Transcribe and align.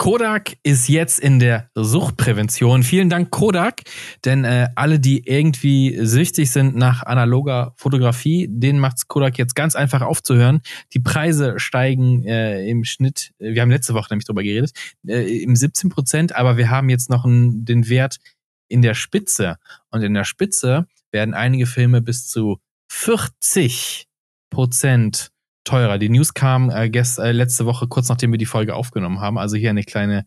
Kodak 0.00 0.56
ist 0.62 0.88
jetzt 0.88 1.20
in 1.20 1.40
der 1.40 1.68
Suchtprävention. 1.74 2.82
Vielen 2.82 3.10
Dank, 3.10 3.30
Kodak. 3.30 3.82
Denn 4.24 4.46
äh, 4.46 4.70
alle, 4.74 4.98
die 4.98 5.28
irgendwie 5.28 5.94
süchtig 6.06 6.50
sind 6.50 6.74
nach 6.74 7.02
analoger 7.02 7.74
Fotografie, 7.76 8.48
denen 8.50 8.78
macht's 8.78 9.08
Kodak 9.08 9.36
jetzt 9.36 9.54
ganz 9.54 9.76
einfach 9.76 10.00
aufzuhören. 10.00 10.62
Die 10.94 11.00
Preise 11.00 11.58
steigen 11.58 12.24
äh, 12.24 12.66
im 12.66 12.84
Schnitt, 12.84 13.34
äh, 13.40 13.52
wir 13.52 13.60
haben 13.60 13.70
letzte 13.70 13.92
Woche 13.92 14.06
nämlich 14.10 14.24
drüber 14.24 14.42
geredet, 14.42 14.72
äh, 15.06 15.42
im 15.42 15.54
17 15.54 15.90
Prozent, 15.90 16.34
aber 16.34 16.56
wir 16.56 16.70
haben 16.70 16.88
jetzt 16.88 17.10
noch 17.10 17.26
einen, 17.26 17.66
den 17.66 17.90
Wert 17.90 18.20
in 18.68 18.80
der 18.80 18.94
Spitze. 18.94 19.58
Und 19.90 20.00
in 20.00 20.14
der 20.14 20.24
Spitze 20.24 20.86
werden 21.12 21.34
einige 21.34 21.66
Filme 21.66 22.00
bis 22.00 22.26
zu 22.26 22.58
40 22.90 24.08
Prozent 24.48 25.29
teurer. 25.64 25.98
Die 25.98 26.08
News 26.08 26.34
kam 26.34 26.70
äh, 26.70 26.88
gest, 26.88 27.18
äh, 27.18 27.32
letzte 27.32 27.66
Woche, 27.66 27.86
kurz 27.88 28.08
nachdem 28.08 28.32
wir 28.32 28.38
die 28.38 28.46
Folge 28.46 28.74
aufgenommen 28.74 29.20
haben. 29.20 29.38
Also 29.38 29.56
hier 29.56 29.70
eine 29.70 29.82
kleine 29.82 30.24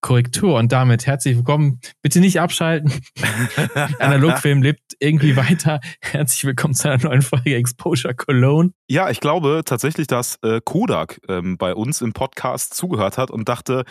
Korrektur. 0.00 0.58
Und 0.58 0.70
damit 0.70 1.06
herzlich 1.06 1.34
willkommen. 1.36 1.80
Bitte 2.02 2.20
nicht 2.20 2.38
abschalten. 2.38 2.92
Analogfilm 3.98 4.62
lebt 4.62 4.82
irgendwie 4.98 5.34
weiter. 5.36 5.80
Herzlich 6.00 6.44
willkommen 6.44 6.74
zu 6.74 6.90
einer 6.90 7.02
neuen 7.02 7.22
Folge 7.22 7.54
Exposure 7.54 8.14
Cologne. 8.14 8.72
Ja, 8.86 9.08
ich 9.08 9.20
glaube 9.20 9.62
tatsächlich, 9.64 10.06
dass 10.06 10.36
äh, 10.42 10.60
Kodak 10.62 11.20
ähm, 11.28 11.56
bei 11.56 11.74
uns 11.74 12.02
im 12.02 12.12
Podcast 12.12 12.74
zugehört 12.74 13.16
hat 13.16 13.30
und 13.30 13.48
dachte, 13.48 13.84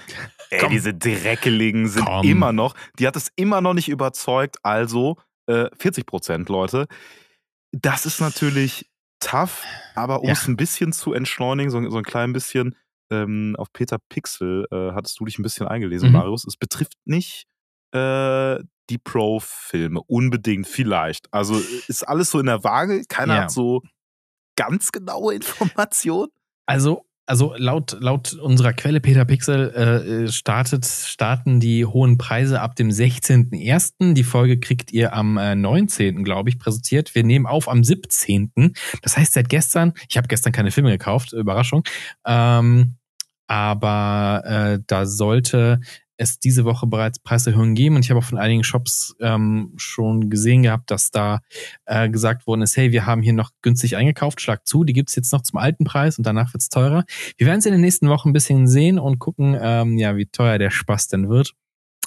ey, 0.52 0.60
Komm. 0.60 0.72
diese 0.72 0.94
Dreckeligen 0.94 1.88
sind 1.88 2.06
Komm. 2.06 2.28
immer 2.28 2.54
noch, 2.54 2.76
die 3.00 3.08
hat 3.08 3.16
es 3.16 3.30
immer 3.36 3.62
noch 3.62 3.74
nicht 3.74 3.90
überzeugt. 3.90 4.58
Also 4.62 5.18
äh, 5.48 5.66
40 5.80 6.06
Prozent, 6.06 6.50
Leute. 6.50 6.86
Das 7.72 8.06
ist 8.06 8.22
natürlich 8.22 8.86
tough, 9.24 9.64
aber 9.96 10.22
um 10.22 10.28
ja. 10.28 10.34
es 10.34 10.48
ein 10.48 10.58
bisschen 10.58 10.94
zu 10.94 11.14
entschleunigen, 11.14 11.72
so, 11.72 11.90
so 11.90 11.98
ein 11.98 12.04
klein 12.04 12.34
bisschen, 12.34 12.76
ähm, 13.12 13.56
auf 13.58 13.72
Peter 13.74 13.98
Pixel 14.10 14.66
äh, 14.72 14.92
hattest 14.94 15.20
du 15.20 15.26
dich 15.26 15.38
ein 15.40 15.44
bisschen 15.44 15.68
eingelesen, 15.68 16.10
mhm. 16.10 16.16
Marius. 16.16 16.46
Es 16.46 16.58
betrifft 16.58 16.98
nicht 17.06 17.46
äh, 17.92 18.60
die 18.90 18.98
Pro-Filme 18.98 20.02
unbedingt, 20.08 20.68
vielleicht. 20.68 21.32
Also 21.32 21.62
ist 21.88 22.08
alles 22.08 22.32
so 22.32 22.40
in 22.40 22.48
der 22.48 22.64
Waage. 22.64 23.04
Keiner 23.08 23.36
ja. 23.36 23.42
hat 23.44 23.52
so 23.52 23.82
ganz 24.56 24.92
genaue 24.92 25.36
Informationen. 25.36 26.32
Also 26.66 27.06
also 27.26 27.54
laut, 27.58 27.98
laut 28.00 28.34
unserer 28.34 28.74
Quelle 28.74 29.00
Peter 29.00 29.26
Pixel 29.26 29.70
äh, 29.72 30.32
startet, 30.32 30.86
starten 30.86 31.60
die 31.60 31.86
hohen 31.86 32.18
Preise 32.18 32.62
ab 32.62 32.76
dem 32.76 32.90
16.01. 32.90 34.14
Die 34.14 34.24
Folge 34.24 34.60
kriegt 34.60 34.92
ihr 34.92 35.14
am 35.14 35.38
äh, 35.38 35.56
19. 35.56 36.24
glaube 36.24 36.50
ich, 36.50 36.60
präsentiert. 36.60 37.16
Wir 37.16 37.24
nehmen 37.24 37.46
auf 37.46 37.70
am 37.70 37.84
17. 37.84 38.52
Das 39.02 39.18
heißt, 39.18 39.34
seit 39.34 39.50
gestern, 39.50 39.94
ich 40.10 40.18
habe 40.18 40.28
gestern 40.28 40.52
keine 40.52 40.72
Filme 40.72 40.92
gekauft, 40.92 41.34
Überraschung. 41.34 41.84
Ähm, 42.26 42.96
aber 43.48 44.42
äh, 44.46 44.80
da 44.88 45.06
sollte 45.06 45.80
es 46.24 46.40
diese 46.40 46.66
Woche 46.66 46.88
bereits 46.88 47.20
Preiserhöhungen 47.20 47.76
geben 47.76 47.96
und 47.96 48.06
ich 48.06 48.10
habe 48.10 48.20
auch 48.20 48.24
von 48.26 48.38
einigen 48.38 48.64
Shops 48.64 49.16
ähm, 49.20 49.74
schon 49.78 50.30
gesehen 50.30 50.64
gehabt, 50.64 50.92
dass 50.92 51.12
da 51.12 51.42
äh, 51.86 52.10
gesagt 52.10 52.48
worden 52.48 52.62
ist, 52.62 52.78
hey, 52.78 52.92
wir 52.92 53.06
haben 53.06 53.22
hier 53.22 53.34
noch 53.34 53.52
günstig 53.62 53.96
eingekauft, 53.96 54.42
schlag 54.42 54.68
zu, 54.68 54.84
die 54.84 54.94
gibt's 54.94 55.16
jetzt 55.16 55.32
noch 55.34 55.42
zum 55.42 55.60
alten 55.60 55.84
Preis 55.84 56.18
und 56.18 56.26
danach 56.26 56.54
wird's 56.54 56.70
teurer. 56.70 57.06
Wir 57.38 57.48
werden 57.48 57.60
es 57.60 57.66
in 57.66 57.72
den 57.74 57.82
nächsten 57.82 58.10
Wochen 58.10 58.30
ein 58.30 58.34
bisschen 58.34 58.68
sehen 58.68 59.00
und 59.00 59.20
gucken, 59.20 59.58
ähm, 59.60 59.98
ja, 59.98 60.16
wie 60.16 60.26
teuer 60.26 60.58
der 60.58 60.72
Spaß 60.72 61.08
denn 61.08 61.30
wird. 61.30 61.54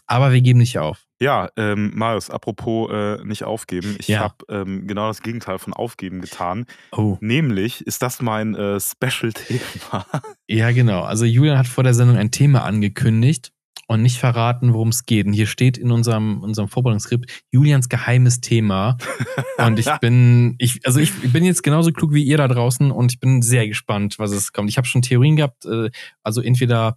Aber 0.07 0.33
wir 0.33 0.41
geben 0.41 0.61
nicht 0.61 0.79
auf. 0.79 1.05
Ja, 1.21 1.49
ähm, 1.57 1.93
Marius, 1.95 2.31
apropos 2.31 2.91
äh, 2.93 3.25
nicht 3.25 3.43
aufgeben. 3.45 3.97
Ich 3.99 4.09
ja. 4.09 4.21
habe 4.21 4.37
ähm, 4.49 4.87
genau 4.87 5.09
das 5.09 5.23
Gegenteil 5.23 5.59
von 5.59 5.73
aufgeben 5.73 6.21
getan. 6.21 6.67
Oh. 6.93 7.17
Nämlich 7.21 7.85
ist 7.87 8.03
das 8.03 8.21
mein 8.21 8.55
äh, 8.55 8.79
Special-Thema. 8.79 10.07
Ja, 10.49 10.71
genau. 10.71 11.03
Also 11.03 11.25
Julian 11.25 11.59
hat 11.59 11.67
vor 11.67 11.83
der 11.83 11.95
Sendung 11.95 12.17
ein 12.17 12.31
Thema 12.31 12.63
angekündigt 12.63 13.53
und 13.87 14.03
nicht 14.03 14.19
verraten, 14.19 14.73
worum 14.73 14.89
es 14.89 15.07
geht. 15.07 15.27
Und 15.27 15.33
hier 15.33 15.47
steht 15.47 15.79
in 15.79 15.93
unserem, 15.93 16.43
unserem 16.43 16.69
Vorbereitungsskript 16.69 17.45
Julians 17.51 17.89
geheimes 17.89 18.41
Thema. 18.41 18.97
Und 19.59 19.79
ich 19.79 19.91
bin, 20.01 20.55
ich, 20.59 20.81
also 20.85 21.01
ich 21.01 21.13
bin 21.33 21.45
jetzt 21.45 21.63
genauso 21.63 21.91
klug 21.91 22.13
wie 22.13 22.23
ihr 22.23 22.37
da 22.37 22.47
draußen 22.47 22.91
und 22.91 23.11
ich 23.11 23.21
bin 23.21 23.41
sehr 23.41 23.67
gespannt, 23.67 24.19
was 24.19 24.33
es 24.33 24.53
kommt. 24.53 24.69
Ich 24.69 24.77
habe 24.77 24.87
schon 24.87 25.01
Theorien 25.01 25.37
gehabt, 25.37 25.65
äh, 25.65 25.89
also 26.23 26.43
entweder 26.43 26.97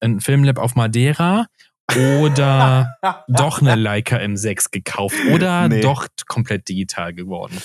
ein 0.00 0.18
Filmlab 0.18 0.58
auf 0.58 0.74
Madeira 0.74 1.46
oder 2.20 2.96
doch 3.28 3.60
eine 3.60 3.76
Leica 3.76 4.16
M6 4.16 4.72
gekauft 4.72 5.16
oder 5.32 5.68
nee. 5.68 5.80
doch 5.80 6.08
komplett 6.26 6.68
digital 6.68 7.14
geworden. 7.14 7.56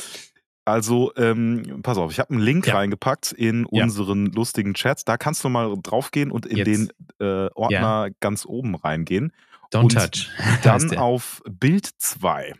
Also, 0.65 1.13
ähm, 1.15 1.81
pass 1.83 1.99
auf, 1.99 2.11
ich 2.11 2.19
habe 2.19 2.31
einen 2.31 2.41
Link 2.41 2.65
ja. 2.65 2.73
reingepackt 2.75 3.31
in 3.31 3.67
ja. 3.71 3.83
unseren 3.83 4.25
lustigen 4.25 4.73
Chats. 4.73 5.05
Da 5.05 5.15
kannst 5.15 5.43
du 5.43 5.49
mal 5.49 5.75
draufgehen 5.81 6.31
und 6.31 6.47
in 6.47 6.57
Jetzt. 6.57 6.67
den 6.67 6.89
äh, 7.19 7.49
Ordner 7.53 8.07
ja. 8.07 8.09
ganz 8.19 8.45
oben 8.45 8.75
reingehen. 8.75 9.31
Don't 9.71 9.83
und 9.83 9.93
touch. 9.93 10.29
Dann 10.63 10.97
auf 10.97 11.43
Bild 11.47 11.87
2. 11.97 12.53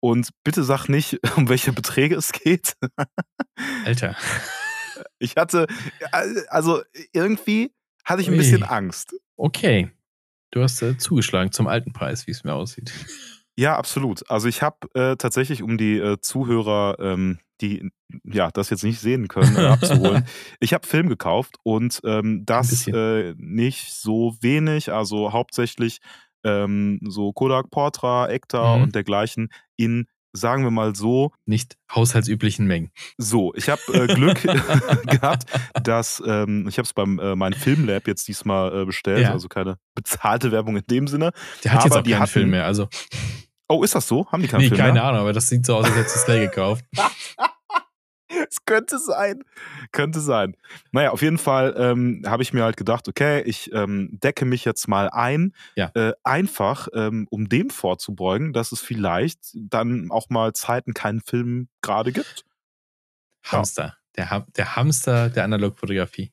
Und 0.00 0.30
bitte 0.42 0.64
sag 0.64 0.88
nicht, 0.88 1.20
um 1.36 1.48
welche 1.48 1.72
Beträge 1.72 2.16
es 2.16 2.32
geht. 2.32 2.74
Alter. 3.84 4.16
Ich 5.18 5.36
hatte, 5.36 5.66
also 6.48 6.82
irgendwie 7.12 7.72
hatte 8.04 8.20
ich 8.20 8.28
ein 8.28 8.36
bisschen 8.36 8.62
Angst. 8.62 9.14
Okay. 9.36 9.90
Du 10.50 10.62
hast 10.62 10.82
äh, 10.82 10.98
zugeschlagen 10.98 11.52
zum 11.52 11.68
alten 11.68 11.92
Preis, 11.92 12.26
wie 12.26 12.32
es 12.32 12.44
mir 12.44 12.52
aussieht. 12.52 12.92
Ja, 13.56 13.76
absolut. 13.76 14.28
Also 14.30 14.48
ich 14.48 14.62
habe 14.62 14.76
äh, 14.94 15.16
tatsächlich, 15.16 15.62
um 15.62 15.76
die 15.76 15.98
äh, 15.98 16.18
Zuhörer, 16.20 16.96
ähm, 16.98 17.38
die 17.60 17.90
ja 18.24 18.50
das 18.50 18.70
jetzt 18.70 18.84
nicht 18.84 19.00
sehen 19.00 19.28
können, 19.28 19.56
äh, 19.56 19.66
abzuholen, 19.66 20.24
ich 20.60 20.72
habe 20.72 20.86
Film 20.86 21.08
gekauft 21.08 21.56
und 21.62 22.00
ähm, 22.04 22.44
das 22.46 22.86
äh, 22.86 23.34
nicht 23.36 23.92
so 23.92 24.36
wenig, 24.40 24.92
also 24.92 25.32
hauptsächlich 25.32 26.00
ähm, 26.44 27.00
so 27.06 27.32
Kodak 27.32 27.70
Portra, 27.70 28.30
Ektar 28.30 28.78
mhm. 28.78 28.82
und 28.84 28.94
dergleichen 28.94 29.50
in 29.76 30.06
sagen 30.32 30.64
wir 30.64 30.70
mal 30.70 30.94
so. 30.94 31.32
Nicht 31.46 31.76
haushaltsüblichen 31.94 32.66
Mengen. 32.66 32.90
So, 33.18 33.52
ich 33.54 33.68
habe 33.68 33.80
äh, 33.92 34.06
Glück 34.06 34.42
gehabt, 35.06 35.46
dass 35.82 36.22
ähm, 36.26 36.66
ich 36.68 36.78
habe 36.78 36.86
es 36.86 36.92
beim 36.92 37.18
äh, 37.18 37.36
mein 37.36 37.52
Filmlab 37.52 38.06
jetzt 38.06 38.28
diesmal 38.28 38.82
äh, 38.82 38.84
bestellt, 38.84 39.22
ja. 39.22 39.32
also 39.32 39.48
keine 39.48 39.76
bezahlte 39.94 40.52
Werbung 40.52 40.76
in 40.76 40.84
dem 40.88 41.06
Sinne. 41.08 41.32
Der 41.64 41.72
hat 41.72 41.80
aber 41.80 41.86
jetzt 41.86 41.96
auch 41.96 42.02
keinen 42.02 42.20
hatten, 42.20 42.30
Film 42.30 42.50
mehr, 42.50 42.66
also. 42.66 42.88
Oh, 43.68 43.84
ist 43.84 43.94
das 43.94 44.08
so? 44.08 44.26
Haben 44.32 44.42
die 44.42 44.48
keinen 44.48 44.62
nee, 44.62 44.68
Film 44.68 44.80
keine 44.80 44.92
mehr? 44.94 45.04
Ahnung, 45.04 45.20
aber 45.20 45.32
das 45.32 45.48
sieht 45.48 45.64
so 45.64 45.76
aus, 45.76 45.84
als 45.84 45.94
hättest 45.94 46.16
du 46.16 46.20
Slay 46.20 46.40
gekauft. 46.40 46.84
Könnte 48.70 49.00
sein. 49.00 49.42
Könnte 49.90 50.20
sein. 50.20 50.56
Naja, 50.92 51.10
auf 51.10 51.22
jeden 51.22 51.38
Fall 51.38 51.74
ähm, 51.76 52.22
habe 52.24 52.44
ich 52.44 52.52
mir 52.52 52.62
halt 52.62 52.76
gedacht, 52.76 53.08
okay, 53.08 53.42
ich 53.42 53.72
ähm, 53.72 54.10
decke 54.22 54.44
mich 54.44 54.64
jetzt 54.64 54.86
mal 54.86 55.10
ein. 55.10 55.54
Ja. 55.74 55.90
Äh, 55.94 56.12
einfach, 56.22 56.86
ähm, 56.94 57.26
um 57.32 57.48
dem 57.48 57.70
vorzubeugen, 57.70 58.52
dass 58.52 58.70
es 58.70 58.80
vielleicht 58.80 59.40
dann 59.54 60.12
auch 60.12 60.30
mal 60.30 60.52
Zeiten 60.52 60.94
keinen 60.94 61.20
Film 61.20 61.66
gerade 61.82 62.12
gibt. 62.12 62.44
Hamster. 63.44 63.82
Ja. 63.84 63.94
Der, 64.16 64.30
ha 64.30 64.46
der 64.56 64.76
Hamster 64.76 65.30
der 65.30 65.42
Analogfotografie. 65.42 66.30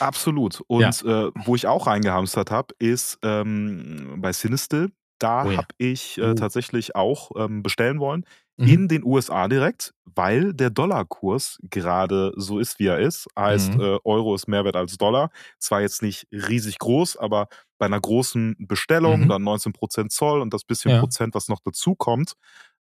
Absolut. 0.00 0.62
Und 0.66 1.02
ja. 1.02 1.28
äh, 1.28 1.30
wo 1.44 1.54
ich 1.54 1.68
auch 1.68 1.86
reingehamstert 1.86 2.50
habe, 2.50 2.74
ist 2.80 3.20
ähm, 3.22 4.16
bei 4.18 4.32
Sinistil. 4.32 4.90
Da 5.20 5.44
oh 5.44 5.50
ja. 5.52 5.58
habe 5.58 5.68
ich 5.78 6.18
äh, 6.18 6.30
oh. 6.30 6.34
tatsächlich 6.34 6.96
auch 6.96 7.30
ähm, 7.36 7.62
bestellen 7.62 8.00
wollen. 8.00 8.24
Mhm. 8.56 8.68
In 8.68 8.88
den 8.88 9.04
USA 9.04 9.48
direkt, 9.48 9.92
weil 10.04 10.54
der 10.54 10.70
Dollarkurs 10.70 11.58
gerade 11.62 12.32
so 12.36 12.58
ist, 12.58 12.78
wie 12.78 12.86
er 12.86 12.98
ist. 12.98 13.28
Heißt, 13.38 13.74
mhm. 13.74 13.80
äh, 13.80 13.98
Euro 14.04 14.34
ist 14.34 14.48
mehr 14.48 14.64
wert 14.64 14.76
als 14.76 14.96
Dollar. 14.96 15.30
Zwar 15.58 15.82
jetzt 15.82 16.02
nicht 16.02 16.26
riesig 16.32 16.78
groß, 16.78 17.18
aber 17.18 17.48
bei 17.78 17.86
einer 17.86 18.00
großen 18.00 18.56
Bestellung, 18.58 19.24
mhm. 19.24 19.28
dann 19.28 19.42
19% 19.42 20.08
Zoll 20.08 20.40
und 20.40 20.54
das 20.54 20.64
bisschen 20.64 20.92
ja. 20.92 21.00
Prozent, 21.00 21.34
was 21.34 21.48
noch 21.48 21.60
dazu 21.62 21.94
kommt, 21.94 22.32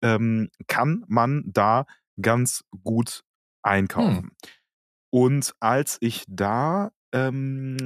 ähm, 0.01 0.49
kann 0.67 1.03
man 1.07 1.43
da 1.45 1.85
ganz 2.19 2.63
gut 2.83 3.23
einkaufen. 3.61 4.17
Hm. 4.17 4.31
Und 5.11 5.53
als 5.59 5.97
ich 6.01 6.23
da 6.27 6.91
ähm, 7.11 7.77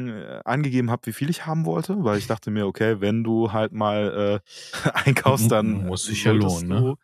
angegeben 0.44 0.92
habe, 0.92 1.06
wie 1.08 1.14
viel 1.14 1.30
ich 1.30 1.46
haben 1.46 1.66
wollte, 1.66 2.04
weil 2.04 2.18
ich 2.18 2.28
dachte 2.28 2.52
mir, 2.52 2.68
okay, 2.68 3.00
wenn 3.00 3.24
du 3.24 3.54
halt 3.54 3.72
mal 3.72 4.42
äh, 4.44 4.90
einkaufst, 5.06 5.52
dann 5.52 5.86
muss 5.86 6.06
sich 6.06 6.24
ja 6.24 6.34
lohnen, 6.34 6.68
ne? 6.68 6.96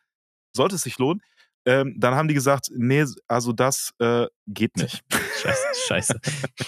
Sollte 0.54 0.76
es 0.76 0.82
sich 0.82 0.98
lohnen. 0.98 1.22
Ähm, 1.66 1.96
dann 1.98 2.16
haben 2.16 2.28
die 2.28 2.34
gesagt, 2.34 2.70
nee, 2.74 3.06
also 3.28 3.54
das 3.54 3.94
äh, 4.00 4.28
geht 4.48 4.76
nicht. 4.78 5.04
Scheiße, 5.42 5.68
scheiße. 5.88 6.20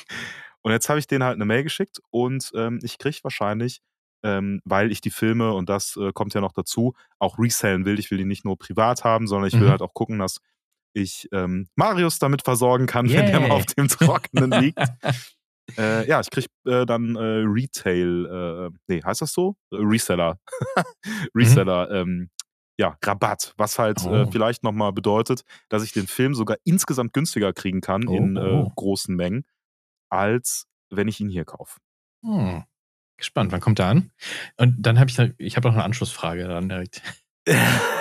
und 0.62 0.72
jetzt 0.72 0.90
habe 0.90 1.00
ich 1.00 1.08
denen 1.08 1.24
halt 1.24 1.36
eine 1.36 1.46
Mail 1.46 1.64
geschickt 1.64 2.00
und 2.10 2.52
ähm, 2.56 2.80
ich 2.84 2.98
kriege 2.98 3.18
wahrscheinlich, 3.24 3.82
ähm, 4.24 4.62
weil 4.66 4.92
ich 4.92 5.02
die 5.02 5.10
Filme, 5.10 5.54
und 5.54 5.70
das 5.70 5.98
äh, 5.98 6.12
kommt 6.14 6.34
ja 6.34 6.42
noch 6.42 6.54
dazu, 6.54 6.94
auch 7.20 7.40
resellen 7.40 7.86
will. 7.86 8.00
Ich 8.00 8.12
will 8.12 8.18
die 8.18 8.26
nicht 8.26 8.46
nur 8.46 8.58
privat 8.58 9.04
haben, 9.04 9.28
sondern 9.28 9.48
ich 9.48 9.56
will 9.56 9.68
mhm. 9.68 9.72
halt 9.72 9.82
auch 9.82 9.94
gucken, 9.94 10.20
dass 10.20 10.40
ich 10.94 11.28
ähm, 11.32 11.68
Marius 11.76 12.20
damit 12.20 12.44
versorgen 12.44 12.86
kann, 12.86 13.08
yeah. 13.08 13.20
wenn 13.20 13.26
der 13.28 13.40
mal 13.40 13.52
auf 13.52 13.66
dem 13.66 13.88
Trockenen 13.88 14.52
liegt. 14.52 14.80
Äh, 15.78 16.06
ja, 16.06 16.20
ich 16.20 16.30
krieg 16.30 16.48
äh, 16.66 16.86
dann 16.86 17.16
äh, 17.16 17.44
Retail, 17.46 18.26
äh, 18.26 18.78
nee, 18.88 19.02
heißt 19.02 19.22
das 19.22 19.32
so? 19.32 19.56
Reseller. 19.72 20.38
Reseller, 21.36 22.04
mhm. 22.04 22.12
ähm, 22.12 22.30
ja, 22.82 22.98
Rabatt, 23.04 23.54
was 23.58 23.78
halt 23.78 24.04
äh, 24.06 24.10
oh. 24.10 24.16
äh, 24.16 24.32
vielleicht 24.32 24.64
nochmal 24.64 24.92
bedeutet, 24.92 25.44
dass 25.70 25.84
ich 25.84 25.94
den 25.94 26.08
Film 26.08 26.34
sogar 26.34 26.58
insgesamt 26.64 27.14
günstiger 27.14 27.54
kriegen 27.54 27.80
kann 27.80 28.08
oh, 28.08 28.16
in 28.16 28.38
äh, 28.38 28.40
oh. 28.40 28.72
großen 28.76 29.16
Mengen, 29.16 29.46
als 30.10 30.66
wenn 30.90 31.08
ich 31.08 31.20
ihn 31.20 31.30
hier 31.30 31.46
kaufe. 31.46 31.80
Hm. 32.26 32.64
gespannt. 33.18 33.52
Wann 33.52 33.62
kommt 33.62 33.80
er 33.80 33.86
an? 33.86 34.12
Und 34.58 34.82
dann 34.82 35.00
habe 35.00 35.12
ich, 35.12 35.20
ich 35.38 35.58
habe 35.58 35.68
noch 35.68 35.76
eine 35.76 35.84
Anschlussfrage 35.84 36.48
dann 36.48 36.70
direkt. 36.70 37.04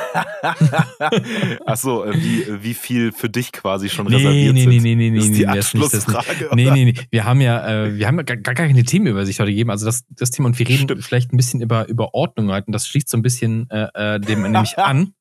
Achso, 1.67 2.05
äh, 2.05 2.15
wie, 2.15 2.63
wie 2.63 2.75
viel 2.75 3.13
für 3.13 3.29
dich 3.29 3.53
quasi 3.53 3.89
schon 3.89 4.07
nee, 4.07 4.17
reserviert 4.17 4.55
nee, 4.55 4.61
sind? 4.61 4.71
Nee, 4.71 4.81
nee, 4.81 4.95
nee, 4.95 5.11
nee, 5.11 5.17
das 5.17 5.25
ist 5.27 5.35
die 5.37 5.47
nee, 5.47 5.47
Abschlussfrage. 5.47 6.49
Nee, 6.55 6.71
nee, 6.71 6.85
nee. 6.87 6.95
Wir 7.11 7.25
haben 7.25 7.41
ja, 7.41 7.85
äh, 7.85 7.97
wir 7.97 8.07
haben 8.07 8.25
gar, 8.25 8.37
gar 8.37 8.55
keine 8.55 8.83
Themenübersicht 8.83 9.41
heute 9.41 9.51
gegeben. 9.51 9.71
Also 9.71 9.87
das, 9.87 10.05
das 10.11 10.31
Thema 10.31 10.49
und 10.49 10.59
wir 10.59 10.69
reden 10.69 10.85
Stimmt. 10.85 11.05
vielleicht 11.05 11.33
ein 11.33 11.37
bisschen 11.37 11.61
über, 11.61 11.89
über 11.89 12.15
Ordnung 12.15 12.51
heute. 12.51 12.67
Und 12.67 12.73
das 12.73 12.87
schließt 12.87 13.09
so 13.09 13.17
ein 13.17 13.23
bisschen 13.23 13.69
äh, 13.71 13.89
äh 13.95 14.21
dem 14.21 14.43
nämlich 14.51 14.79
an. 14.79 15.15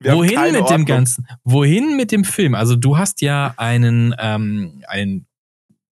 Wohin 0.00 0.40
mit 0.52 0.62
Ordnung. 0.62 0.66
dem 0.66 0.84
Ganzen? 0.84 1.26
Wohin 1.44 1.96
mit 1.96 2.12
dem 2.12 2.24
Film? 2.24 2.54
Also 2.54 2.76
du 2.76 2.98
hast 2.98 3.22
ja 3.22 3.54
einen, 3.56 4.14
ähm, 4.18 4.82
einen 4.86 5.26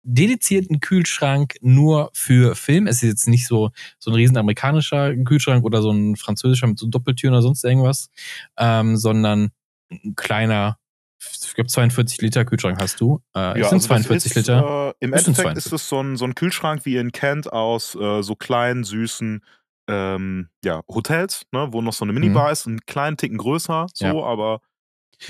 dedizierten 0.03 0.79
Kühlschrank 0.79 1.55
nur 1.61 2.09
für 2.13 2.55
Film. 2.55 2.87
Es 2.87 2.97
ist 2.97 3.09
jetzt 3.09 3.27
nicht 3.27 3.47
so, 3.47 3.71
so 3.99 4.11
ein 4.11 4.15
riesen 4.15 4.37
amerikanischer 4.37 5.15
Kühlschrank 5.15 5.63
oder 5.63 5.81
so 5.81 5.91
ein 5.91 6.15
französischer 6.15 6.67
mit 6.67 6.79
so 6.79 6.87
Doppeltüren 6.87 7.33
oder 7.33 7.41
sonst 7.41 7.63
irgendwas, 7.63 8.09
ähm, 8.57 8.97
sondern 8.97 9.51
ein 9.89 10.15
kleiner, 10.15 10.77
ich 11.19 11.53
glaube 11.53 11.69
42 11.69 12.21
Liter 12.21 12.45
Kühlschrank 12.45 12.81
hast 12.81 12.99
du. 12.99 13.21
Äh, 13.35 13.59
ja, 13.59 13.69
sind 13.69 13.73
also 13.73 13.87
42 13.87 14.31
ist, 14.31 14.35
Liter. 14.35 14.93
Äh, 14.99 15.05
Im 15.05 15.13
Endeffekt 15.13 15.57
ist 15.57 15.71
es 15.71 15.87
so 15.87 16.01
ein, 16.01 16.17
so 16.17 16.25
ein 16.25 16.35
Kühlschrank, 16.35 16.85
wie 16.85 16.93
ihr 16.93 17.01
ihn 17.01 17.11
kennt, 17.11 17.51
aus 17.51 17.95
äh, 17.95 18.23
so 18.23 18.35
kleinen, 18.35 18.83
süßen 18.83 19.43
ähm, 19.87 20.49
ja, 20.63 20.81
Hotels, 20.87 21.45
ne, 21.51 21.67
wo 21.71 21.81
noch 21.81 21.93
so 21.93 22.05
eine 22.05 22.13
Minibar 22.13 22.47
mhm. 22.47 22.51
ist, 22.51 22.67
einen 22.67 22.79
kleinen 22.85 23.17
Ticken 23.17 23.37
größer, 23.37 23.87
so, 23.93 24.05
ja. 24.05 24.13
aber 24.13 24.61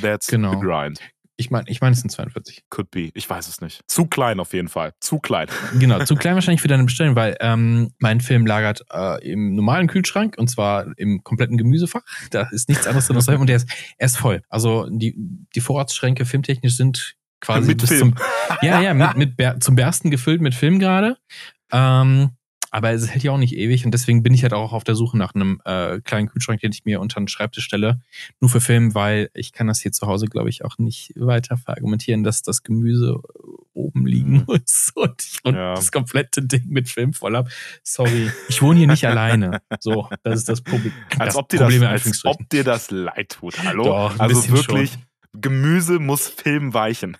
that's 0.01 0.27
genau. 0.27 0.51
the 0.51 0.59
grind. 0.59 0.99
Ich 1.41 1.49
meine, 1.49 1.67
ich 1.67 1.81
mein, 1.81 1.93
es 1.93 2.01
sind 2.01 2.11
42. 2.11 2.63
Could 2.69 2.91
be. 2.91 3.09
Ich 3.15 3.27
weiß 3.27 3.47
es 3.47 3.61
nicht. 3.61 3.81
Zu 3.87 4.05
klein 4.05 4.39
auf 4.39 4.53
jeden 4.53 4.67
Fall. 4.67 4.93
Zu 4.99 5.19
klein. 5.19 5.47
Genau, 5.79 6.03
zu 6.03 6.15
klein 6.15 6.35
wahrscheinlich 6.35 6.61
für 6.61 6.67
deine 6.67 6.83
Bestellung, 6.83 7.15
weil 7.15 7.35
ähm, 7.39 7.93
mein 7.97 8.21
Film 8.21 8.45
lagert 8.45 8.85
äh, 8.93 9.31
im 9.31 9.55
normalen 9.55 9.87
Kühlschrank 9.87 10.35
und 10.37 10.49
zwar 10.49 10.87
im 10.97 11.23
kompletten 11.23 11.57
Gemüsefach. 11.57 12.03
Da 12.29 12.43
ist 12.51 12.69
nichts 12.69 12.85
anderes 12.85 13.07
drin 13.07 13.37
und 13.37 13.47
der 13.47 13.55
ist, 13.55 13.69
er 13.97 14.05
ist 14.05 14.17
voll. 14.17 14.43
Also 14.49 14.87
die, 14.91 15.15
die 15.55 15.61
Vorratsschränke 15.61 16.25
filmtechnisch 16.25 16.75
sind 16.75 17.15
quasi 17.39 17.69
mit 17.69 17.81
bis 17.81 17.89
Film. 17.89 18.15
zum 18.15 18.25
ja 18.61 18.81
ja 18.81 18.93
mit, 18.93 19.37
mit 19.37 19.63
zum 19.63 19.75
Bersten 19.75 20.11
gefüllt 20.11 20.41
mit 20.41 20.53
Film 20.53 20.77
gerade. 20.77 21.17
Ähm, 21.71 22.31
aber 22.71 22.91
es 22.91 23.09
hält 23.09 23.23
ja 23.23 23.31
auch 23.31 23.37
nicht 23.37 23.55
ewig 23.55 23.85
und 23.85 23.91
deswegen 23.91 24.23
bin 24.23 24.33
ich 24.33 24.43
halt 24.43 24.53
auch 24.53 24.71
auf 24.71 24.85
der 24.85 24.95
Suche 24.95 25.17
nach 25.17 25.35
einem 25.35 25.61
äh, 25.65 25.99
kleinen 25.99 26.29
Kühlschrank, 26.29 26.61
den 26.61 26.71
ich 26.71 26.85
mir 26.85 27.01
unter 27.01 27.19
den 27.19 27.27
Schreibtisch 27.27 27.65
stelle. 27.65 27.99
Nur 28.39 28.49
für 28.49 28.61
Film, 28.61 28.95
weil 28.95 29.29
ich 29.33 29.51
kann 29.51 29.67
das 29.67 29.81
hier 29.81 29.91
zu 29.91 30.07
Hause, 30.07 30.27
glaube 30.27 30.49
ich, 30.49 30.63
auch 30.63 30.77
nicht 30.77 31.11
weiter 31.15 31.57
verargumentieren, 31.57 32.23
dass 32.23 32.41
das 32.41 32.63
Gemüse 32.63 33.21
oben 33.73 34.07
liegen 34.07 34.31
mhm. 34.31 34.43
muss 34.47 34.91
und 34.95 35.21
ich 35.21 35.39
und 35.43 35.55
ja. 35.55 35.75
das 35.75 35.91
komplette 35.91 36.41
Ding 36.41 36.67
mit 36.69 36.87
Film 36.87 37.13
voll 37.13 37.35
habe. 37.35 37.49
Sorry, 37.83 38.31
ich 38.47 38.61
wohne 38.61 38.79
hier 38.79 38.87
nicht 38.87 39.05
alleine. 39.05 39.61
So, 39.79 40.07
das 40.23 40.39
ist 40.39 40.49
das 40.49 40.61
Problem. 40.61 40.93
Als, 41.19 41.35
ob, 41.35 41.49
dir 41.49 41.59
das, 41.59 41.83
als 41.83 42.25
ob 42.25 42.49
dir 42.49 42.63
das 42.63 42.89
leid 42.89 43.29
tut. 43.29 43.61
Hallo? 43.63 43.83
Doch, 43.83 44.19
also 44.19 44.49
wirklich, 44.49 44.91
schon. 44.91 45.01
Gemüse 45.33 45.99
muss 45.99 46.27
Film 46.27 46.73
weichen. 46.73 47.17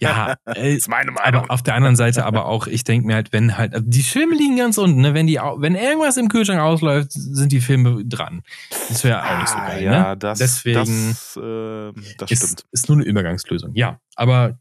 Ja, 0.00 0.34
äh, 0.46 0.74
ist 0.74 0.88
meine 0.88 1.10
Meinung. 1.10 1.42
Aber 1.42 1.52
auf 1.52 1.62
der 1.62 1.74
anderen 1.74 1.96
Seite 1.96 2.24
aber 2.24 2.46
auch, 2.46 2.66
ich 2.66 2.84
denke 2.84 3.06
mir 3.06 3.14
halt, 3.14 3.32
wenn 3.32 3.56
halt, 3.56 3.74
also 3.74 3.84
die 3.86 4.02
Filme 4.02 4.34
liegen 4.34 4.56
ganz 4.56 4.78
unten, 4.78 5.00
ne? 5.00 5.14
wenn 5.14 5.26
die, 5.26 5.36
wenn 5.36 5.74
irgendwas 5.74 6.16
im 6.16 6.28
Kühlschrank 6.28 6.60
ausläuft, 6.60 7.12
sind 7.12 7.52
die 7.52 7.60
Filme 7.60 8.04
dran. 8.04 8.42
Das 8.88 9.04
wäre 9.04 9.22
auch 9.22 9.38
nicht 9.38 9.48
so 9.48 9.56
ah, 9.56 9.66
geil, 9.66 9.82
ja, 9.82 10.08
ne? 10.10 10.16
Das, 10.16 10.38
Deswegen 10.38 11.08
das, 11.08 11.36
äh, 11.36 11.92
das 12.18 12.30
ist, 12.30 12.42
stimmt. 12.44 12.64
ist 12.72 12.88
nur 12.88 12.98
eine 12.98 13.06
Übergangslösung. 13.06 13.72
Ja, 13.74 13.98
aber 14.14 14.58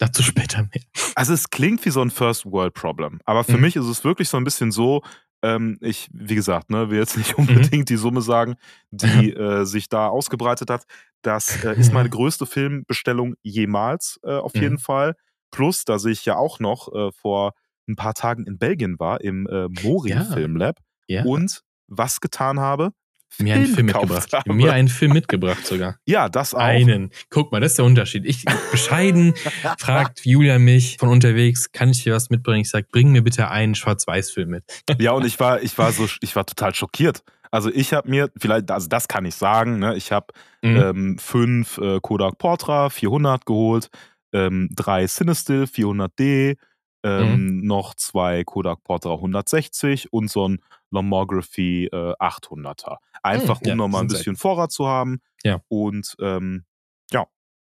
dazu 0.00 0.22
später 0.22 0.62
mehr. 0.62 0.82
Also 1.14 1.32
es 1.32 1.50
klingt 1.50 1.84
wie 1.84 1.90
so 1.90 2.00
ein 2.00 2.10
First 2.10 2.46
World 2.46 2.74
Problem, 2.74 3.20
aber 3.24 3.44
für 3.44 3.56
mhm. 3.56 3.62
mich 3.62 3.76
ist 3.76 3.86
es 3.86 4.02
wirklich 4.02 4.28
so 4.28 4.36
ein 4.36 4.44
bisschen 4.44 4.72
so, 4.72 5.02
ähm, 5.42 5.78
ich, 5.80 6.08
wie 6.12 6.34
gesagt, 6.34 6.70
ne, 6.70 6.90
will 6.90 6.98
jetzt 6.98 7.16
nicht 7.16 7.38
mhm. 7.38 7.46
unbedingt 7.46 7.82
mhm. 7.82 7.84
die 7.84 7.96
Summe 7.96 8.22
sagen, 8.22 8.56
die 8.90 9.32
äh, 9.34 9.64
sich 9.64 9.88
da 9.88 10.08
ausgebreitet 10.08 10.70
hat. 10.70 10.84
Das 11.22 11.64
äh, 11.64 11.74
ist 11.78 11.92
meine 11.92 12.10
größte 12.10 12.46
Filmbestellung 12.46 13.34
jemals, 13.42 14.18
äh, 14.24 14.32
auf 14.32 14.54
mhm. 14.54 14.62
jeden 14.62 14.78
Fall. 14.78 15.14
Plus, 15.50 15.84
dass 15.84 16.04
ich 16.04 16.24
ja 16.24 16.36
auch 16.36 16.60
noch 16.60 16.92
äh, 16.92 17.12
vor 17.12 17.52
ein 17.88 17.96
paar 17.96 18.14
Tagen 18.14 18.44
in 18.46 18.58
Belgien 18.58 18.98
war, 18.98 19.20
im 19.20 19.46
äh, 19.48 19.68
Mori 19.82 20.10
ja. 20.10 20.24
Filmlab. 20.24 20.78
Ja. 21.08 21.24
Und 21.24 21.62
was 21.88 22.20
getan 22.20 22.60
habe? 22.60 22.92
Mir 23.38 23.54
einen 23.54 23.66
Film 23.66 23.86
mitgebracht. 23.86 24.32
Habe. 24.32 24.52
Mir 24.52 24.72
einen 24.72 24.88
Film 24.88 25.12
mitgebracht 25.12 25.66
sogar. 25.66 25.96
Ja, 26.06 26.28
das 26.28 26.54
auch. 26.54 26.58
Einen. 26.58 27.10
Guck 27.30 27.52
mal, 27.52 27.60
das 27.60 27.72
ist 27.72 27.78
der 27.78 27.84
Unterschied. 27.84 28.24
Ich 28.26 28.44
bescheiden 28.70 29.34
fragt 29.78 30.24
Julia 30.24 30.58
mich 30.58 30.96
von 30.98 31.08
unterwegs, 31.08 31.72
kann 31.72 31.90
ich 31.90 32.02
dir 32.02 32.14
was 32.14 32.30
mitbringen? 32.30 32.62
Ich 32.62 32.70
sage, 32.70 32.86
bring 32.90 33.12
mir 33.12 33.22
bitte 33.22 33.48
einen 33.48 33.74
Schwarz-Weiß-Film 33.74 34.50
mit. 34.50 34.64
Ja, 34.98 35.12
und 35.12 35.24
ich 35.24 35.38
war, 35.38 35.62
ich 35.62 35.76
war 35.78 35.92
so, 35.92 36.06
ich 36.20 36.34
war 36.36 36.44
total 36.46 36.74
schockiert. 36.74 37.22
Also 37.50 37.70
ich 37.70 37.92
habe 37.92 38.08
mir, 38.08 38.30
vielleicht, 38.38 38.70
also 38.70 38.88
das 38.88 39.08
kann 39.08 39.24
ich 39.24 39.34
sagen, 39.34 39.78
ne? 39.78 39.96
ich 39.96 40.12
habe 40.12 40.26
mhm. 40.62 40.76
ähm, 40.76 41.18
fünf 41.18 41.78
äh, 41.78 41.98
Kodak 42.00 42.38
Portra 42.38 42.90
400 42.90 43.44
geholt, 43.44 43.88
ähm, 44.32 44.68
drei 44.74 45.06
Cinestill 45.06 45.64
400D, 45.64 46.56
ähm, 47.02 47.58
mhm. 47.58 47.66
noch 47.66 47.94
zwei 47.94 48.44
Kodak 48.44 48.84
Portra 48.84 49.14
160 49.14 50.12
und 50.12 50.30
so 50.30 50.48
ein 50.48 50.58
Lomography 50.90 51.86
äh, 51.86 52.14
800er. 52.18 52.98
Einfach, 53.22 53.60
hm, 53.60 53.72
um 53.72 53.76
nochmal 53.78 54.02
ein 54.02 54.08
bisschen 54.08 54.36
Vorrat 54.36 54.72
zu 54.72 54.86
haben. 54.86 55.20
Ja. 55.44 55.60
Und 55.68 56.16
ähm, 56.20 56.64
ja, 57.10 57.26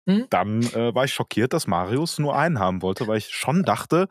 hm? 0.08 0.28
dann 0.30 0.64
äh, 0.74 0.94
war 0.94 1.06
ich 1.06 1.14
schockiert, 1.14 1.54
dass 1.54 1.68
Marius 1.68 2.20
nur 2.20 2.36
einen 2.36 2.60
haben 2.60 2.82
wollte, 2.82 3.08
weil 3.08 3.18
ich 3.18 3.30
schon 3.30 3.64
dachte, 3.64 4.08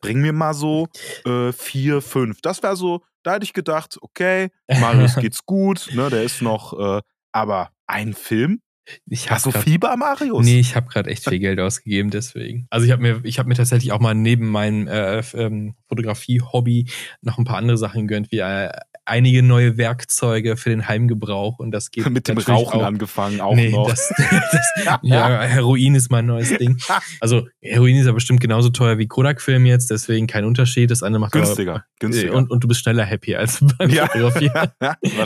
bring 0.00 0.20
mir 0.20 0.32
mal 0.32 0.54
so 0.54 0.88
äh, 1.24 1.52
vier, 1.52 2.02
fünf. 2.02 2.40
Das 2.40 2.62
wäre 2.62 2.76
so, 2.76 3.02
da 3.22 3.34
hätte 3.34 3.44
ich 3.44 3.52
gedacht, 3.52 3.98
okay, 4.00 4.50
Marius 4.68 5.16
geht's 5.20 5.44
gut, 5.44 5.90
ne, 5.92 6.10
der 6.10 6.22
ist 6.22 6.42
noch, 6.42 6.78
äh, 6.78 7.02
aber 7.32 7.70
ein 7.86 8.14
Film? 8.14 8.60
Ich 9.08 9.30
Hast 9.30 9.46
du 9.46 9.50
Fieber, 9.50 9.96
Marius? 9.96 10.44
Nee, 10.44 10.60
ich 10.60 10.76
habe 10.76 10.88
gerade 10.88 11.10
echt 11.10 11.28
viel 11.28 11.38
Geld 11.38 11.58
ausgegeben, 11.58 12.10
deswegen. 12.10 12.66
Also 12.70 12.86
ich 12.86 12.92
habe 12.92 13.02
mir, 13.02 13.20
ich 13.24 13.38
habe 13.38 13.48
mir 13.48 13.54
tatsächlich 13.54 13.92
auch 13.92 14.00
mal 14.00 14.14
neben 14.14 14.48
meinem 14.48 14.86
äh, 14.86 15.20
ähm, 15.34 15.74
Fotografie-Hobby 15.88 16.86
noch 17.22 17.38
ein 17.38 17.44
paar 17.44 17.56
andere 17.56 17.78
Sachen 17.78 18.06
gegönnt, 18.06 18.30
wie 18.30 18.38
äh, 18.38 18.70
einige 19.06 19.42
neue 19.42 19.78
Werkzeuge 19.78 20.56
für 20.56 20.70
den 20.70 20.88
Heimgebrauch 20.88 21.58
und 21.58 21.70
das 21.70 21.90
geht 21.90 22.08
mit 22.10 22.28
dem 22.28 22.38
Rauchen 22.38 22.80
auch, 22.80 22.84
angefangen 22.84 23.40
auch 23.40 23.54
nee, 23.54 23.70
noch. 23.70 23.88
Das, 23.88 24.12
das, 24.18 24.98
ja, 25.02 25.40
Heroin 25.42 25.94
ist 25.94 26.10
mein 26.10 26.26
neues 26.26 26.56
Ding. 26.58 26.78
Also 27.20 27.46
Heroin 27.60 27.96
ist 27.96 28.06
ja 28.06 28.12
bestimmt 28.12 28.40
genauso 28.40 28.68
teuer 28.70 28.98
wie 28.98 29.06
Kodak-Film 29.06 29.66
jetzt, 29.66 29.90
deswegen 29.90 30.26
kein 30.26 30.44
Unterschied. 30.44 30.90
Das 30.90 31.02
eine 31.02 31.18
macht 31.18 31.32
günstiger, 31.32 31.74
aber, 31.74 31.84
günstiger. 32.00 32.34
Und, 32.34 32.50
und 32.50 32.62
du 32.62 32.68
bist 32.68 32.80
schneller 32.80 33.04
happy 33.04 33.36
als 33.36 33.64
beim 33.78 33.90
ja. 33.90 34.06
Fotografieren. 34.06 34.70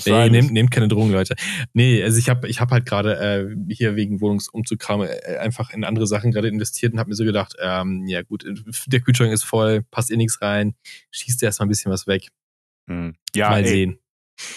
nee, 0.07 0.31
nehmt, 0.31 0.53
nehmt 0.53 0.71
keine 0.71 0.89
Drogen, 0.89 1.11
Leute. 1.11 1.35
Nee, 1.73 2.03
also 2.03 2.19
ich 2.19 2.29
habe 2.29 2.49
ich 2.49 2.61
hab 2.61 2.71
halt 2.71 2.87
gerade 2.87 3.19
äh, 3.19 3.75
hier 3.75 3.97
wegen 3.97 4.21
Wohnungsumzugkram 4.21 5.03
äh, 5.03 5.39
einfach 5.39 5.71
in 5.71 5.85
andere 5.85 6.07
Sachen 6.07 6.31
gerade 6.33 6.49
investiert 6.49 6.93
und 6.93 6.99
habe 6.99 7.09
mir 7.09 7.17
so 7.17 7.25
gedacht, 7.25 7.55
ähm, 7.61 8.05
ja 8.07 8.23
gut, 8.23 8.45
der 8.87 9.01
Kühlschrank 9.01 9.33
ist 9.33 9.45
voll, 9.45 9.83
passt 9.91 10.11
eh 10.11 10.17
nichts 10.17 10.41
rein, 10.43 10.75
schießt 11.11 11.43
erstmal 11.43 11.67
ein 11.67 11.71
bisschen 11.71 11.91
was 11.91 12.07
weg. 12.07 12.29
Mhm. 12.91 13.15
Ja, 13.35 13.51
Mal 13.51 13.65
ey, 13.65 13.69
sehen. 13.69 13.99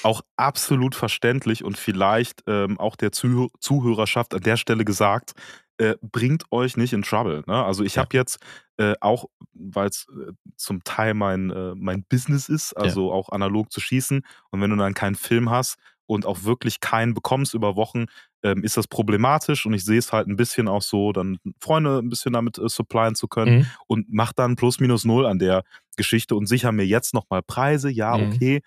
Auch 0.01 0.21
absolut 0.37 0.95
verständlich 0.95 1.63
und 1.63 1.77
vielleicht 1.77 2.43
ähm, 2.47 2.79
auch 2.79 2.95
der 2.95 3.11
Zuh 3.11 3.49
Zuhörerschaft 3.59 4.33
an 4.33 4.41
der 4.41 4.57
Stelle 4.57 4.85
gesagt, 4.85 5.33
äh, 5.77 5.95
bringt 6.01 6.45
euch 6.51 6.77
nicht 6.77 6.93
in 6.93 7.01
Trouble. 7.01 7.43
Ne? 7.47 7.63
Also 7.63 7.83
ich 7.83 7.95
ja. 7.95 8.03
habe 8.03 8.15
jetzt 8.15 8.39
äh, 8.77 8.95
auch, 9.01 9.25
weil 9.53 9.89
es 9.89 10.07
äh, 10.09 10.31
zum 10.55 10.83
Teil 10.83 11.13
mein, 11.15 11.49
äh, 11.49 11.73
mein 11.75 12.05
Business 12.05 12.47
ist, 12.47 12.73
also 12.73 13.09
ja. 13.09 13.13
auch 13.13 13.29
analog 13.29 13.71
zu 13.71 13.81
schießen 13.81 14.25
und 14.51 14.61
wenn 14.61 14.69
du 14.69 14.77
dann 14.77 14.93
keinen 14.93 15.15
Film 15.15 15.49
hast, 15.49 15.77
und 16.05 16.25
auch 16.25 16.43
wirklich 16.43 16.79
keinen 16.79 17.13
bekommst 17.13 17.53
über 17.53 17.75
Wochen, 17.75 18.05
ähm, 18.43 18.63
ist 18.63 18.77
das 18.77 18.87
problematisch 18.87 19.65
und 19.65 19.73
ich 19.73 19.85
sehe 19.85 19.97
es 19.97 20.11
halt 20.11 20.27
ein 20.27 20.35
bisschen 20.35 20.67
auch 20.67 20.81
so, 20.81 21.11
dann 21.11 21.37
Freunde 21.59 21.99
ein 21.99 22.09
bisschen 22.09 22.33
damit 22.33 22.57
äh, 22.57 22.67
supplyen 22.67 23.15
zu 23.15 23.27
können 23.27 23.59
mhm. 23.59 23.65
und 23.87 24.07
mach 24.09 24.33
dann 24.33 24.55
plus 24.55 24.79
minus 24.79 25.05
null 25.05 25.25
an 25.25 25.39
der 25.39 25.63
Geschichte 25.95 26.35
und 26.35 26.47
sicher 26.47 26.71
mir 26.71 26.85
jetzt 26.85 27.13
nochmal 27.13 27.41
Preise, 27.41 27.89
ja, 27.89 28.17
mhm. 28.17 28.31
okay, 28.31 28.61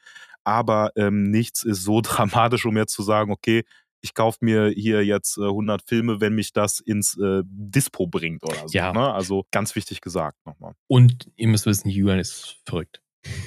aber 0.45 0.93
ähm, 0.97 1.25
nichts 1.31 1.63
ist 1.63 1.83
so 1.83 2.01
dramatisch, 2.03 2.67
um 2.67 2.77
jetzt 2.77 2.93
zu 2.93 3.03
sagen, 3.03 3.31
okay, 3.31 3.65
ich 4.01 4.15
kaufe 4.15 4.39
mir 4.41 4.69
hier 4.69 5.05
jetzt 5.05 5.37
äh, 5.39 5.43
100 5.43 5.83
Filme, 5.83 6.21
wenn 6.21 6.35
mich 6.35 6.53
das 6.53 6.81
ins 6.81 7.19
äh, 7.19 7.43
Dispo 7.45 8.07
bringt 8.07 8.45
oder 8.45 8.69
so. 8.69 8.77
Ja. 8.77 8.93
Ne? 8.93 9.13
Also 9.13 9.47
ganz 9.51 9.75
wichtig 9.75 10.01
gesagt 10.01 10.39
nochmal. 10.47 10.75
Und 10.87 11.31
ihr 11.37 11.49
müsst 11.49 11.67
wissen, 11.67 11.89
Julian 11.89 12.21
ist 12.21 12.59
verrückt. 12.65 13.03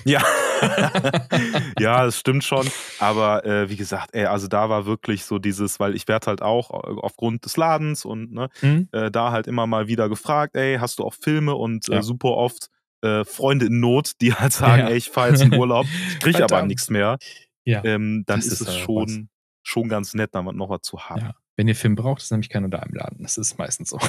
Ja. 0.06 0.22
ja, 1.80 2.06
das 2.06 2.18
stimmt 2.18 2.44
schon. 2.44 2.68
Aber 3.00 3.46
äh, 3.46 3.70
wie 3.70 3.76
gesagt, 3.76 4.14
ey, 4.14 4.26
also 4.26 4.48
da 4.48 4.70
war 4.70 4.86
wirklich 4.86 5.26
so 5.26 5.40
dieses, 5.40 5.80
weil 5.80 5.96
ich 5.96 6.08
werde 6.08 6.28
halt 6.28 6.42
auch 6.42 6.72
äh, 6.72 7.00
aufgrund 7.02 7.46
des 7.46 7.58
Ladens 7.58 8.06
und 8.06 8.32
ne, 8.32 8.50
mhm. 8.62 8.90
äh, 8.92 9.12
da 9.12 9.32
halt 9.32 9.48
immer 9.48 9.68
mal 9.68 9.88
wieder 9.88 10.10
gefragt, 10.10 10.56
ey, 10.56 10.78
hast 10.80 11.00
du 11.00 11.04
auch 11.04 11.14
Filme 11.14 11.56
und 11.56 11.90
äh, 11.90 11.96
ja. 11.96 12.02
super 12.02 12.30
oft 12.30 12.70
äh, 13.02 13.24
Freunde 13.26 13.68
in 13.68 13.80
Not, 13.80 14.14
die 14.22 14.34
halt 14.34 14.54
sagen, 14.54 14.84
ja. 14.84 14.90
ey, 14.90 14.98
ich 14.98 15.10
fahre 15.10 15.30
jetzt 15.30 15.42
in 15.42 15.54
Urlaub, 15.54 15.86
ich 16.10 16.20
kriege 16.20 16.44
aber 16.44 16.64
nichts 16.64 16.90
mehr. 16.90 17.18
Ja. 17.66 17.84
Ähm, 17.84 18.24
dann 18.26 18.40
ist, 18.40 18.48
ist, 18.48 18.62
es 18.62 18.78
schon, 18.78 19.30
schon 19.64 19.90
ganz 19.90 20.14
nett, 20.14 20.32
da 20.34 20.42
noch 20.42 20.70
was 20.70 20.82
zu 20.82 21.00
haben. 21.02 21.22
Ja. 21.22 21.36
Wenn 21.56 21.68
ihr 21.68 21.76
Film 21.76 21.96
braucht, 21.96 22.22
ist 22.22 22.32
nämlich 22.32 22.50
keiner 22.50 22.70
da 22.70 22.80
im 22.80 22.94
Laden. 22.94 23.22
Das 23.22 23.38
ist 23.38 23.58
meistens 23.58 23.90
so. 23.90 24.00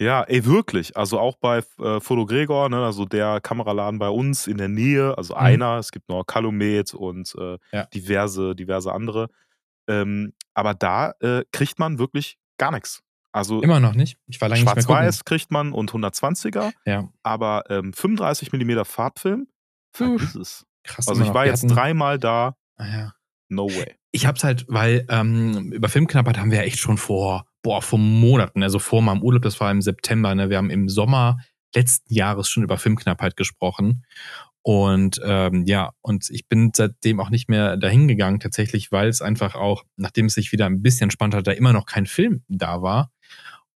Ja, 0.00 0.22
ey, 0.24 0.44
wirklich. 0.44 0.96
Also 0.96 1.20
auch 1.20 1.36
bei 1.36 1.62
äh, 1.78 2.00
Foto 2.00 2.26
Gregor, 2.26 2.68
ne, 2.68 2.84
also 2.84 3.04
der 3.04 3.40
Kameraladen 3.40 3.98
bei 3.98 4.08
uns 4.08 4.46
in 4.46 4.58
der 4.58 4.68
Nähe, 4.68 5.16
also 5.16 5.34
mhm. 5.34 5.40
einer, 5.40 5.78
es 5.78 5.92
gibt 5.92 6.08
noch 6.08 6.24
Calumet 6.24 6.94
und 6.94 7.34
äh, 7.38 7.58
ja. 7.72 7.86
diverse, 7.86 8.56
diverse 8.56 8.92
andere. 8.92 9.28
Ähm, 9.88 10.32
aber 10.54 10.74
da 10.74 11.12
äh, 11.20 11.44
kriegt 11.52 11.78
man 11.78 11.98
wirklich 11.98 12.38
gar 12.58 12.72
nichts. 12.72 13.02
Also 13.32 13.60
Immer 13.62 13.80
noch 13.80 13.94
nicht. 13.94 14.16
Ich 14.26 14.40
war 14.40 14.48
lange 14.48 14.62
Schwarz-Weiß 14.62 15.24
kriegt 15.24 15.50
man 15.50 15.72
und 15.72 15.90
120er. 15.90 16.72
Ja. 16.86 17.08
Aber 17.24 17.64
ähm, 17.68 17.92
35 17.92 18.52
mm 18.52 18.84
Farbfilm, 18.84 19.48
vergiss 19.92 20.36
es. 20.36 20.66
Krass. 20.84 21.08
Also 21.08 21.24
ich 21.24 21.34
war 21.34 21.46
jetzt 21.46 21.64
hatten... 21.64 21.74
dreimal 21.74 22.18
da. 22.18 22.56
Ah, 22.76 22.86
ja. 22.86 23.14
No 23.48 23.68
way. 23.68 23.96
Ich 24.12 24.26
hab's 24.26 24.44
halt, 24.44 24.66
weil 24.68 25.06
ähm, 25.08 25.72
über 25.72 25.88
Filmknappheit 25.88 26.38
haben 26.38 26.50
wir 26.50 26.58
ja 26.58 26.64
echt 26.64 26.78
schon 26.78 26.96
vor, 26.96 27.46
boah, 27.64 27.82
vor 27.82 27.98
Monaten, 27.98 28.62
also 28.62 28.78
vor 28.78 29.02
meinem 29.02 29.22
Urlaub, 29.22 29.42
das 29.42 29.58
war 29.58 29.70
im 29.70 29.82
September, 29.82 30.34
ne? 30.34 30.50
Wir 30.50 30.58
haben 30.58 30.70
im 30.70 30.88
Sommer 30.88 31.38
letzten 31.74 32.14
Jahres 32.14 32.48
schon 32.48 32.62
über 32.62 32.78
Filmknappheit 32.78 33.36
gesprochen. 33.36 34.04
Und 34.62 35.20
ähm, 35.24 35.64
ja, 35.66 35.92
und 36.02 36.30
ich 36.30 36.46
bin 36.46 36.70
seitdem 36.74 37.20
auch 37.20 37.30
nicht 37.30 37.48
mehr 37.48 37.76
dahin 37.76 38.06
gegangen, 38.06 38.38
tatsächlich, 38.38 38.92
weil 38.92 39.08
es 39.08 39.22
einfach 39.22 39.54
auch, 39.54 39.82
nachdem 39.96 40.26
es 40.26 40.34
sich 40.34 40.52
wieder 40.52 40.66
ein 40.66 40.82
bisschen 40.82 41.04
entspannt 41.04 41.34
hat, 41.34 41.46
da 41.46 41.52
immer 41.52 41.72
noch 41.72 41.86
kein 41.86 42.06
Film 42.06 42.44
da 42.48 42.82
war. 42.82 43.10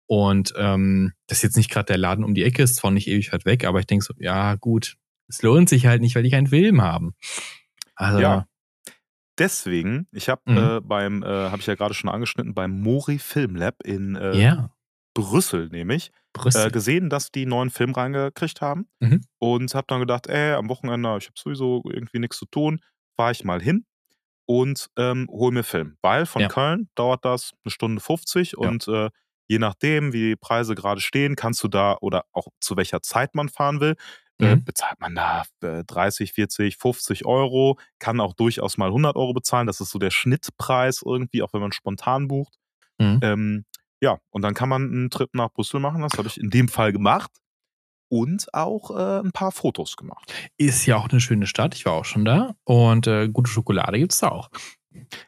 Und 0.05 0.53
ähm, 0.57 1.13
das 1.27 1.39
ist 1.39 1.43
jetzt 1.43 1.57
nicht 1.57 1.71
gerade 1.71 1.87
der 1.87 1.97
Laden 1.97 2.23
um 2.23 2.35
die 2.35 2.43
Ecke, 2.43 2.63
ist 2.63 2.75
zwar 2.75 2.91
nicht 2.91 3.07
ewig 3.07 3.33
weit 3.33 3.45
weg, 3.45 3.65
aber 3.65 3.79
ich 3.79 3.87
denke 3.87 4.05
so, 4.05 4.13
ja, 4.17 4.55
gut, 4.55 4.97
es 5.27 5.41
lohnt 5.41 5.69
sich 5.69 5.85
halt 5.85 6.01
nicht, 6.01 6.15
weil 6.15 6.23
die 6.23 6.29
keinen 6.29 6.47
Film 6.47 6.81
haben. 6.81 7.13
Also, 7.95 8.19
ja. 8.19 8.47
Deswegen, 9.37 10.07
ich 10.11 10.29
habe 10.29 10.41
mhm. 10.45 10.57
äh, 10.57 10.81
beim, 10.81 11.23
äh, 11.23 11.27
habe 11.27 11.59
ich 11.59 11.67
ja 11.67 11.75
gerade 11.75 11.93
schon 11.93 12.09
angeschnitten, 12.09 12.53
beim 12.53 12.81
Mori 12.81 13.19
Film 13.19 13.55
Lab 13.55 13.83
in 13.83 14.15
äh, 14.15 14.35
ja. 14.37 14.71
Brüssel 15.13 15.69
nämlich, 15.69 16.11
Brüssel. 16.33 16.67
Äh, 16.67 16.71
gesehen, 16.71 17.09
dass 17.09 17.31
die 17.31 17.45
neuen 17.45 17.69
Film 17.69 17.91
reingekriegt 17.91 18.61
haben 18.61 18.87
mhm. 18.99 19.21
und 19.39 19.75
habe 19.75 19.85
dann 19.87 19.99
gedacht, 19.99 20.27
ey, 20.27 20.53
am 20.53 20.69
Wochenende, 20.69 21.17
ich 21.19 21.27
habe 21.27 21.37
sowieso 21.37 21.83
irgendwie 21.85 22.19
nichts 22.19 22.37
zu 22.37 22.45
tun, 22.45 22.79
fahre 23.15 23.31
ich 23.31 23.43
mal 23.43 23.61
hin 23.61 23.85
und 24.45 24.89
ähm, 24.97 25.27
hol 25.29 25.51
mir 25.51 25.63
Film. 25.63 25.97
Weil 26.01 26.25
von 26.25 26.41
ja. 26.41 26.47
Köln 26.47 26.89
dauert 26.95 27.25
das 27.25 27.53
eine 27.63 27.71
Stunde 27.71 28.01
50 28.01 28.53
ja. 28.53 28.57
und 28.57 28.87
äh, 28.87 29.09
je 29.47 29.59
nachdem, 29.59 30.13
wie 30.13 30.29
die 30.29 30.35
Preise 30.35 30.75
gerade 30.75 31.01
stehen, 31.01 31.35
kannst 31.35 31.63
du 31.63 31.67
da 31.67 31.97
oder 32.01 32.25
auch 32.31 32.47
zu 32.59 32.75
welcher 32.75 33.01
Zeit 33.01 33.35
man 33.35 33.49
fahren 33.49 33.79
will, 33.79 33.95
mhm. 34.39 34.63
bezahlt 34.63 34.99
man 34.99 35.15
da 35.15 35.43
30, 35.61 36.33
40, 36.33 36.77
50 36.77 37.25
Euro, 37.25 37.77
kann 37.99 38.19
auch 38.19 38.33
durchaus 38.33 38.77
mal 38.77 38.87
100 38.87 39.15
Euro 39.15 39.33
bezahlen. 39.33 39.67
Das 39.67 39.81
ist 39.81 39.89
so 39.89 39.99
der 39.99 40.11
Schnittpreis 40.11 41.01
irgendwie, 41.05 41.41
auch 41.41 41.53
wenn 41.53 41.61
man 41.61 41.71
spontan 41.71 42.27
bucht. 42.27 42.57
Mhm. 42.99 43.19
Ähm, 43.21 43.65
ja, 44.01 44.19
und 44.29 44.41
dann 44.43 44.53
kann 44.53 44.69
man 44.69 44.83
einen 44.83 45.09
Trip 45.09 45.29
nach 45.33 45.51
Brüssel 45.51 45.79
machen. 45.79 46.01
Das 46.01 46.17
habe 46.17 46.27
ich 46.27 46.39
in 46.39 46.49
dem 46.49 46.67
Fall 46.67 46.91
gemacht. 46.91 47.31
Und 48.09 48.53
auch 48.53 48.91
äh, 48.91 49.19
ein 49.19 49.33
paar 49.33 49.51
Fotos 49.51 49.97
gemacht. 49.97 50.33
Ist 50.57 50.85
ja 50.85 50.95
auch 50.95 51.09
eine 51.09 51.19
schöne 51.19 51.45
Stadt. 51.45 51.75
Ich 51.75 51.85
war 51.85 51.91
auch 51.91 52.05
schon 52.05 52.23
da. 52.23 52.55
Und 52.63 53.05
äh, 53.05 53.27
gute 53.27 53.51
Schokolade 53.51 53.99
gibt 53.99 54.13
es 54.13 54.19
da 54.19 54.29
auch. 54.29 54.49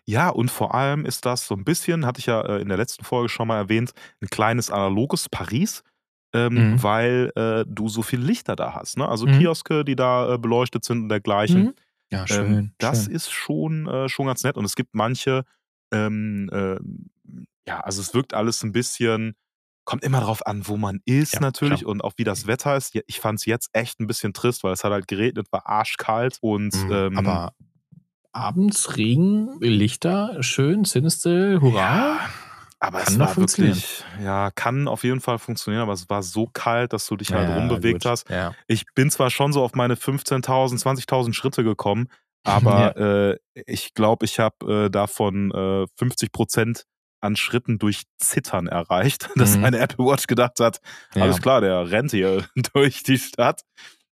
Ja, 0.05 0.29
und 0.29 0.49
vor 0.49 0.73
allem 0.73 1.05
ist 1.05 1.25
das 1.25 1.45
so 1.45 1.55
ein 1.55 1.65
bisschen, 1.65 2.05
hatte 2.05 2.19
ich 2.19 2.27
ja 2.27 2.41
äh, 2.41 2.61
in 2.61 2.69
der 2.69 2.77
letzten 2.77 3.03
Folge 3.03 3.27
schon 3.27 3.49
mal 3.49 3.57
erwähnt, 3.57 3.91
ein 4.21 4.29
kleines 4.29 4.71
analoges 4.71 5.27
Paris 5.27 5.83
ähm, 6.33 6.53
mhm. 6.53 6.83
weil 6.83 7.31
äh, 7.35 7.65
du 7.67 7.89
so 7.89 8.01
viele 8.01 8.23
Lichter 8.23 8.55
da 8.55 8.75
hast. 8.75 8.97
Ne? 8.97 9.07
Also 9.07 9.25
mhm. 9.25 9.39
Kioske, 9.39 9.83
die 9.83 9.95
da 9.95 10.35
äh, 10.35 10.37
beleuchtet 10.37 10.83
sind 10.83 11.03
und 11.03 11.09
dergleichen. 11.09 11.63
Mhm. 11.63 11.73
Ja, 12.11 12.21
ähm, 12.21 12.27
schön. 12.27 12.53
Ähm, 12.53 12.71
das 12.77 13.05
schön. 13.05 13.15
ist 13.15 13.31
schon, 13.31 13.87
äh, 13.87 14.09
schon 14.09 14.27
ganz 14.27 14.43
nett. 14.43 14.57
Und 14.57 14.65
es 14.65 14.75
gibt 14.75 14.93
manche, 14.93 15.43
ähm, 15.91 16.49
ähm, 16.53 17.09
ja, 17.67 17.79
also 17.81 18.01
es 18.01 18.13
wirkt 18.13 18.33
alles 18.33 18.63
ein 18.63 18.71
bisschen, 18.71 19.35
kommt 19.85 20.03
immer 20.03 20.19
darauf 20.19 20.45
an, 20.45 20.67
wo 20.67 20.77
man 20.77 20.99
ist 21.05 21.33
ja, 21.33 21.39
natürlich 21.39 21.81
klar. 21.81 21.91
und 21.91 22.03
auch 22.03 22.13
wie 22.17 22.23
das 22.23 22.45
Wetter 22.45 22.75
ist. 22.75 22.95
Ich 23.07 23.19
fand 23.19 23.39
es 23.39 23.45
jetzt 23.45 23.69
echt 23.73 23.99
ein 23.99 24.07
bisschen 24.07 24.33
trist, 24.33 24.63
weil 24.63 24.73
es 24.73 24.83
hat 24.83 24.91
halt 24.91 25.07
geregnet, 25.07 25.47
war 25.51 25.65
arschkalt 25.67 26.37
und 26.41 26.75
mhm. 26.75 26.91
ähm, 26.91 27.17
aber 27.17 27.53
abends 28.31 28.97
Regen, 28.97 29.57
Lichter, 29.59 30.43
schön, 30.43 30.85
sinister, 30.85 31.59
hurra. 31.61 31.79
Ja. 31.79 32.19
Aber 32.79 32.99
kann 32.99 33.13
es 33.13 33.19
war 33.19 33.35
wirklich, 33.35 34.03
ja, 34.23 34.51
kann 34.51 34.87
auf 34.87 35.03
jeden 35.03 35.19
Fall 35.19 35.37
funktionieren, 35.37 35.83
aber 35.83 35.93
es 35.93 36.09
war 36.09 36.23
so 36.23 36.47
kalt, 36.47 36.93
dass 36.93 37.05
du 37.07 37.17
dich 37.17 37.33
halt 37.33 37.49
ja, 37.49 37.55
rumbewegt 37.55 38.03
gut. 38.03 38.11
hast. 38.11 38.29
Ja. 38.29 38.55
Ich 38.67 38.85
bin 38.95 39.11
zwar 39.11 39.29
schon 39.29 39.51
so 39.51 39.61
auf 39.61 39.73
meine 39.73 39.95
15.000, 39.95 40.81
20.000 40.81 41.33
Schritte 41.33 41.63
gekommen, 41.63 42.07
aber 42.45 42.97
ja. 42.97 43.31
äh, 43.31 43.37
ich 43.65 43.93
glaube, 43.93 44.25
ich 44.25 44.39
habe 44.39 44.85
äh, 44.85 44.89
davon 44.89 45.51
äh, 45.51 45.87
50 45.97 46.31
Prozent 46.31 46.85
an 47.21 47.35
Schritten 47.35 47.79
durch 47.79 48.03
Zittern 48.17 48.67
erreicht, 48.67 49.29
dass 49.35 49.55
mhm. 49.55 49.61
meine 49.61 49.79
Apple 49.79 50.05
Watch 50.05 50.27
gedacht 50.27 50.61
hat, 50.61 50.79
alles 51.15 51.41
klar, 51.41 51.59
der 51.59 51.91
rennt 51.91 52.11
hier 52.11 52.45
durch 52.73 53.03
die 53.03 53.17
Stadt. 53.17 53.63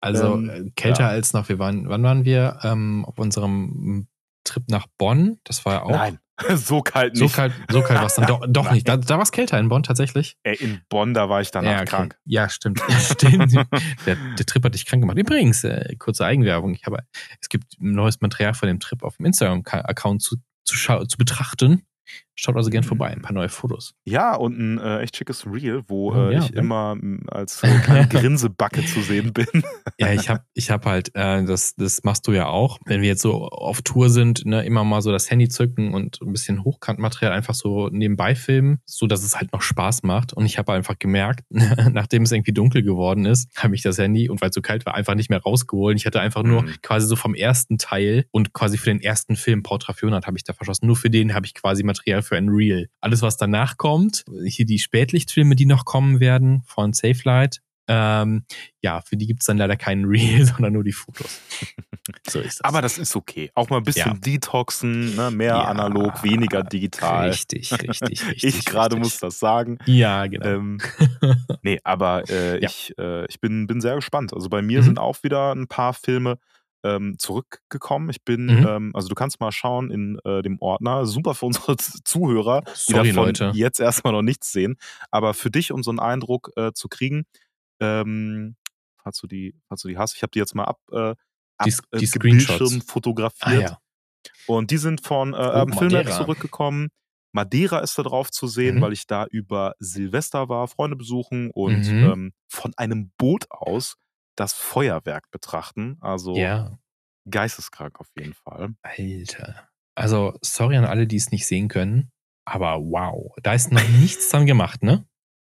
Also 0.02 0.34
ähm, 0.34 0.50
äh, 0.50 0.70
kälter 0.76 1.08
als 1.08 1.32
noch, 1.32 1.48
wir 1.48 1.58
waren, 1.58 1.88
wann 1.88 2.04
waren 2.04 2.26
wir 2.26 2.60
ähm, 2.64 3.06
auf 3.06 3.18
unserem 3.18 4.08
Trip 4.48 4.64
nach 4.70 4.88
Bonn? 4.98 5.40
Das 5.44 5.66
war 5.66 5.74
ja 5.74 5.84
auch. 5.84 5.92
Nein. 5.92 6.20
so 6.56 6.82
kalt 6.82 7.16
nicht. 7.16 7.30
So 7.32 7.36
kalt, 7.36 7.54
so 7.70 7.82
kalt 7.82 8.00
war 8.00 8.06
es 8.06 8.16
dann 8.16 8.28
doch, 8.28 8.46
doch 8.50 8.72
nicht. 8.72 8.88
Da, 8.88 8.98
da 8.98 9.16
war 9.16 9.24
es 9.24 9.32
kälter 9.32 9.60
in 9.60 9.70
Bonn 9.70 9.84
tatsächlich. 9.84 10.38
Ey, 10.44 10.56
in 10.56 10.82
Bonn, 10.90 11.14
da 11.14 11.30
war 11.30 11.42
ich 11.42 11.52
danach 11.52 11.72
ja, 11.72 11.78
okay. 11.78 11.86
krank. 11.86 12.18
Ja, 12.26 12.50
stimmt. 12.50 12.82
stimmt. 13.00 13.54
Der, 14.06 14.16
der, 14.16 14.46
Trip 14.46 14.64
hat 14.64 14.74
dich 14.74 14.86
krank 14.86 15.02
gemacht. 15.02 15.18
Übrigens, 15.18 15.64
äh, 15.64 15.96
kurze 15.98 16.26
Eigenwerbung. 16.26 16.74
Ich 16.74 16.86
habe, 16.86 17.00
es 17.42 17.50
gibt 17.50 17.74
neues 17.80 18.22
Material 18.22 18.54
von 18.54 18.68
dem 18.68 18.80
Trip 18.80 19.04
auf 19.04 19.18
dem 19.18 19.26
Instagram-Account 19.26 20.22
zu, 20.22 20.38
zu, 20.64 20.76
zu 20.76 21.18
betrachten. 21.18 21.84
Schaut 22.40 22.56
also 22.56 22.70
gern 22.70 22.84
vorbei, 22.84 23.08
ein 23.08 23.24
paar 23.24 23.34
neue 23.34 23.50
Fotos. 23.50 23.96
Ja, 24.06 24.36
und 24.36 24.60
ein 24.60 24.78
äh, 24.78 25.00
echt 25.00 25.18
schickes 25.18 25.48
Reel, 25.48 25.82
wo 25.88 26.12
oh, 26.12 26.30
äh, 26.30 26.34
ja, 26.34 26.40
ich 26.40 26.50
ja. 26.50 26.60
immer 26.60 26.96
als 27.30 27.64
äh, 27.64 27.80
kleine 27.80 28.08
Grinsebacke 28.10 28.86
zu 28.86 29.02
sehen 29.02 29.34
bin. 29.34 29.48
Ja, 30.00 30.14
ich 30.14 30.30
habe 30.30 30.44
ich 30.54 30.70
hab 30.70 30.86
halt, 30.86 31.10
äh, 31.16 31.44
das, 31.44 31.74
das 31.76 32.04
machst 32.04 32.28
du 32.28 32.32
ja 32.32 32.46
auch, 32.46 32.78
wenn 32.86 33.02
wir 33.02 33.08
jetzt 33.08 33.24
so 33.24 33.48
auf 33.48 33.82
Tour 33.82 34.12
sind, 34.12 34.46
ne, 34.46 34.64
immer 34.64 34.84
mal 34.84 35.02
so 35.02 35.12
das 35.12 35.32
Handy 35.32 35.50
zücken 35.50 35.96
und 35.96 36.22
ein 36.22 36.32
bisschen 36.32 36.64
Hochkantmaterial 36.64 37.32
einfach 37.32 37.56
so 37.56 37.90
nebenbei 37.90 38.36
filmen, 38.36 38.78
so 38.86 39.08
dass 39.08 39.24
es 39.24 39.36
halt 39.36 39.54
noch 39.54 39.64
Spaß 39.64 40.04
macht. 40.04 40.34
Und 40.34 40.46
ich 40.46 40.60
habe 40.60 40.74
einfach 40.74 41.00
gemerkt, 41.00 41.46
nachdem 41.50 42.24
es 42.24 42.32
irgendwie 42.32 42.54
dunkel 42.54 42.84
geworden 42.84 43.26
ist, 43.26 43.50
habe 43.58 43.74
ich 43.74 43.82
das 43.82 43.98
Handy 43.98 44.30
und 44.30 44.40
weil 44.42 44.50
es 44.50 44.56
so 44.56 44.62
kalt 44.62 44.86
war, 44.86 44.94
einfach 44.94 45.16
nicht 45.16 45.32
mehr 45.32 45.42
rausgeholt. 45.42 45.98
Ich 45.98 46.06
hatte 46.06 46.20
einfach 46.20 46.44
nur 46.44 46.62
mhm. 46.62 46.76
quasi 46.84 47.08
so 47.08 47.16
vom 47.16 47.34
ersten 47.34 47.80
Teil 47.80 48.26
und 48.30 48.54
quasi 48.54 48.78
für 48.78 48.92
den 48.92 49.02
ersten 49.02 49.36
Film, 49.36 49.64
Portra 49.64 49.94
400, 49.94 50.28
habe 50.28 50.38
ich 50.38 50.44
da 50.44 50.54
verschossen. 50.54 50.86
Nur 50.86 50.96
für 50.96 51.10
den 51.10 51.34
habe 51.34 51.48
ich 51.48 51.56
quasi 51.56 51.82
Material 51.82 52.22
für 52.28 52.38
ein 52.38 52.50
Reel. 52.50 52.90
Alles, 53.02 53.22
was 53.22 53.38
danach 53.38 53.78
kommt, 53.78 54.26
hier 54.46 54.66
die 54.66 54.80
Spätlichtfilme, 54.80 55.56
die 55.56 55.66
noch 55.66 55.86
kommen 55.86 56.20
werden 56.20 56.64
von 56.66 56.94
Safelight, 56.94 57.62
ähm, 57.90 58.44
ja, 58.82 59.02
für 59.02 59.16
die 59.16 59.28
gibt 59.28 59.42
es 59.42 59.48
dann 59.48 59.58
leider 59.58 59.78
keinen 59.78 60.06
Reel, 60.06 60.46
sondern 60.46 60.74
nur 60.74 60.84
die 60.84 60.92
Fotos. 60.92 61.40
so 62.28 62.40
ist 62.40 62.60
das. 62.60 62.62
Aber 62.62 62.82
das 62.82 62.98
ist 62.98 63.16
okay. 63.16 63.50
Auch 63.56 63.70
mal 63.70 63.78
ein 63.78 63.84
bisschen 63.84 64.14
ja. 64.14 64.20
detoxen, 64.20 65.16
ne? 65.16 65.32
mehr 65.32 65.56
ja, 65.56 65.64
analog, 65.64 66.24
weniger 66.24 66.64
digital. 66.64 67.30
Richtig, 67.30 67.72
richtig, 67.72 68.28
richtig. 68.28 68.44
ich 68.44 68.66
gerade 68.66 68.98
muss 68.98 69.20
das 69.20 69.40
sagen. 69.40 69.80
Ja, 69.86 70.28
genau. 70.28 70.46
Ähm, 70.46 70.78
nee, 71.62 71.80
aber 71.84 72.30
äh, 72.30 72.62
ja. 72.62 72.70
ich, 72.70 72.94
äh, 72.98 73.26
ich 73.28 73.40
bin, 73.40 73.68
bin 73.68 73.80
sehr 73.80 73.96
gespannt. 73.96 74.34
Also 74.34 74.50
bei 74.50 74.62
mir 74.62 74.82
mhm. 74.82 74.86
sind 74.86 75.00
auch 75.00 75.24
wieder 75.24 75.54
ein 75.54 75.68
paar 75.68 75.94
Filme 75.94 76.40
ähm, 76.96 77.16
zurückgekommen. 77.18 78.10
Ich 78.10 78.24
bin, 78.24 78.46
mhm. 78.46 78.68
ähm, 78.68 78.92
also 78.94 79.08
du 79.08 79.16
kannst 79.16 79.40
mal 79.40 79.52
schauen 79.52 79.92
in 79.92 80.20
äh, 80.24 80.42
dem 80.42 80.60
Ordner. 80.60 81.06
Super 81.06 81.34
für 81.36 81.48
unsere 81.48 81.76
Zuhörer, 81.78 82.64
Sorry, 82.74 83.04
die 83.04 83.10
davon 83.10 83.26
Leute. 83.26 83.52
jetzt 83.54 83.80
erstmal 83.80 84.14
noch 84.14 84.22
nichts 84.22 84.52
sehen. 84.52 84.78
Aber 85.12 85.34
für 85.34 85.52
dich, 85.52 85.72
um 85.72 85.84
so 85.84 85.92
einen 85.92 86.00
Eindruck 86.00 86.52
äh, 86.56 86.72
zu 86.74 86.88
kriegen, 86.88 87.26
ähm, 87.80 88.56
falls 89.02 89.20
du 89.20 89.28
die, 89.28 89.56
falls 89.68 89.82
du 89.82 89.88
die 89.88 89.98
hast, 89.98 90.16
ich 90.16 90.22
habe 90.22 90.32
die 90.32 90.40
jetzt 90.40 90.56
mal 90.56 90.66
ab, 90.66 90.80
äh, 90.92 90.98
ab 91.58 91.66
die, 91.66 91.74
die 92.00 92.04
äh, 92.04 92.08
Screenshots 92.08 92.78
fotografiert. 92.86 93.64
Ah, 93.64 93.72
ja. 93.72 93.78
Und 94.46 94.72
die 94.72 94.78
sind 94.78 95.02
von 95.02 95.34
äh, 95.34 95.66
oh, 95.68 95.78
Film 95.78 96.08
zurückgekommen. 96.08 96.90
Madeira 97.34 97.80
ist 97.80 97.98
da 97.98 98.04
drauf 98.04 98.32
zu 98.32 98.48
sehen, 98.48 98.78
mhm. 98.78 98.82
weil 98.82 98.94
ich 98.94 99.06
da 99.06 99.26
über 99.26 99.76
Silvester 99.80 100.50
war, 100.50 100.68
Freunde 100.68 100.96
besuchen 100.96 101.52
und 101.52 101.86
mhm. 101.92 102.04
ähm, 102.04 102.34
von 102.48 102.74
einem 102.78 103.12
Boot 103.18 103.46
aus 103.50 103.98
das 104.38 104.54
Feuerwerk 104.54 105.30
betrachten. 105.32 105.98
Also 106.00 106.36
ja. 106.36 106.80
geisteskrank 107.30 108.00
auf 108.00 108.08
jeden 108.18 108.34
Fall. 108.34 108.76
Alter. 108.82 109.68
Also, 109.96 110.38
sorry 110.42 110.78
an 110.78 110.86
alle, 110.86 111.08
die 111.08 111.18
es 111.18 111.32
nicht 111.32 111.48
sehen 111.48 111.68
können, 111.68 112.12
aber 112.46 112.80
wow, 112.80 113.34
da 113.42 113.54
ist 113.54 113.72
noch 113.72 113.88
nichts 114.00 114.30
dran 114.30 114.46
gemacht, 114.46 114.84
ne? 114.84 115.06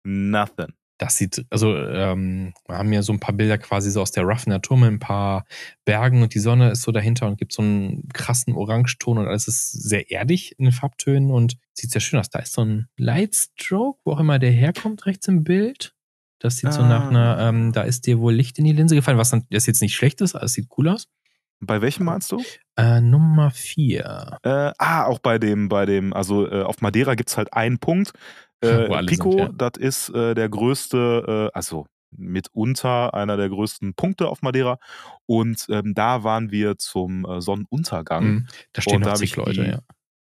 Nothing. 0.05 0.73
Das 0.97 1.17
sieht, 1.17 1.45
also 1.49 1.75
ähm, 1.75 2.53
wir 2.67 2.77
haben 2.77 2.93
ja 2.93 3.01
so 3.01 3.11
ein 3.11 3.19
paar 3.19 3.35
Bilder 3.35 3.57
quasi 3.57 3.91
so 3.91 4.01
aus 4.01 4.11
der 4.11 4.23
roughen 4.23 4.51
Natur 4.51 4.77
mit 4.77 4.87
ein 4.87 4.99
paar 4.99 5.45
Bergen 5.83 6.21
und 6.21 6.33
die 6.33 6.39
Sonne 6.39 6.71
ist 6.71 6.83
so 6.83 6.93
dahinter 6.93 7.27
und 7.27 7.37
gibt 7.37 7.51
so 7.51 7.63
einen 7.63 8.07
krassen 8.13 8.53
Orangeton 8.53 9.17
und 9.17 9.27
alles 9.27 9.49
ist 9.49 9.71
sehr 9.71 10.09
erdig 10.09 10.57
in 10.57 10.65
den 10.65 10.71
Farbtönen 10.71 11.31
und 11.31 11.57
sieht 11.73 11.91
sehr 11.91 11.99
schön 11.99 12.19
aus. 12.19 12.29
Da 12.29 12.39
ist 12.39 12.53
so 12.53 12.63
ein 12.63 12.87
Lightstroke, 12.95 13.99
wo 14.05 14.13
auch 14.13 14.19
immer 14.21 14.39
der 14.39 14.51
herkommt, 14.51 15.05
rechts 15.05 15.27
im 15.27 15.43
Bild. 15.43 15.94
Das 16.45 16.57
sieht 16.57 16.69
ah. 16.69 16.73
so 16.73 16.81
nach 16.83 17.09
einer, 17.09 17.37
ah. 17.37 17.49
ähm, 17.49 17.71
da 17.73 17.81
ist 17.81 18.05
dir 18.05 18.19
wohl 18.19 18.33
Licht 18.33 18.59
in 18.59 18.65
die 18.65 18.71
Linse 18.71 18.93
gefallen, 18.93 19.17
was 19.17 19.31
dann 19.31 19.45
das 19.49 19.65
jetzt 19.65 19.81
nicht 19.81 19.95
schlecht 19.95 20.21
ist, 20.21 20.35
aber 20.35 20.45
es 20.45 20.53
sieht 20.53 20.67
cool 20.77 20.89
aus. 20.89 21.07
Bei 21.59 21.81
welchem 21.81 22.05
meinst 22.05 22.31
du? 22.31 22.41
Äh, 22.77 23.01
Nummer 23.01 23.49
4. 23.49 24.37
Äh, 24.43 24.71
ah, 24.77 25.05
auch 25.05 25.19
bei 25.19 25.39
dem, 25.39 25.69
bei 25.69 25.85
dem, 25.85 26.13
also 26.13 26.47
äh, 26.47 26.61
auf 26.61 26.81
Madeira 26.81 27.15
gibt 27.15 27.29
es 27.29 27.37
halt 27.37 27.53
einen 27.53 27.79
Punkt. 27.79 28.11
Äh, 28.61 29.03
Pico, 29.05 29.31
sind, 29.31 29.39
ja. 29.39 29.49
das 29.49 29.73
ist 29.77 30.09
äh, 30.09 30.33
der 30.33 30.49
größte, 30.49 31.51
äh, 31.53 31.55
also 31.55 31.85
mitunter 32.09 33.13
einer 33.13 33.37
der 33.37 33.49
größten 33.49 33.93
Punkte 33.93 34.27
auf 34.29 34.41
Madeira. 34.41 34.79
Und 35.27 35.67
ähm, 35.69 35.93
da 35.93 36.23
waren 36.23 36.49
wir 36.51 36.77
zum 36.77 37.27
Sonnenuntergang. 37.41 38.23
Mhm. 38.23 38.47
Da 38.71 38.81
stehen 38.81 39.03
zig 39.15 39.35
Leute, 39.35 39.51
die, 39.51 39.69
ja. 39.69 39.79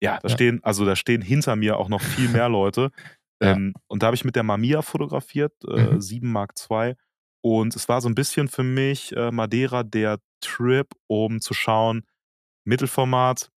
Ja, 0.01 0.19
da 0.23 0.29
ja. 0.29 0.35
stehen, 0.35 0.61
also 0.63 0.87
da 0.87 0.97
stehen 0.97 1.21
hinter 1.21 1.57
mir 1.57 1.77
auch 1.79 1.89
noch 1.89 2.01
viel 2.01 2.29
mehr 2.29 2.49
Leute. 2.49 2.91
Ähm, 3.43 3.75
und 3.87 4.03
da 4.03 4.07
habe 4.07 4.17
ich 4.17 4.25
mit 4.25 4.37
der 4.37 4.43
Mamiya 4.43 4.83
fotografiert, 4.83 5.53
äh, 5.67 5.95
mhm. 5.95 6.01
7 6.01 6.31
Mark 6.31 6.55
II. 6.71 6.95
Und 7.43 7.75
es 7.75 7.89
war 7.89 8.01
so 8.01 8.09
ein 8.09 8.15
bisschen 8.15 8.49
für 8.49 8.63
mich 8.63 9.15
äh, 9.17 9.31
Madeira 9.31 9.83
der 9.83 10.21
Trip, 10.41 10.89
um 11.09 11.41
zu 11.41 11.55
schauen, 11.55 12.07
Mittelformat, 12.65 13.51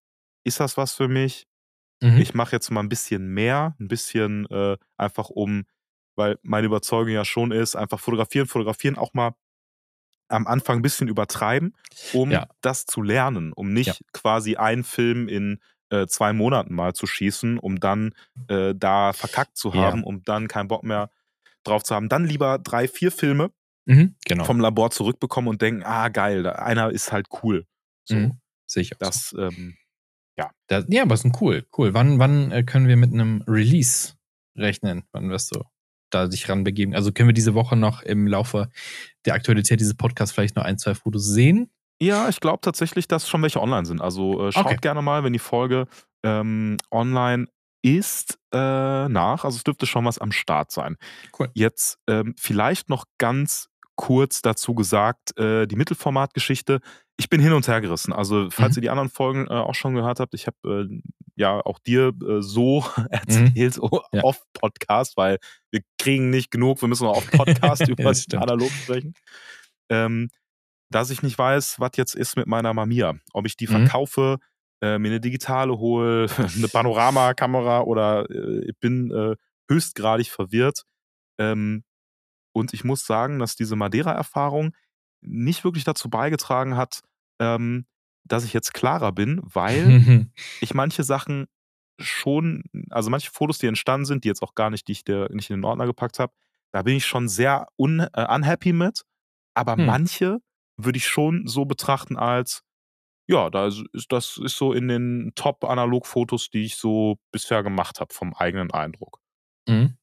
ist 0.45 0.61
das 0.61 0.77
was 0.77 0.95
für 0.95 1.09
mich? 1.09 1.47
Mhm. 2.03 2.19
Ich 2.19 2.35
mache 2.35 2.53
jetzt 2.53 2.71
mal 2.71 2.81
ein 2.81 2.89
bisschen 2.89 3.29
mehr, 3.29 3.77
ein 3.79 3.89
bisschen 3.89 4.47
äh, 4.51 4.77
einfach 4.97 5.29
um, 5.29 5.65
weil 6.17 6.39
meine 6.43 6.67
Überzeugung 6.67 7.13
ja 7.13 7.25
schon 7.25 7.53
ist, 7.53 7.77
einfach 7.77 8.01
fotografieren, 8.01 8.47
fotografieren, 8.47 8.97
auch 8.97 9.15
mal 9.15 9.35
am 10.29 10.47
Anfang 10.47 10.79
ein 10.79 10.83
bisschen 10.83 11.09
übertreiben, 11.09 11.77
um 12.13 12.31
ja. 12.31 12.49
das 12.63 12.87
zu 12.87 13.03
lernen, 13.03 13.53
um 13.53 13.73
nicht 13.73 13.89
ja. 13.89 13.95
quasi 14.13 14.57
einen 14.57 14.85
Film 14.85 15.29
in 15.29 15.61
äh, 15.95 16.07
zwei 16.09 16.33
Monaten 16.33 16.75
mal 16.75 16.95
zu 16.95 17.07
schießen, 17.07 17.59
um 17.59 17.79
dann 17.79 18.15
äh, 18.49 18.75
da 18.75 19.13
verkackt 19.13 19.57
zu 19.57 19.75
haben, 19.75 20.01
ja. 20.01 20.05
um 20.05 20.23
dann 20.25 20.49
keinen 20.49 20.69
Bock 20.69 20.83
mehr 20.83 21.11
drauf 21.63 21.83
zu 21.83 21.95
haben. 21.95 22.09
Dann 22.09 22.25
lieber 22.25 22.59
drei, 22.59 22.89
vier 22.89 23.13
Filme 23.13 23.51
mhm, 23.87 24.17
genau. 24.25 24.45
vom 24.45 24.61
Labor 24.61 24.91
zurückbekommen 24.91 25.49
und 25.49 25.63
denken, 25.63 25.83
ah 25.85 26.09
geil, 26.09 26.47
einer 26.47 26.91
ist 26.91 27.13
halt 27.13 27.29
cool. 27.43 27.67
So. 28.05 28.17
Mhm, 28.17 28.33
auch 28.33 28.99
das, 28.99 29.29
so. 29.31 29.41
ähm, 29.41 29.77
ja. 30.37 30.51
Das, 30.67 30.85
ja, 30.89 31.03
aber 31.03 31.15
es 31.15 31.25
ist 31.25 31.41
cool, 31.41 31.65
cool. 31.79 31.95
Wann, 31.95 32.19
wann 32.19 32.51
äh, 32.51 32.65
können 32.65 32.89
wir 32.89 32.97
mit 32.97 33.13
einem 33.13 33.43
Release 33.47 34.15
rechnen? 34.57 35.05
Wann 35.13 35.31
wirst 35.31 35.55
du 35.55 35.63
da 36.11 36.31
sich 36.31 36.49
ranbegeben? 36.49 36.95
Also 36.95 37.13
können 37.13 37.29
wir 37.29 37.35
diese 37.35 37.55
Woche 37.55 37.77
noch 37.77 38.03
im 38.03 38.27
Laufe 38.27 38.69
der 39.25 39.35
Aktualität 39.35 39.81
dieses 39.81 39.95
Podcasts 39.95 40.35
vielleicht 40.35 40.57
noch 40.57 40.65
ein, 40.65 40.79
zwei 40.79 40.95
Fotos 40.95 41.27
sehen? 41.27 41.71
Ja, 42.01 42.29
ich 42.29 42.41
glaube 42.41 42.61
tatsächlich, 42.61 43.09
dass 43.09 43.29
schon 43.29 43.43
welche 43.43 43.61
online 43.61 43.87
sind. 43.87 44.01
Also 44.01 44.49
äh, 44.49 44.53
schaut 44.53 44.67
okay. 44.67 44.77
gerne 44.81 45.03
mal, 45.03 45.25
wenn 45.25 45.33
die 45.33 45.39
Folge 45.39 45.87
ähm, 46.23 46.77
online 46.91 47.47
ist, 47.83 48.39
äh, 48.53 49.09
nach. 49.09 49.45
Also 49.45 49.57
es 49.57 49.65
dürfte 49.65 49.87
schon 49.87 50.05
was 50.05 50.19
am 50.19 50.33
Start 50.33 50.71
sein. 50.71 50.97
Cool. 51.39 51.51
Jetzt 51.55 51.99
ähm, 52.09 52.35
vielleicht 52.39 52.89
noch 52.89 53.05
ganz 53.19 53.69
kurz 53.97 54.43
dazu 54.43 54.75
gesagt, 54.75 55.39
äh, 55.39 55.67
die 55.67 55.77
Mittelformatgeschichte. 55.77 56.81
Ich 57.17 57.29
bin 57.29 57.41
hin 57.41 57.53
und 57.53 57.69
her 57.69 57.81
gerissen. 57.81 58.13
Also, 58.13 58.51
falls 58.51 58.75
mhm. 58.75 58.79
ihr 58.79 58.83
die 58.83 58.91
anderen 58.91 59.09
Folgen 59.09 59.47
äh, 59.47 59.51
auch 59.51 59.75
schon 59.75 59.95
gehört 59.95 60.19
habt, 60.19 60.35
ich 60.35 60.49
habe 60.49 60.89
äh, 60.91 61.03
ja 61.37 61.61
auch 61.65 61.79
dir 61.79 62.09
äh, 62.09 62.41
so 62.41 62.85
erzählt 63.11 63.77
mhm. 63.81 64.01
ja. 64.13 64.23
auf 64.23 64.43
Podcast, 64.53 65.17
weil 65.17 65.39
wir 65.71 65.83
kriegen 65.99 66.31
nicht 66.31 66.51
genug, 66.51 66.81
wir 66.81 66.89
müssen 66.89 67.07
auch 67.07 67.19
auf 67.19 67.31
Podcast 67.31 67.87
über 67.89 68.05
das 68.05 68.27
analog 68.33 68.71
sprechen. 68.71 69.15
Ähm, 69.91 70.29
dass 70.95 71.11
ich 71.11 71.23
nicht 71.23 71.37
weiß, 71.37 71.81
was 71.81 71.91
jetzt 71.97 72.15
ist 72.15 72.37
mit 72.37 72.47
meiner 72.47 72.73
Mamiya. 72.73 73.15
Ob 73.33 73.47
ich 73.47 73.57
die 73.57 73.67
mhm. 73.67 73.73
verkaufe, 73.73 74.39
äh, 74.81 74.99
mir 74.99 75.09
eine 75.09 75.21
digitale 75.21 75.77
hole, 75.79 76.29
eine 76.57 76.69
Panoramakamera 76.69 77.81
oder 77.81 78.31
äh, 78.31 78.69
ich 78.69 78.79
bin 78.79 79.11
äh, 79.11 79.35
höchstgradig 79.69 80.29
verwirrt. 80.29 80.85
Ähm, 81.39 81.83
und 82.53 82.73
ich 82.75 82.85
muss 82.85 83.05
sagen, 83.05 83.41
dass 83.41 83.57
diese 83.57 83.75
Madeira-Erfahrung 83.75 84.73
nicht 85.21 85.65
wirklich 85.65 85.83
dazu 85.83 86.09
beigetragen 86.09 86.77
hat, 86.77 87.01
ähm, 87.41 87.87
dass 88.23 88.45
ich 88.45 88.53
jetzt 88.53 88.73
klarer 88.73 89.11
bin, 89.11 89.41
weil 89.43 90.29
ich 90.61 90.75
manche 90.75 91.03
Sachen 91.03 91.47
schon, 91.99 92.63
also 92.91 93.11
manche 93.11 93.33
Fotos, 93.33 93.59
die 93.59 93.67
entstanden 93.67 94.07
sind, 94.07 94.23
die 94.23 94.29
jetzt 94.29 94.43
auch 94.43 94.55
gar 94.55 94.71
nicht, 94.71 94.87
die 94.87 94.93
ich 94.93 95.03
der, 95.03 95.29
nicht 95.33 95.51
in 95.51 95.57
den 95.57 95.65
Ordner 95.65 95.87
gepackt 95.87 96.21
habe, 96.21 96.33
da 96.71 96.83
bin 96.83 96.95
ich 96.95 97.07
schon 97.07 97.29
sehr 97.29 97.67
un, 97.77 97.99
äh, 97.99 98.27
unhappy 98.33 98.73
mit. 98.73 99.03
Aber 99.55 99.77
hm. 99.77 99.87
manche 99.87 100.41
würde 100.77 100.97
ich 100.97 101.07
schon 101.07 101.47
so 101.47 101.65
betrachten 101.65 102.17
als, 102.17 102.63
ja, 103.29 103.51
das 103.51 103.83
ist, 103.93 104.13
das 104.13 104.39
ist 104.43 104.57
so 104.57 104.73
in 104.73 104.89
den 104.89 105.33
Top-Analog-Fotos, 105.35 106.51
die 106.51 106.65
ich 106.65 106.77
so 106.77 107.19
bisher 107.33 107.63
gemacht 107.63 108.01
habe, 108.01 108.13
vom 108.13 108.35
eigenen 108.35 108.71
Eindruck. 108.71 109.21
Mhm. 109.69 109.97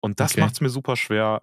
Und 0.00 0.20
das 0.20 0.32
okay. 0.32 0.40
macht 0.40 0.54
es 0.54 0.60
mir 0.60 0.68
super 0.68 0.96
schwer, 0.96 1.42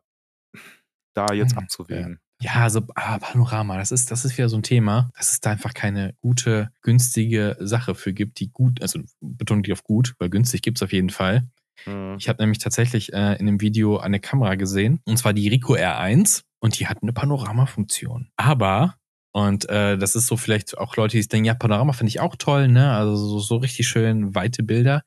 da 1.14 1.28
jetzt 1.34 1.54
mhm. 1.54 1.60
abzuwägen. 1.60 2.20
Ja, 2.42 2.56
also 2.56 2.82
ah, 2.96 3.20
Panorama, 3.20 3.78
das 3.78 3.92
ist, 3.92 4.12
das 4.12 4.26
ist 4.26 4.38
wieder 4.38 4.50
so 4.50 4.58
ein 4.58 4.64
Thema, 4.64 5.12
dass 5.16 5.32
es 5.32 5.40
da 5.40 5.52
einfach 5.52 5.74
keine 5.74 6.14
gute, 6.20 6.72
günstige 6.82 7.56
Sache 7.60 7.96
für 7.96 8.14
gibt, 8.14 8.40
die 8.40 8.52
gut, 8.52 8.82
also 8.82 9.00
Betonung 9.22 9.64
die 9.64 9.72
auf 9.72 9.84
gut, 9.84 10.14
weil 10.20 10.30
günstig 10.30 10.62
gibt 10.62 10.78
es 10.78 10.84
auf 10.84 10.92
jeden 10.92 11.10
Fall. 11.10 11.48
Mhm. 11.86 12.16
Ich 12.20 12.30
habe 12.30 12.42
nämlich 12.42 12.60
tatsächlich 12.60 13.14
äh, 13.14 13.34
in 13.36 13.48
einem 13.48 13.62
Video 13.62 13.98
eine 13.98 14.20
Kamera 14.20 14.56
gesehen, 14.56 15.02
und 15.06 15.18
zwar 15.18 15.34
die 15.34 15.48
Rico 15.48 15.76
R1, 15.76 16.44
und 16.60 16.80
die 16.80 16.88
hat 16.88 17.00
eine 17.02 17.14
Panoramafunktion. 17.14 18.30
Aber 18.38 18.96
und 19.34 19.68
äh, 19.68 19.98
das 19.98 20.16
ist 20.16 20.28
so 20.28 20.38
vielleicht 20.38 20.78
auch 20.78 20.96
Leute, 20.96 21.18
die 21.18 21.28
denken, 21.28 21.46
ja, 21.46 21.56
Panorama 21.56 21.94
finde 21.94 22.10
ich 22.10 22.20
auch 22.20 22.36
toll, 22.36 22.68
ne? 22.68 22.92
Also 22.96 23.16
so, 23.16 23.40
so 23.40 23.56
richtig 23.58 23.88
schön 23.88 24.36
weite 24.36 24.62
Bilder. 24.62 25.04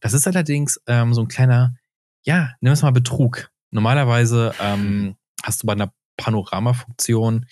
Das 0.00 0.12
ist 0.12 0.26
allerdings 0.26 0.78
ähm, 0.86 1.14
so 1.14 1.22
ein 1.22 1.28
kleiner, 1.28 1.74
ja, 2.22 2.52
nehmen 2.60 2.70
wir 2.70 2.72
es 2.72 2.82
mal 2.82 2.92
Betrug. 2.92 3.50
Normalerweise 3.70 4.54
ähm, 4.60 5.16
hast 5.42 5.62
du 5.62 5.66
bei 5.66 5.72
einer 5.72 5.94
Panoramafunktion, 6.18 7.46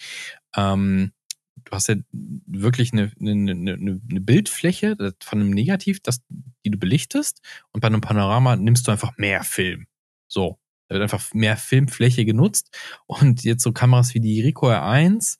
ähm, 0.54 1.12
du 1.68 1.72
hast 1.76 1.88
ja 1.88 1.96
wirklich 2.12 2.92
eine, 2.92 3.12
eine, 3.20 3.52
eine, 3.52 4.00
eine 4.11 4.20
Bildfläche 4.20 4.96
von 5.22 5.40
einem 5.40 5.50
Negativ, 5.50 6.00
das, 6.00 6.22
die 6.64 6.70
du 6.70 6.78
belichtest, 6.78 7.42
und 7.72 7.81
bei 7.81 7.88
einem 7.88 8.00
Panorama 8.00 8.57
nimmst 8.57 8.87
du 8.87 8.92
einfach 8.92 9.16
mehr 9.18 9.44
Film. 9.44 9.87
So. 10.28 10.59
Da 10.88 10.94
wird 10.94 11.02
einfach 11.02 11.35
mehr 11.35 11.59
Filmfläche 11.59 12.24
genutzt. 12.24 12.74
Und 13.07 13.44
jetzt 13.44 13.62
so 13.62 13.72
Kameras 13.72 14.14
wie 14.14 14.20
die 14.20 14.40
Ricoh 14.40 14.70
R1, 14.70 15.37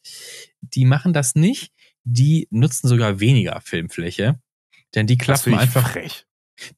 die 0.61 0.85
machen 0.85 1.15
das 1.15 1.35
nicht. 1.35 1.73
Die 2.05 2.49
nutzen 2.51 2.87
sogar 2.87 3.19
weniger 3.19 3.59
Filmfläche. 3.63 4.39
Denn 4.95 5.07
die 5.07 5.17
klappen 5.17 5.55
einfach. 5.55 5.93
Frech. 5.93 6.27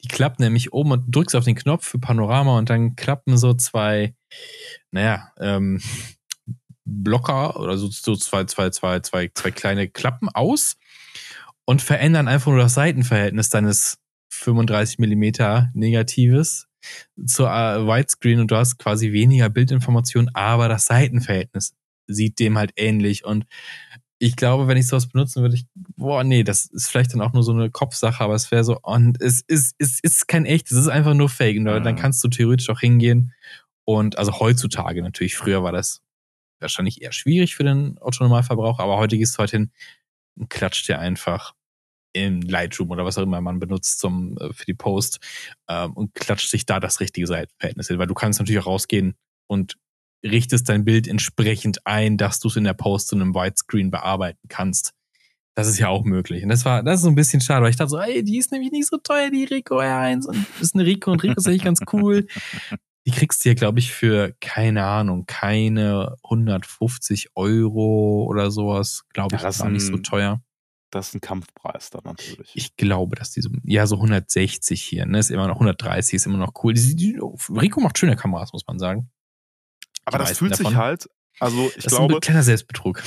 Die 0.05 0.09
klappen 0.09 0.45
nämlich 0.45 0.73
oben 0.73 0.93
und 0.93 1.05
drückst 1.15 1.35
auf 1.35 1.45
den 1.45 1.57
Knopf 1.57 1.85
für 1.85 1.99
Panorama 1.99 2.59
und 2.59 2.71
dann 2.71 2.95
klappen 2.95 3.37
so 3.37 3.55
zwei, 3.55 4.15
naja, 4.93 5.33
ähm, 5.41 5.81
Blocker 6.91 7.59
oder 7.59 7.77
so, 7.79 7.89
so 7.89 8.17
zwei, 8.17 8.45
zwei, 8.45 8.71
zwei, 8.71 9.01
zwei, 9.01 9.31
zwei 9.35 9.51
kleine 9.51 9.89
Klappen 9.89 10.29
aus 10.29 10.77
und 11.65 11.83
verändern 11.83 12.29
einfach 12.29 12.51
nur 12.51 12.61
das 12.61 12.75
Seitenverhältnis 12.75 13.51
deines 13.51 13.99
35 14.33 14.99
Millimeter 14.99 15.71
Negatives 15.75 16.67
zur 17.25 17.49
äh, 17.49 17.87
Widescreen 17.87 18.41
und 18.41 18.51
du 18.51 18.57
hast 18.57 18.79
quasi 18.79 19.13
weniger 19.13 19.51
Bildinformation, 19.51 20.31
aber 20.35 20.69
das 20.69 20.87
Seitenverhältnis 20.87 21.75
sieht 22.07 22.39
dem 22.39 22.59
halt 22.59 22.73
ähnlich 22.77 23.25
und 23.25 23.47
ich 24.23 24.37
glaube, 24.37 24.69
wenn 24.69 24.77
ich 24.77 24.87
sowas 24.87 25.09
benutzen 25.09 25.41
würde, 25.41 25.55
ich, 25.55 25.65
boah, 25.97 26.25
nee, 26.25 26.45
das 26.45 26.67
ist 26.67 26.89
vielleicht 26.89 27.15
dann 27.15 27.23
auch 27.23 27.33
nur 27.33 27.43
so 27.43 27.53
eine 27.53 27.71
Kopfsache, 27.71 28.23
aber 28.23 28.35
es 28.35 28.51
wäre 28.51 28.65
so, 28.65 28.79
und 28.83 29.21
es 29.21 29.41
ist, 29.41 29.75
es 29.79 29.99
ist 30.03 30.29
kein 30.29 30.45
echtes, 30.45 30.73
es 30.73 30.85
ist 30.85 30.89
einfach 30.89 31.15
nur 31.15 31.31
Fake. 31.31 31.57
Und 31.57 31.65
dann 31.65 31.97
kannst 31.97 32.23
du 32.23 32.29
theoretisch 32.29 32.69
auch 32.69 32.81
hingehen 32.81 33.33
und, 33.87 34.19
also 34.19 34.39
heutzutage 34.39 35.03
natürlich, 35.03 35.37
früher 35.37 35.63
war 35.63 35.73
das 35.73 36.03
wahrscheinlich 36.61 37.03
eher 37.03 37.13
schwierig 37.13 37.55
für 37.57 37.65
den 37.65 37.99
Autonomalverbraucher, 37.99 38.83
aber 38.83 38.97
heute 38.97 39.19
gehst 39.19 39.35
du 39.35 39.39
halt 39.39 39.51
hin 39.51 39.71
und 40.37 40.51
klatscht 40.51 40.89
dir 40.89 40.99
einfach 40.99 41.55
in 42.13 42.43
Lightroom 42.43 42.91
oder 42.91 43.05
was 43.05 43.19
auch 43.19 43.23
immer 43.23 43.41
man 43.41 43.61
benutzt 43.61 44.01
zum, 44.01 44.37
äh, 44.39 44.53
für 44.53 44.67
die 44.67 44.75
Post 44.75 45.21
ähm, 45.69 45.93
und 45.93 46.15
klatscht 46.15 46.51
sich 46.51 46.67
da 46.67 46.81
das 46.81 47.01
richtige 47.01 47.27
Seitenverhältnis 47.27 47.89
hin, 47.89 47.99
weil 47.99 48.07
du 48.07 48.15
kannst 48.15 48.41
natürlich 48.41 48.61
auch 48.63 48.67
rausgehen 48.67 49.15
und 49.47 49.77
richtest 50.25 50.69
dein 50.69 50.85
Bild 50.85 51.09
entsprechend 51.09 51.87
ein, 51.87 52.17
dass 52.17 52.41
du 52.41 52.49
es 52.49 52.57
in 52.57 52.65
der 52.65 52.75
Post 52.75 53.09
zu 53.09 53.17
einem 53.17 53.35
Widescreen 53.35 53.91
bearbeiten 53.91 54.49
kannst. 54.49 54.93
Das 55.55 55.67
ist 55.67 55.79
ja 55.79 55.89
auch 55.89 56.05
möglich. 56.05 56.43
Und 56.43 56.49
das 56.51 56.65
war, 56.65 56.83
das 56.83 56.97
ist 56.97 57.03
so 57.03 57.09
ein 57.09 57.15
bisschen 57.15 57.41
schade, 57.41 57.63
weil 57.63 57.71
ich 57.71 57.77
dachte 57.77 57.91
so, 57.91 57.99
ey, 57.99 58.23
die 58.23 58.39
ist 58.39 58.53
nämlich 58.53 58.71
nicht 58.71 58.87
so 58.87 58.99
teuer, 58.99 59.31
die 59.31 59.45
Rico 59.45 59.79
R1. 59.79 60.27
Und 60.27 60.47
ist 60.61 60.75
eine 60.75 60.87
Rico 60.87 61.11
und 61.11 61.23
Rico 61.23 61.35
ist 61.39 61.49
eigentlich 61.49 61.65
ganz 61.65 61.81
cool. 61.93 62.27
Die 63.07 63.13
kriegst 63.13 63.45
du 63.45 63.49
ja, 63.49 63.55
glaube 63.55 63.79
ich, 63.79 63.93
für, 63.93 64.35
keine 64.41 64.85
Ahnung, 64.85 65.25
keine 65.27 66.17
150 66.25 67.31
Euro 67.35 68.27
oder 68.29 68.51
sowas. 68.51 69.05
Glaube 69.15 69.37
ich, 69.37 69.43
ja, 69.43 69.49
das 69.49 69.61
war 69.61 69.71
nicht 69.71 69.87
so 69.87 69.97
teuer. 69.97 70.43
Das 70.91 71.09
ist 71.09 71.15
ein 71.15 71.21
Kampfpreis 71.21 71.91
dann 71.91 72.03
natürlich. 72.05 72.51
Ich 72.55 72.77
glaube, 72.77 73.17
dass 73.17 73.31
die 73.31 73.41
so, 73.41 73.51
ja, 73.63 73.87
so 73.87 73.97
160 73.97 74.83
hier, 74.83 75.07
ne, 75.07 75.19
ist 75.19 75.31
immer 75.31 75.47
noch 75.47 75.55
130, 75.55 76.15
ist 76.15 76.27
immer 76.27 76.37
noch 76.37 76.53
cool. 76.63 76.75
Die, 76.75 76.97
die, 76.97 77.21
Rico 77.49 77.81
macht 77.81 77.97
schöne 77.97 78.17
Kameras, 78.17 78.53
muss 78.53 78.67
man 78.67 78.79
sagen. 78.79 79.11
Aber 80.05 80.19
das 80.19 80.39
fühlt 80.39 80.53
davon. 80.53 80.67
sich 80.67 80.77
halt, 80.77 81.09
also 81.39 81.71
ich 81.77 81.85
das 81.85 81.95
glaube. 81.95 82.15
Ist 82.15 82.17
ein 82.17 82.21
kleiner 82.21 82.43
Selbstbetrug. 82.43 83.03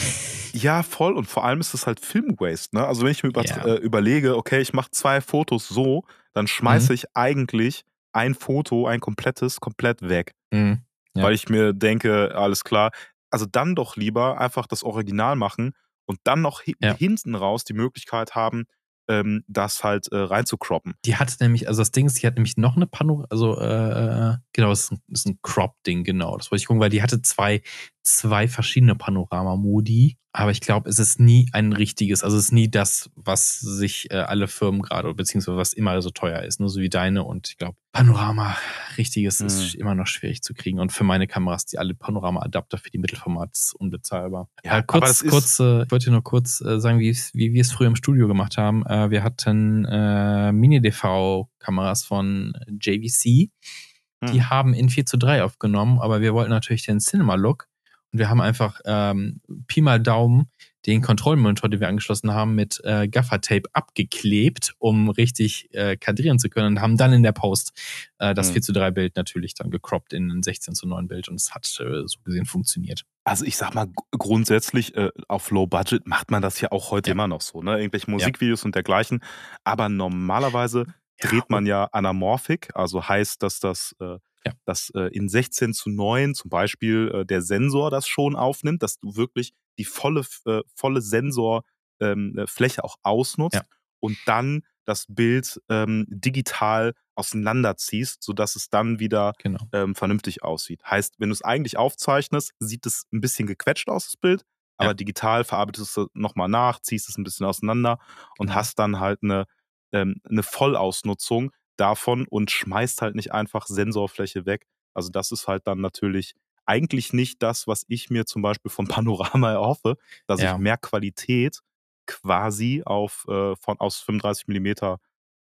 Ja, 0.54 0.84
voll. 0.84 1.14
Und 1.14 1.26
vor 1.26 1.44
allem 1.46 1.60
ist 1.60 1.74
es 1.74 1.88
halt 1.88 2.00
Film-Waste, 2.00 2.76
ne? 2.76 2.86
Also 2.86 3.04
wenn 3.04 3.12
ich 3.12 3.24
mir 3.24 3.30
über, 3.30 3.44
ja. 3.44 3.66
äh, 3.66 3.76
überlege, 3.78 4.38
okay, 4.38 4.62
ich 4.62 4.72
mache 4.72 4.92
zwei 4.92 5.20
Fotos 5.20 5.68
so, 5.68 6.06
dann 6.34 6.48
schmeiße 6.48 6.92
mhm. 6.92 6.96
ich 6.96 7.06
eigentlich 7.16 7.86
ein 8.14 8.36
Foto, 8.36 8.88
ein 8.88 9.00
komplettes, 9.00 9.60
komplett 9.60 10.02
weg. 10.02 10.34
Mhm. 10.52 10.82
Ja. 11.16 11.24
Weil 11.24 11.34
ich 11.34 11.50
mir 11.50 11.74
denke, 11.74 12.36
alles 12.36 12.64
klar. 12.64 12.92
Also 13.30 13.46
dann 13.46 13.76
doch 13.76 13.96
lieber 13.96 14.40
einfach 14.40 14.68
das 14.68 14.84
Original 14.84 15.36
machen 15.36 15.74
und 16.06 16.20
dann 16.24 16.42
noch 16.42 16.62
ja. 16.82 16.96
hinten 16.96 17.36
raus 17.36 17.64
die 17.64 17.74
Möglichkeit 17.74 18.36
haben, 18.36 18.66
ähm, 19.10 19.44
das 19.48 19.84
halt 19.84 20.08
äh, 20.12 20.18
reinzukroppen. 20.18 20.94
Die 21.06 21.16
hat 21.16 21.36
nämlich, 21.40 21.68
also 21.68 21.82
das 21.82 21.92
Ding 21.92 22.06
ist, 22.06 22.22
die 22.22 22.28
hat 22.28 22.36
nämlich 22.36 22.58
noch 22.58 22.76
eine 22.76 22.88
Panorama, 22.88 23.28
also 23.30 23.60
äh, 23.60 24.38
genau, 24.54 24.70
das 24.70 24.84
ist 24.84 24.92
ein, 24.92 25.02
das 25.08 25.20
ist 25.22 25.28
ein 25.28 25.40
Crop-Ding, 25.42 26.04
genau. 26.04 26.38
Das 26.38 26.52
wollte 26.52 26.62
ich 26.62 26.68
gucken, 26.68 26.82
weil 26.82 26.90
die 26.90 27.02
hatte 27.02 27.22
zwei, 27.22 27.62
zwei 28.04 28.48
verschiedene 28.48 28.96
Panorama-Modi. 28.96 30.18
Aber 30.36 30.50
ich 30.50 30.62
glaube, 30.62 30.90
es 30.90 30.98
ist 30.98 31.20
nie 31.20 31.48
ein 31.54 31.74
richtiges, 31.74 32.24
also 32.24 32.38
es 32.38 32.46
ist 32.46 32.52
nie 32.52 32.68
das, 32.68 33.12
was 33.16 33.60
sich 33.60 34.10
äh, 34.10 34.16
alle 34.16 34.48
Firmen 34.48 34.82
gerade, 34.82 35.14
beziehungsweise 35.14 35.58
was 35.58 35.74
immer 35.74 36.02
so 36.02 36.10
teuer 36.10 36.42
ist, 36.42 36.60
nur 36.60 36.70
so 36.70 36.82
wie 36.82 36.90
deine. 36.90 37.24
Und 37.24 37.50
ich 37.50 37.58
glaube, 37.60 37.78
Panorama, 37.92 38.58
richtiges, 38.98 39.42
mhm. 39.42 39.46
ist 39.46 39.76
immer 39.76 39.94
noch 39.94 40.08
schwierig 40.08 40.42
zu 40.42 40.56
kriegen. 40.56 40.80
Und 40.80 40.92
für 40.92 41.04
meine 41.04 41.28
Kameras, 41.28 41.68
die 41.68 41.78
alle 41.78 41.94
Panorama-Adapter 41.94 42.80
für 42.80 42.90
die 42.90 42.98
Mittelformat 42.98 43.52
ist 43.54 43.76
unbezahlbar. 43.76 44.50
Ja, 44.64 44.80
äh, 44.80 44.84
kurz, 44.84 45.24
kurz, 45.24 45.60
äh, 45.60 45.84
ich 45.84 45.92
wollte 45.92 46.10
nur 46.10 46.24
kurz 46.24 46.62
äh, 46.62 46.80
sagen, 46.80 46.98
wie, 46.98 47.16
wie 47.34 47.54
wir 47.54 47.62
es 47.62 47.72
früher 47.72 47.88
im 47.88 47.96
Studio 47.96 48.28
gemacht 48.28 48.58
haben. 48.58 48.84
Äh, 48.88 49.12
wir 49.12 49.24
hatten 49.24 49.86
äh, 49.86 50.52
Mini-DV-Kameras 50.52 52.06
von 52.06 52.54
JVC. 52.82 53.24
Die 53.24 54.40
hm. 54.40 54.50
haben 54.50 54.74
in 54.74 54.90
4 54.90 55.06
zu 55.06 55.18
3 55.18 55.44
aufgenommen, 55.44 56.00
aber 56.00 56.22
wir 56.22 56.34
wollten 56.34 56.50
natürlich 56.50 56.86
den 56.86 57.00
Cinema-Look 57.00 57.68
und 58.14 58.20
wir 58.20 58.30
haben 58.30 58.42
einfach 58.42 58.80
ähm, 58.86 59.42
Pi 59.68 59.82
mal 59.82 60.00
Daumen 60.00 60.50
den 60.86 61.02
Kontrollmonitor, 61.02 61.70
den 61.70 61.80
wir 61.80 61.88
angeschlossen 61.88 62.34
haben, 62.34 62.56
mit 62.56 62.82
äh, 62.84 63.08
Gaffer-Tape 63.08 63.70
abgeklebt, 63.72 64.76
um 64.80 65.10
richtig 65.10 65.74
äh, 65.74 65.96
kadrieren 65.96 66.40
zu 66.40 66.50
können 66.50 66.76
und 66.76 66.82
haben 66.82 66.98
dann 66.98 67.14
in 67.14 67.24
der 67.24 67.32
Post 67.32 67.72
äh, 68.20 68.34
das 68.34 68.50
mhm. 68.50 68.54
4 68.54 68.62
zu 68.62 68.74
3 68.74 68.92
Bild 68.92 69.16
natürlich 69.16 69.54
dann 69.54 69.72
gecroppt 69.72 70.14
in 70.14 70.30
ein 70.30 70.44
16 70.44 70.76
zu 70.76 70.88
9 70.88 71.08
Bild 71.08 71.30
und 71.30 71.36
es 71.36 71.54
hat 71.56 71.66
äh, 71.80 72.06
so 72.06 72.20
gesehen 72.24 72.46
funktioniert. 72.46 73.04
Also 73.24 73.46
ich 73.46 73.56
sag 73.56 73.74
mal, 73.74 73.88
grundsätzlich 74.12 74.96
äh, 74.96 75.10
auf 75.30 75.50
Low 75.52 75.68
Budget 75.68 76.06
macht 76.06 76.32
man 76.32 76.42
das 76.42 76.60
ja 76.60 76.72
auch 76.72 76.92
heute 76.92 77.12
ja. 77.12 77.14
immer 77.14 77.28
noch 77.28 77.42
so, 77.42 77.62
ne? 77.62 77.80
Irgendwelche 77.80 78.12
Musikvideos 78.12 78.62
ja. 78.62 78.66
und 78.66 78.76
dergleichen. 78.76 79.24
Aber 79.64 79.88
normalerweise 79.88 80.88
dreht 81.20 81.50
man 81.50 81.66
ja 81.66 81.86
anamorphic, 81.92 82.76
also 82.76 83.08
heißt, 83.08 83.42
dass 83.42 83.60
das 83.60 83.96
äh, 84.00 84.18
ja. 84.46 84.52
dass 84.66 84.90
äh, 84.96 85.08
in 85.16 85.30
16 85.30 85.74
zu 85.74 85.90
9 85.90 86.36
zum 86.36 86.50
Beispiel 86.50 87.12
äh, 87.14 87.26
der 87.26 87.42
Sensor 87.42 87.90
das 87.90 88.08
schon 88.08 88.36
aufnimmt, 88.36 88.84
dass 88.84 89.00
du 89.00 89.16
wirklich 89.16 89.54
die 89.78 89.86
volle, 89.86 90.26
äh, 90.46 90.62
volle 90.76 91.02
Sensorfläche 91.02 91.62
ähm, 92.02 92.38
äh, 92.38 92.82
auch 92.82 92.98
ausnutzt 93.04 93.56
ja. 93.56 93.64
und 94.00 94.18
dann 94.26 94.64
das 94.86 95.06
Bild 95.08 95.62
ähm, 95.70 96.06
digital 96.10 96.94
auseinanderziehst, 97.16 98.22
sodass 98.22 98.56
es 98.56 98.70
dann 98.70 99.00
wieder 99.00 99.34
genau. 99.38 99.60
ähm, 99.72 99.96
vernünftig 99.96 100.44
aussieht. 100.44 100.84
Heißt, 100.84 101.16
wenn 101.20 101.30
du 101.30 101.34
es 101.34 101.42
eigentlich 101.42 101.78
aufzeichnest, 101.78 102.54
sieht 102.60 102.86
es 102.86 103.06
ein 103.14 103.22
bisschen 103.22 103.48
gequetscht 103.48 103.88
aus, 103.88 104.06
das 104.06 104.18
Bild, 104.18 104.44
aber 104.78 104.90
ja. 104.90 104.94
digital 104.94 105.44
verarbeitest 105.44 105.96
du 105.96 106.02
es 106.02 106.08
nochmal 106.14 106.50
nach, 106.50 106.80
ziehst 106.82 107.08
es 107.08 107.18
ein 107.18 107.24
bisschen 107.24 107.46
auseinander 107.46 108.00
und 108.38 108.48
genau. 108.48 108.56
hast 108.56 108.80
dann 108.80 109.00
halt 109.00 109.20
eine, 109.24 109.46
ähm, 109.94 110.22
eine 110.30 110.44
Vollausnutzung, 110.44 111.52
davon 111.78 112.28
und 112.28 112.52
schmeißt 112.52 113.02
halt 113.02 113.16
nicht 113.16 113.32
einfach 113.32 113.66
Sensorfläche 113.66 114.46
weg. 114.46 114.68
Also 114.94 115.10
das 115.10 115.32
ist 115.32 115.48
halt 115.48 115.68
dann 115.68 115.82
natürlich 115.82 116.36
eigentlich 116.66 117.14
nicht 117.14 117.42
das, 117.42 117.68
was 117.68 117.84
ich 117.88 118.10
mir 118.10 118.26
zum 118.26 118.42
Beispiel 118.42 118.72
vom 118.72 118.88
Panorama 118.88 119.52
erhoffe, 119.52 119.98
dass 120.28 120.42
ja. 120.42 120.54
ich 120.54 120.60
mehr 120.60 120.78
Qualität 120.78 121.60
quasi 122.06 122.84
auf 122.86 123.26
äh, 123.28 123.56
von 123.56 123.80
aus 123.80 124.00
35 124.00 124.48
mm 124.48 124.74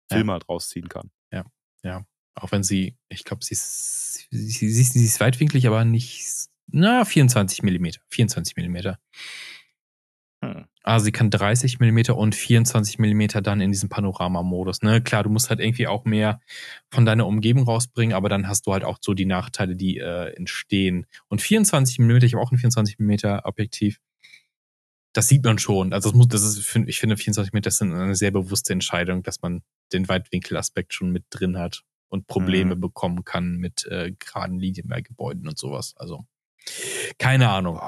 Film 0.09 0.27
ja. 0.27 0.33
halt 0.33 0.49
rausziehen 0.49 0.89
kann. 0.89 1.11
Ja, 1.31 1.45
ja. 1.83 2.05
Auch 2.35 2.51
wenn 2.51 2.63
sie, 2.63 2.95
ich 3.09 3.23
glaube, 3.23 3.43
sie 3.43 3.53
ist, 3.53 4.27
sie, 4.29 4.69
sie, 4.69 4.83
sie 4.83 5.05
ist 5.05 5.19
weitwinklig, 5.19 5.65
aber 5.67 5.85
nicht, 5.85 6.49
na, 6.67 7.03
24 7.03 7.63
mm. 7.63 7.87
24 8.09 8.55
mm. 8.57 8.77
Hm. 10.47 10.65
Also 10.83 11.05
sie 11.05 11.11
kann 11.11 11.29
30 11.29 11.79
mm 11.79 12.11
und 12.15 12.33
24 12.33 12.97
mm 12.97 13.27
dann 13.43 13.59
in 13.59 13.71
diesem 13.71 13.89
Panoramamodus. 13.89 14.81
Ne? 14.83 15.01
Klar, 15.01 15.23
du 15.23 15.29
musst 15.29 15.49
halt 15.49 15.59
irgendwie 15.59 15.87
auch 15.87 16.05
mehr 16.05 16.39
von 16.89 17.05
deiner 17.05 17.27
Umgebung 17.27 17.63
rausbringen, 17.63 18.15
aber 18.15 18.29
dann 18.29 18.47
hast 18.47 18.67
du 18.67 18.73
halt 18.73 18.85
auch 18.85 18.97
so 19.01 19.13
die 19.13 19.25
Nachteile, 19.25 19.75
die 19.75 19.97
äh, 19.97 20.33
entstehen. 20.35 21.05
Und 21.27 21.41
24 21.41 21.99
mm, 21.99 22.11
ich 22.23 22.33
habe 22.33 22.43
auch 22.43 22.51
ein 22.51 22.57
24 22.57 22.99
mm 22.99 23.39
Objektiv. 23.43 23.99
Das 25.11 25.27
sieht 25.27 25.43
man 25.43 25.59
schon. 25.59 25.91
Also 25.91 26.09
das 26.09 26.17
muss, 26.17 26.27
das 26.29 26.43
ist, 26.43 26.75
ich 26.87 26.99
finde 26.99 27.17
24 27.17 27.51
mm 27.51 27.57
ist 27.67 27.81
eine 27.81 28.15
sehr 28.15 28.31
bewusste 28.31 28.71
Entscheidung, 28.71 29.23
dass 29.23 29.41
man 29.41 29.63
den 29.91 30.07
Weitwinkelaspekt 30.07 30.93
schon 30.93 31.11
mit 31.11 31.25
drin 31.29 31.57
hat 31.57 31.83
und 32.07 32.27
Probleme 32.27 32.75
mhm. 32.75 32.81
bekommen 32.81 33.25
kann 33.25 33.57
mit 33.57 33.85
äh, 33.87 34.13
geraden 34.17 34.59
Linien 34.59 34.87
bei 34.87 35.01
Gebäuden 35.01 35.47
und 35.49 35.57
sowas. 35.57 35.95
Also 35.97 36.25
keine 37.17 37.49
Ahnung. 37.49 37.79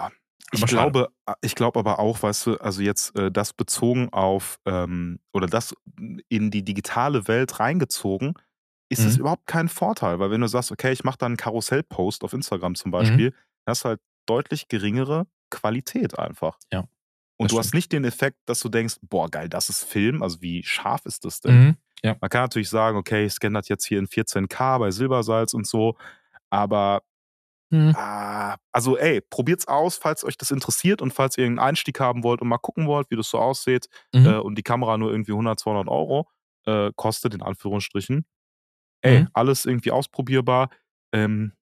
Ich 0.52 0.66
glaube, 0.66 1.10
ich 1.42 1.56
glaube 1.56 1.80
aber 1.80 2.00
auch, 2.00 2.24
weißt 2.24 2.48
du, 2.48 2.58
also 2.58 2.82
jetzt 2.82 3.16
äh, 3.18 3.32
das 3.32 3.54
bezogen 3.54 4.10
auf 4.12 4.60
ähm, 4.66 5.20
oder 5.34 5.48
das 5.48 5.76
in 6.28 6.50
die 6.52 6.64
digitale 6.64 7.28
Welt 7.28 7.60
reingezogen, 7.60 8.34
ist 8.90 9.06
es 9.06 9.16
mhm. 9.16 9.22
überhaupt 9.22 9.46
kein 9.46 9.70
Vorteil, 9.70 10.20
weil 10.20 10.32
wenn 10.32 10.42
du 10.42 10.48
sagst, 10.48 10.72
okay, 10.72 10.92
ich 10.92 11.04
mache 11.04 11.18
da 11.20 11.28
einen 11.28 11.38
Karussellpost 11.38 12.24
auf 12.24 12.34
Instagram 12.34 12.74
zum 12.76 12.90
Mhm. 12.90 12.94
Beispiel, 12.94 13.34
hast 13.68 13.84
du 13.86 13.90
halt 13.90 14.02
deutlich 14.26 14.68
geringere 14.68 15.28
Qualität 15.52 16.18
einfach. 16.18 16.58
Ja, 16.72 16.86
Und 17.38 17.52
du 17.52 17.60
hast 17.60 17.74
nicht 17.76 17.92
den 17.92 18.04
Effekt, 18.04 18.38
dass 18.46 18.60
du 18.62 18.70
denkst, 18.70 18.96
boah, 19.02 19.30
geil, 19.30 19.50
das 19.50 19.70
ist 19.70 19.84
Film, 19.84 20.24
also 20.24 20.42
wie 20.42 20.64
scharf 20.64 21.06
ist 21.06 21.26
das 21.26 21.42
denn? 21.42 21.56
Mhm. 21.64 21.76
Ja. 22.04 22.16
Man 22.22 22.30
kann 22.30 22.42
natürlich 22.44 22.70
sagen, 22.70 22.98
okay, 22.98 23.26
ich 23.26 23.34
scanne 23.34 23.60
das 23.60 23.68
jetzt 23.68 23.86
hier 23.86 24.00
in 24.00 24.08
14K 24.08 24.80
bei 24.80 24.90
Silbersalz 24.92 25.54
und 25.54 25.68
so, 25.68 25.96
aber 26.50 27.04
Mhm. 27.72 27.94
Ah, 27.96 28.58
also 28.72 28.98
ey, 28.98 29.22
probiert's 29.22 29.68
aus, 29.68 29.98
falls 29.98 30.24
euch 30.24 30.38
das 30.38 30.52
interessiert 30.52 31.02
und 31.02 31.14
falls 31.14 31.38
ihr 31.38 31.46
einen 31.46 31.60
Einstieg 31.60 32.00
haben 32.00 32.24
wollt 32.24 32.42
und 32.42 32.48
mal 32.48 32.58
gucken 32.58 32.88
wollt, 32.88 33.12
wie 33.12 33.16
das 33.16 33.30
so 33.30 33.38
aussieht 33.38 33.88
mhm. 34.14 34.26
äh, 34.26 34.38
und 34.38 34.56
die 34.58 34.64
Kamera 34.64 34.98
nur 34.98 35.12
irgendwie 35.12 35.34
100, 35.34 35.60
200 35.60 35.88
Euro 35.88 36.28
äh, 36.66 36.92
kostet, 36.96 37.34
in 37.34 37.42
Anführungsstrichen. 37.42 38.26
Ey, 39.02 39.22
mhm. 39.22 39.28
alles 39.34 39.66
irgendwie 39.66 39.92
ausprobierbar. 39.92 40.70
Ähm, 41.14 41.54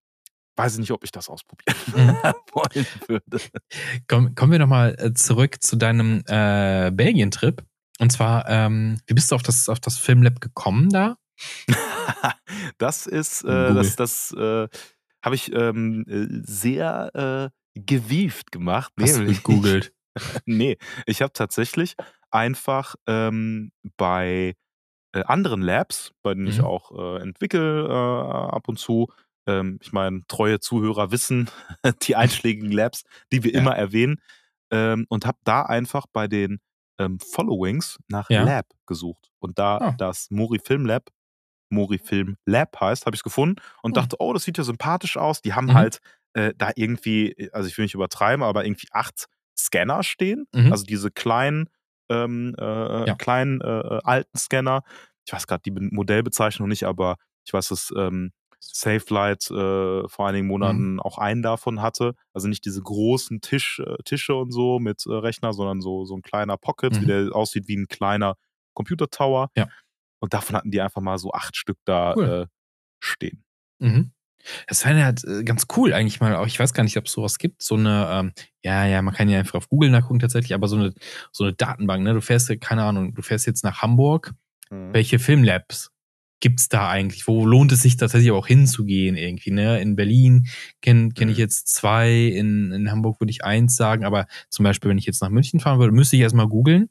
weiß 0.56 0.74
ich 0.74 0.80
nicht, 0.80 0.92
ob 0.92 1.04
ich 1.04 1.12
das 1.12 1.30
ausprobieren 1.30 1.78
mhm. 1.96 2.18
wollen 2.54 2.88
würde. 3.08 3.44
Komm, 4.08 4.34
kommen 4.36 4.52
wir 4.52 4.60
nochmal 4.60 4.96
äh, 4.98 5.14
zurück 5.14 5.62
zu 5.62 5.76
deinem 5.76 6.24
äh, 6.28 6.92
Belgien-Trip. 6.92 7.64
Und 8.00 8.12
zwar, 8.12 8.48
ähm, 8.50 9.00
wie 9.08 9.14
bist 9.14 9.32
du 9.32 9.36
auf 9.36 9.44
das, 9.44 9.70
auf 9.70 9.80
das 9.80 9.98
Filmlab 9.98 10.42
gekommen 10.42 10.90
da? 10.90 11.18
das 12.78 13.08
ist, 13.08 13.44
äh, 13.44 13.74
das, 13.74 13.96
das, 13.96 14.32
äh, 14.32 14.68
habe 15.28 15.36
ich 15.36 15.54
ähm, 15.54 16.06
äh, 16.08 16.42
sehr 16.48 17.52
äh, 17.76 17.80
gewieft 17.86 18.54
gemacht. 18.54 18.94
Hast 18.98 19.18
nee, 19.18 19.26
du 19.26 19.34
gegoogelt? 19.34 19.94
nee, 20.46 20.78
ich 21.06 21.22
habe 21.22 21.34
tatsächlich 21.34 21.96
einfach 22.32 22.96
ähm, 23.08 23.74
bei 23.98 24.56
äh, 25.12 25.24
anderen 25.26 25.62
Labs, 25.62 26.14
bei 26.24 26.34
denen 26.34 26.46
mhm. 26.46 26.52
ich 26.52 26.62
auch 26.62 26.92
äh, 26.98 27.22
entwickle 27.22 27.88
äh, 27.88 28.56
ab 28.56 28.70
und 28.70 28.80
zu, 28.80 29.08
ähm, 29.48 29.80
ich 29.82 29.92
meine, 29.92 30.22
treue 30.30 30.62
Zuhörer 30.62 31.12
wissen 31.12 31.50
die 32.04 32.16
einschlägigen 32.16 32.72
Labs, 32.72 33.04
die 33.34 33.44
wir 33.44 33.52
ja. 33.52 33.60
immer 33.60 33.76
erwähnen, 33.76 34.22
ähm, 34.72 35.08
und 35.10 35.26
habe 35.26 35.40
da 35.44 35.64
einfach 35.64 36.06
bei 36.14 36.30
den 36.30 36.62
ähm, 37.00 37.20
Followings 37.20 38.00
nach 38.08 38.30
ja. 38.30 38.44
Lab 38.44 38.68
gesucht. 38.86 39.30
Und 39.40 39.60
da 39.60 39.90
oh. 39.90 39.94
das 39.98 40.32
Mori 40.32 40.60
Film 40.60 40.86
Lab 40.86 41.10
Morifilm 41.70 42.38
Lab 42.46 42.80
heißt, 42.80 43.06
habe 43.06 43.16
ich 43.16 43.20
es 43.20 43.24
gefunden 43.24 43.62
und 43.82 43.92
mhm. 43.92 43.96
dachte, 43.96 44.18
oh, 44.20 44.34
das 44.34 44.44
sieht 44.44 44.58
ja 44.58 44.64
sympathisch 44.64 45.18
aus. 45.18 45.42
Die 45.42 45.54
haben 45.54 45.68
mhm. 45.68 45.74
halt 45.74 46.00
äh, 46.34 46.54
da 46.58 46.72
irgendwie, 46.76 47.50
also 47.52 47.68
ich 47.68 47.78
will 47.78 47.86
nicht 47.86 47.96
übertreiben, 47.96 48.44
aber 48.44 48.66
irgendwie 48.66 48.88
acht 48.92 49.28
Scanner 49.58 50.04
stehen. 50.04 50.48
Mhm. 50.54 50.72
Also 50.72 50.86
diese 50.86 51.12
kleinen, 51.12 51.70
ähm, 52.10 52.56
äh, 52.58 53.08
ja. 53.08 53.16
kleinen 53.16 53.62
äh, 53.62 53.80
äh 53.80 54.00
alten 54.04 54.38
Scanner. 54.38 54.84
Ich 55.26 55.34
weiß 55.34 55.48
gerade 55.48 55.64
die 55.64 55.72
Modellbezeichnung 55.72 56.70
nicht, 56.70 56.84
aber 56.84 57.18
ich 57.46 57.54
weiß, 57.54 57.70
dass 57.70 57.94
ähm, 57.98 58.32
SafeLight 58.60 59.50
äh, 59.52 60.08
vor 60.08 60.28
einigen 60.28 60.48
Monaten 60.48 60.94
mhm. 60.94 61.00
auch 61.00 61.18
einen 61.18 61.42
davon 61.42 61.82
hatte. 61.82 62.14
Also 62.34 62.48
nicht 62.48 62.66
diese 62.66 62.82
großen 62.82 63.42
Tisch, 63.42 63.82
äh, 63.86 63.98
Tische 64.04 64.36
und 64.36 64.52
so 64.52 64.80
mit 64.80 65.06
äh, 65.06 65.14
Rechner, 65.14 65.54
sondern 65.54 65.82
so, 65.82 66.06
so 66.06 66.16
ein 66.16 66.22
kleiner 66.22 66.58
Pocket, 66.58 66.96
mhm. 66.96 67.02
wie 67.02 67.06
der 67.06 67.36
aussieht 67.36 67.68
wie 67.68 67.78
ein 67.78 67.88
kleiner 67.88 68.36
Computer 68.74 69.10
Tower. 69.10 69.50
Ja. 69.56 69.68
Und 70.20 70.34
davon 70.34 70.56
hatten 70.56 70.72
die 70.72 70.82
einfach 70.82 71.02
mal 71.02 71.18
so 71.18 71.32
acht 71.32 71.56
Stück 71.56 71.78
da 71.86 72.14
cool. 72.16 72.24
äh, 72.24 72.46
stehen. 73.00 73.44
Mhm. 73.80 74.12
Das 74.68 74.86
wäre 74.86 75.04
halt 75.04 75.24
äh, 75.26 75.44
ganz 75.44 75.66
cool 75.76 75.94
eigentlich 75.94 76.20
mal. 76.20 76.36
Auch 76.36 76.48
ich 76.48 76.60
weiß 76.60 76.74
gar 76.74 76.84
nicht, 76.84 76.98
ob 76.98 77.06
es 77.06 77.12
sowas 77.12 77.38
gibt. 77.38 77.62
So 77.62 77.76
eine, 77.76 78.08
ähm, 78.12 78.32
ja, 78.64 78.86
ja, 78.86 79.02
man 79.02 79.14
kann 79.14 79.30
ja 79.30 79.40
einfach 79.40 79.56
auf 79.56 79.70
Google 79.70 79.90
nachgucken 79.90 80.20
tatsächlich, 80.20 80.54
aber 80.54 80.68
so 80.68 80.78
eine, 80.78 80.94
so 81.32 81.44
eine 81.44 81.54
Datenbank, 81.54 82.04
ne? 82.04 82.14
Du 82.14 82.22
fährst, 82.22 82.50
keine 82.62 82.84
Ahnung, 82.84 83.14
du 83.14 83.22
fährst 83.22 83.48
jetzt 83.48 83.64
nach 83.64 83.82
Hamburg. 83.82 84.34
Mhm. 84.70 84.94
Welche 84.94 85.20
Filmlabs 85.20 85.92
gibt 86.40 86.60
es 86.60 86.70
da 86.70 86.90
eigentlich? 86.90 87.28
Wo 87.28 87.46
lohnt 87.46 87.72
es 87.72 87.82
sich 87.82 87.98
tatsächlich 87.98 88.32
auch 88.32 88.48
hinzugehen 88.48 89.16
irgendwie, 89.16 89.52
ne? 89.52 89.82
In 89.82 89.96
Berlin 89.96 90.48
kenne 90.82 91.10
kenn 91.10 91.30
ich 91.30 91.38
mhm. 91.38 91.42
jetzt 91.42 91.68
zwei, 91.68 92.12
in, 92.12 92.72
in 92.72 92.92
Hamburg 92.92 93.20
würde 93.20 93.32
ich 93.32 93.44
eins 93.44 93.76
sagen, 93.76 94.06
aber 94.06 94.28
zum 94.50 94.64
Beispiel, 94.64 94.90
wenn 94.90 94.98
ich 94.98 95.06
jetzt 95.06 95.22
nach 95.22 95.30
München 95.30 95.60
fahren 95.60 95.80
würde, 95.80 95.94
müsste 95.94 96.16
ich 96.16 96.22
erstmal 96.22 96.48
googeln. 96.48 96.90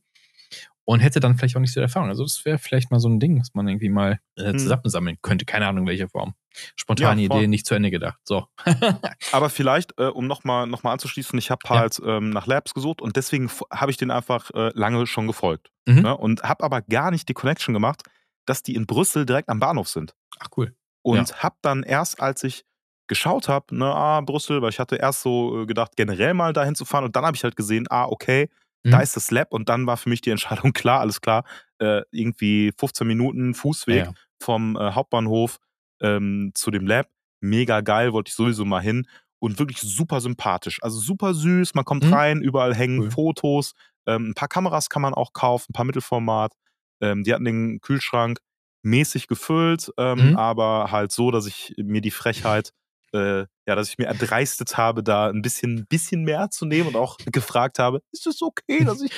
Und 0.86 1.00
hätte 1.00 1.18
dann 1.18 1.36
vielleicht 1.36 1.56
auch 1.56 1.60
nicht 1.60 1.72
so 1.72 1.80
Erfahrung. 1.80 2.08
Also 2.08 2.22
das 2.22 2.44
wäre 2.44 2.58
vielleicht 2.58 2.92
mal 2.92 3.00
so 3.00 3.08
ein 3.08 3.18
Ding, 3.18 3.40
was 3.40 3.52
man 3.54 3.66
irgendwie 3.66 3.88
mal 3.88 4.20
äh, 4.36 4.52
hm. 4.52 4.58
zusammensammeln 4.58 5.18
könnte. 5.20 5.44
Keine 5.44 5.66
Ahnung, 5.66 5.86
welche 5.86 6.08
Form. 6.08 6.34
Spontane 6.76 7.22
ja, 7.22 7.26
Idee, 7.26 7.48
nicht 7.48 7.66
zu 7.66 7.74
Ende 7.74 7.90
gedacht. 7.90 8.18
So. 8.24 8.46
Aber 9.32 9.50
vielleicht, 9.50 9.98
äh, 9.98 10.04
um 10.04 10.28
nochmal 10.28 10.68
noch 10.68 10.84
mal 10.84 10.92
anzuschließen, 10.92 11.36
ich 11.40 11.50
habe 11.50 11.68
halt 11.68 11.98
ja. 11.98 12.16
ähm, 12.16 12.30
nach 12.30 12.46
Labs 12.46 12.72
gesucht 12.72 13.02
und 13.02 13.16
deswegen 13.16 13.50
habe 13.72 13.90
ich 13.90 13.96
den 13.96 14.12
einfach 14.12 14.50
äh, 14.54 14.70
lange 14.74 15.06
schon 15.08 15.26
gefolgt. 15.26 15.70
Mhm. 15.86 16.02
Ne? 16.02 16.16
Und 16.16 16.44
habe 16.44 16.62
aber 16.62 16.82
gar 16.82 17.10
nicht 17.10 17.28
die 17.28 17.34
Connection 17.34 17.74
gemacht, 17.74 18.04
dass 18.46 18.62
die 18.62 18.76
in 18.76 18.86
Brüssel 18.86 19.26
direkt 19.26 19.48
am 19.48 19.58
Bahnhof 19.58 19.88
sind. 19.88 20.14
Ach 20.38 20.48
cool. 20.56 20.72
Und 21.02 21.30
ja. 21.30 21.36
habe 21.38 21.56
dann 21.62 21.82
erst, 21.82 22.20
als 22.20 22.44
ich 22.44 22.64
geschaut 23.08 23.48
habe, 23.48 23.76
ne, 23.76 23.86
ah, 23.86 24.20
Brüssel, 24.20 24.62
weil 24.62 24.70
ich 24.70 24.78
hatte 24.78 24.96
erst 24.96 25.22
so 25.22 25.62
äh, 25.62 25.66
gedacht, 25.66 25.92
generell 25.96 26.34
mal 26.34 26.52
dahin 26.52 26.76
zu 26.76 26.84
fahren 26.84 27.04
und 27.04 27.16
dann 27.16 27.24
habe 27.24 27.36
ich 27.36 27.44
halt 27.44 27.56
gesehen, 27.56 27.86
ah, 27.90 28.06
okay, 28.06 28.48
mhm. 28.84 28.90
da 28.90 29.00
ist 29.00 29.16
das 29.16 29.30
Lab 29.30 29.52
und 29.52 29.68
dann 29.68 29.86
war 29.86 29.96
für 29.96 30.08
mich 30.08 30.20
die 30.20 30.30
Entscheidung 30.30 30.72
klar, 30.74 31.00
alles 31.00 31.20
klar, 31.20 31.44
äh, 31.78 32.02
irgendwie 32.10 32.72
15 32.78 33.06
Minuten 33.06 33.54
Fußweg 33.54 34.06
ja. 34.06 34.12
vom 34.40 34.76
äh, 34.76 34.92
Hauptbahnhof 34.92 35.58
ähm, 36.00 36.52
zu 36.54 36.70
dem 36.70 36.86
Lab, 36.86 37.08
mega 37.40 37.80
geil, 37.80 38.12
wollte 38.12 38.30
ich 38.30 38.34
sowieso 38.34 38.64
mal 38.64 38.82
hin 38.82 39.06
und 39.38 39.58
wirklich 39.58 39.80
super 39.80 40.20
sympathisch, 40.20 40.82
also 40.82 40.98
super 40.98 41.34
süß, 41.34 41.74
man 41.74 41.84
kommt 41.84 42.04
mhm. 42.04 42.12
rein, 42.12 42.40
überall 42.40 42.74
hängen 42.74 43.00
cool. 43.00 43.10
Fotos, 43.10 43.72
ähm, 44.06 44.30
ein 44.30 44.34
paar 44.34 44.48
Kameras 44.48 44.88
kann 44.88 45.02
man 45.02 45.14
auch 45.14 45.32
kaufen, 45.32 45.66
ein 45.70 45.72
paar 45.74 45.84
Mittelformat, 45.84 46.52
ähm, 47.00 47.24
die 47.24 47.34
hatten 47.34 47.44
den 47.44 47.80
Kühlschrank 47.80 48.38
mäßig 48.82 49.26
gefüllt, 49.26 49.92
ähm, 49.98 50.30
mhm. 50.30 50.36
aber 50.36 50.90
halt 50.90 51.12
so, 51.12 51.30
dass 51.30 51.46
ich 51.46 51.74
mir 51.76 52.00
die 52.00 52.10
Frechheit, 52.10 52.72
äh, 53.12 53.46
ja, 53.66 53.74
dass 53.74 53.88
ich 53.88 53.98
mir 53.98 54.06
erdreistet 54.06 54.76
habe, 54.76 55.02
da 55.02 55.28
ein 55.28 55.42
bisschen, 55.42 55.86
bisschen 55.86 56.22
mehr 56.22 56.50
zu 56.50 56.66
nehmen 56.66 56.88
und 56.88 56.96
auch 56.96 57.18
gefragt 57.26 57.78
habe, 57.78 58.00
ist 58.12 58.26
es 58.26 58.42
okay, 58.42 58.84
dass 58.84 59.02
ich 59.02 59.10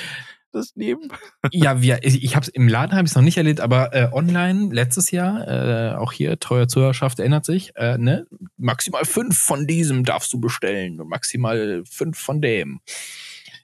das 0.53 0.77
nehme? 0.77 1.09
ja, 1.53 1.83
wir, 1.83 2.03
ich 2.03 2.35
habe 2.35 2.47
im 2.53 2.69
Laden 2.69 2.93
habe 2.93 3.05
ich 3.05 3.11
es 3.11 3.17
noch 3.17 3.23
nicht 3.23 3.37
erlebt, 3.37 3.61
aber 3.61 3.95
äh, 3.95 4.09
online 4.13 4.73
letztes 4.73 5.11
Jahr, 5.11 5.47
äh, 5.47 5.95
auch 5.97 6.13
hier 6.13 6.39
treuer 6.39 6.69
Zuhörerschaft 6.69 7.19
erinnert 7.19 7.45
sich, 7.45 7.77
äh, 7.77 7.99
ne, 7.99 8.27
maximal 8.57 9.05
fünf 9.05 9.39
von 9.39 9.67
diesem 9.67 10.05
darfst 10.05 10.33
du 10.33 10.41
bestellen 10.41 11.01
und 11.01 11.09
maximal 11.09 11.83
fünf 11.85 12.19
von 12.19 12.41
dem. 12.41 12.81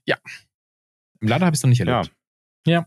Ja, 0.04 0.16
im 1.20 1.28
Laden 1.28 1.46
habe 1.46 1.54
ich 1.54 1.58
es 1.58 1.62
noch 1.62 1.70
nicht 1.70 1.80
erlebt. 1.80 2.12
Ja. 2.66 2.72
ja. 2.72 2.86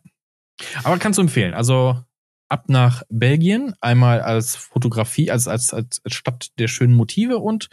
Aber 0.84 0.98
kannst 0.98 1.18
du 1.18 1.24
empfehlen. 1.24 1.54
Also 1.54 2.04
ab 2.50 2.70
nach 2.70 3.04
Belgien, 3.10 3.74
einmal 3.82 4.22
als 4.22 4.56
Fotografie, 4.56 5.32
als, 5.32 5.48
als, 5.48 5.74
als 5.74 6.02
Stadt 6.08 6.58
der 6.60 6.68
schönen 6.68 6.96
Motive 6.96 7.40
und 7.40 7.70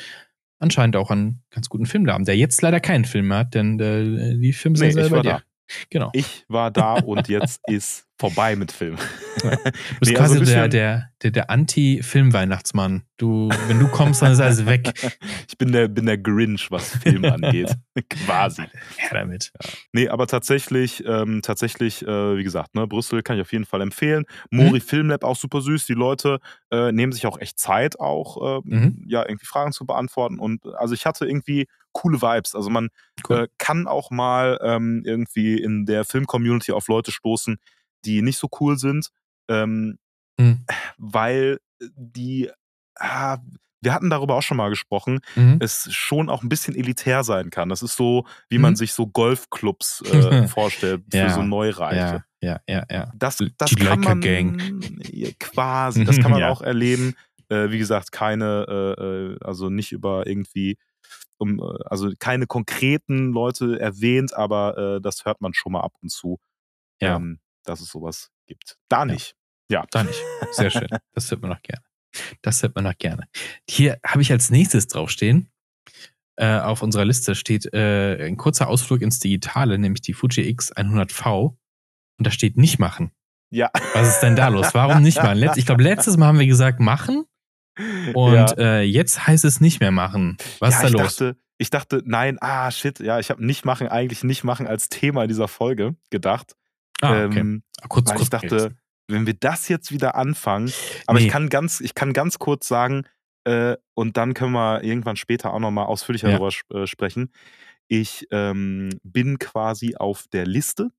anscheinend 0.59 0.97
auch 0.97 1.11
einen 1.11 1.43
ganz 1.51 1.69
guten 1.69 1.87
Filmladen, 1.87 2.25
der 2.25 2.37
jetzt 2.37 2.61
leider 2.63 2.81
keinen 2.81 3.05
Film 3.05 3.29
mehr 3.29 3.39
hat, 3.39 3.55
denn 3.55 3.79
äh, 3.79 4.39
die 4.39 4.53
Filme 4.53 4.77
sind 4.79 4.89
nee, 4.89 4.93
selber 4.95 5.23
dir. 5.23 5.43
Genau. 5.91 6.11
Ich 6.13 6.45
war 6.49 6.71
da 6.71 6.95
und 6.95 7.29
jetzt 7.29 7.61
ist 7.69 8.07
vorbei 8.18 8.57
mit 8.57 8.72
Film. 8.72 8.96
Ja. 8.96 9.05
Du 9.44 9.50
bist 10.00 10.12
nee, 10.12 10.14
quasi 10.14 10.38
also 10.38 10.44
der, 10.50 10.68
der, 10.68 11.11
der, 11.22 11.31
der 11.31 11.50
Anti-Film-Weihnachtsmann. 11.50 13.03
Du, 13.18 13.50
wenn 13.66 13.79
du 13.79 13.88
kommst, 13.88 14.22
dann 14.22 14.33
ist 14.33 14.40
alles 14.40 14.64
weg. 14.64 14.92
Ich 15.48 15.59
bin 15.59 15.72
der, 15.72 15.88
bin 15.88 16.07
der 16.07 16.18
Grinch, 16.18 16.70
was 16.70 16.96
Film 16.96 17.24
angeht. 17.24 17.74
Quasi. 18.09 18.62
Ja, 18.62 18.68
damit. 19.12 19.53
Ja. 19.62 19.70
Nee, 19.92 20.09
aber 20.09 20.27
tatsächlich, 20.27 21.05
ähm, 21.07 21.42
tatsächlich, 21.42 22.03
äh, 22.07 22.37
wie 22.37 22.42
gesagt, 22.42 22.74
ne, 22.74 22.87
Brüssel 22.87 23.22
kann 23.22 23.37
ich 23.37 23.42
auf 23.42 23.53
jeden 23.53 23.66
Fall 23.66 23.83
empfehlen. 23.83 24.24
Mori 24.50 24.79
mhm. 24.79 24.81
Filmlab 24.81 25.24
auch 25.24 25.37
super 25.37 25.61
süß. 25.61 25.85
Die 25.87 25.94
Leute 25.94 26.40
äh, 26.70 26.90
nehmen 26.92 27.12
sich 27.12 27.27
auch 27.27 27.38
echt 27.38 27.59
Zeit, 27.59 28.00
auch 28.00 28.59
äh, 28.59 28.61
mhm. 28.64 29.05
ja, 29.07 29.22
irgendwie 29.27 29.46
Fragen 29.46 29.72
zu 29.72 29.87
beantworten. 29.87 30.38
Und 30.38 30.64
also 30.77 30.94
ich 30.94 31.07
hatte 31.07 31.27
irgendwie 31.27 31.66
coole 31.92 32.20
Vibes. 32.20 32.55
Also 32.55 32.68
man 32.68 32.88
cool. 33.29 33.44
äh, 33.44 33.48
kann 33.59 33.87
auch 33.87 34.11
mal 34.11 34.59
ähm, 34.62 35.03
irgendwie 35.05 35.61
in 35.61 35.87
der 35.87 36.05
Film-Community 36.05 36.72
auf 36.72 36.88
Leute 36.88 37.12
stoßen, 37.12 37.59
die 38.05 38.23
nicht 38.23 38.38
so 38.38 38.49
cool 38.61 38.79
sind, 38.79 39.09
ähm, 39.49 39.99
mhm. 40.38 40.64
weil 40.99 41.59
die, 41.97 42.51
ah, 42.97 43.38
wir 43.81 43.93
hatten 43.93 44.11
darüber 44.11 44.37
auch 44.37 44.43
schon 44.43 44.57
mal 44.57 44.71
gesprochen, 44.71 45.21
mhm. 45.37 45.59
es 45.61 45.93
schon 45.93 46.31
auch 46.31 46.43
ein 46.43 46.49
bisschen 46.49 46.75
elitär 46.75 47.23
sein 47.23 47.51
kann. 47.51 47.69
Das 47.69 47.83
ist 47.83 47.97
so, 47.97 48.25
wie 48.49 48.57
mhm. 48.57 48.62
man 48.62 48.77
sich 48.77 48.93
so 48.93 49.07
Golfclubs 49.07 50.03
äh, 50.11 50.49
vorstellt 50.49 51.03
für 51.11 51.17
ja, 51.19 51.31
so 51.31 51.43
Neureiche. 51.43 52.25
Ja, 52.40 52.61
ja, 52.67 52.75
ja. 52.75 52.87
ja. 52.90 53.12
Das, 53.14 53.38
das 53.59 53.71
die 53.71 53.77
kann 53.77 54.01
man 54.01 54.21
Gang. 54.21 54.59
quasi, 55.38 56.05
das 56.05 56.19
kann 56.19 56.31
man 56.31 56.40
ja. 56.40 56.51
auch 56.51 56.62
erleben. 56.62 57.14
Äh, 57.51 57.71
wie 57.71 57.79
gesagt, 57.79 58.11
keine, 58.11 58.97
äh, 58.99 59.03
äh 59.03 59.37
also 59.43 59.69
nicht 59.69 59.93
über 59.93 60.27
irgendwie 60.27 60.79
um, 61.38 61.59
äh, 61.59 61.85
also 61.87 62.11
keine 62.19 62.47
konkreten 62.47 63.33
Leute 63.33 63.79
erwähnt, 63.79 64.35
aber 64.35 64.97
äh, 64.97 65.01
das 65.01 65.25
hört 65.25 65.40
man 65.40 65.53
schon 65.55 65.73
mal 65.73 65.81
ab 65.81 65.93
und 66.01 66.11
zu. 66.11 66.38
Ja. 67.01 67.17
Ähm, 67.17 67.40
dass 67.64 67.81
es 67.81 67.88
sowas 67.88 68.31
gibt. 68.46 68.77
Da 68.88 69.05
nicht. 69.05 69.37
Ja. 69.70 69.81
ja. 69.81 69.87
Da 69.90 70.05
nicht. 70.05 70.20
Sehr 70.53 70.70
schön. 70.70 70.88
Das 71.14 71.31
hört 71.31 71.42
man 71.42 71.50
noch 71.50 71.62
gerne. 71.62 71.83
Das 72.42 72.62
hört 72.62 72.74
man 72.74 72.85
noch 72.85 72.96
gerne. 72.96 73.27
Hier 73.68 73.98
habe 74.05 74.22
ich 74.22 74.31
als 74.31 74.50
nächstes 74.50 74.87
draufstehen. 74.88 75.50
Äh, 76.37 76.59
auf 76.59 76.83
unserer 76.83 77.05
Liste 77.05 77.35
steht 77.35 77.72
äh, 77.72 78.27
ein 78.27 78.37
kurzer 78.37 78.68
Ausflug 78.68 79.03
ins 79.03 79.20
Digitale, 79.20 79.79
nämlich 79.79 80.03
die 80.03 80.12
Fuji 80.12 80.42
X100V. 80.53 81.57
Und 82.18 82.27
da 82.27 82.31
steht 82.31 82.57
nicht 82.57 82.79
machen. 82.79 83.12
Ja. 83.50 83.70
Was 83.92 84.09
ist 84.09 84.20
denn 84.20 84.35
da 84.35 84.48
los? 84.48 84.74
Warum 84.74 85.03
nicht 85.03 85.16
machen? 85.22 85.38
Letz 85.38 85.57
ich 85.57 85.66
glaube, 85.66 85.83
letztes 85.83 86.16
Mal 86.16 86.27
haben 86.27 86.38
wir 86.38 86.46
gesagt 86.46 86.81
machen. 86.81 87.24
Und 88.14 88.35
ja. 88.35 88.53
äh, 88.59 88.83
jetzt 88.83 89.27
heißt 89.27 89.44
es 89.44 89.61
nicht 89.61 89.81
mehr 89.81 89.90
machen. 89.90 90.37
Was 90.59 90.74
ja, 90.74 90.87
ist 90.87 90.94
da 90.94 90.98
los? 90.98 91.16
Dachte, 91.16 91.37
ich 91.59 91.70
dachte, 91.70 92.03
nein, 92.05 92.38
ah, 92.40 92.70
shit, 92.70 92.98
ja, 93.00 93.20
ich 93.20 93.31
habe 93.31 93.44
nicht 93.44 93.64
machen, 93.64 93.88
eigentlich 93.88 94.24
nicht 94.24 94.44
machen 94.44 94.66
als 94.66 94.88
Thema 94.88 95.27
dieser 95.27 95.48
Folge 95.48 95.94
gedacht. 96.11 96.57
Ah, 97.00 97.26
okay. 97.26 97.40
ähm, 97.40 97.62
kurz, 97.88 98.09
weil 98.09 98.16
kurz 98.16 98.26
ich 98.26 98.30
dachte, 98.30 98.57
jetzt. 98.57 98.76
wenn 99.09 99.26
wir 99.26 99.35
das 99.35 99.68
jetzt 99.68 99.92
wieder 99.92 100.14
anfangen, 100.14 100.72
aber 101.07 101.18
nee. 101.18 101.26
ich 101.26 101.33
kann 101.33 101.48
ganz, 101.48 101.80
ich 101.80 101.94
kann 101.94 102.12
ganz 102.12 102.38
kurz 102.38 102.68
sagen, 102.68 103.07
äh, 103.44 103.76
und 103.94 104.16
dann 104.16 104.35
können 104.35 104.52
wir 104.52 104.83
irgendwann 104.83 105.16
später 105.16 105.52
auch 105.52 105.61
nochmal 105.61 105.87
ausführlicher 105.87 106.30
ja. 106.30 106.38
darüber 106.38 106.83
äh, 106.83 106.87
sprechen. 106.87 107.30
Ich 107.88 108.26
ähm, 108.30 108.90
bin 109.02 109.38
quasi 109.38 109.96
auf 109.96 110.26
der 110.33 110.46
Liste 110.46 110.90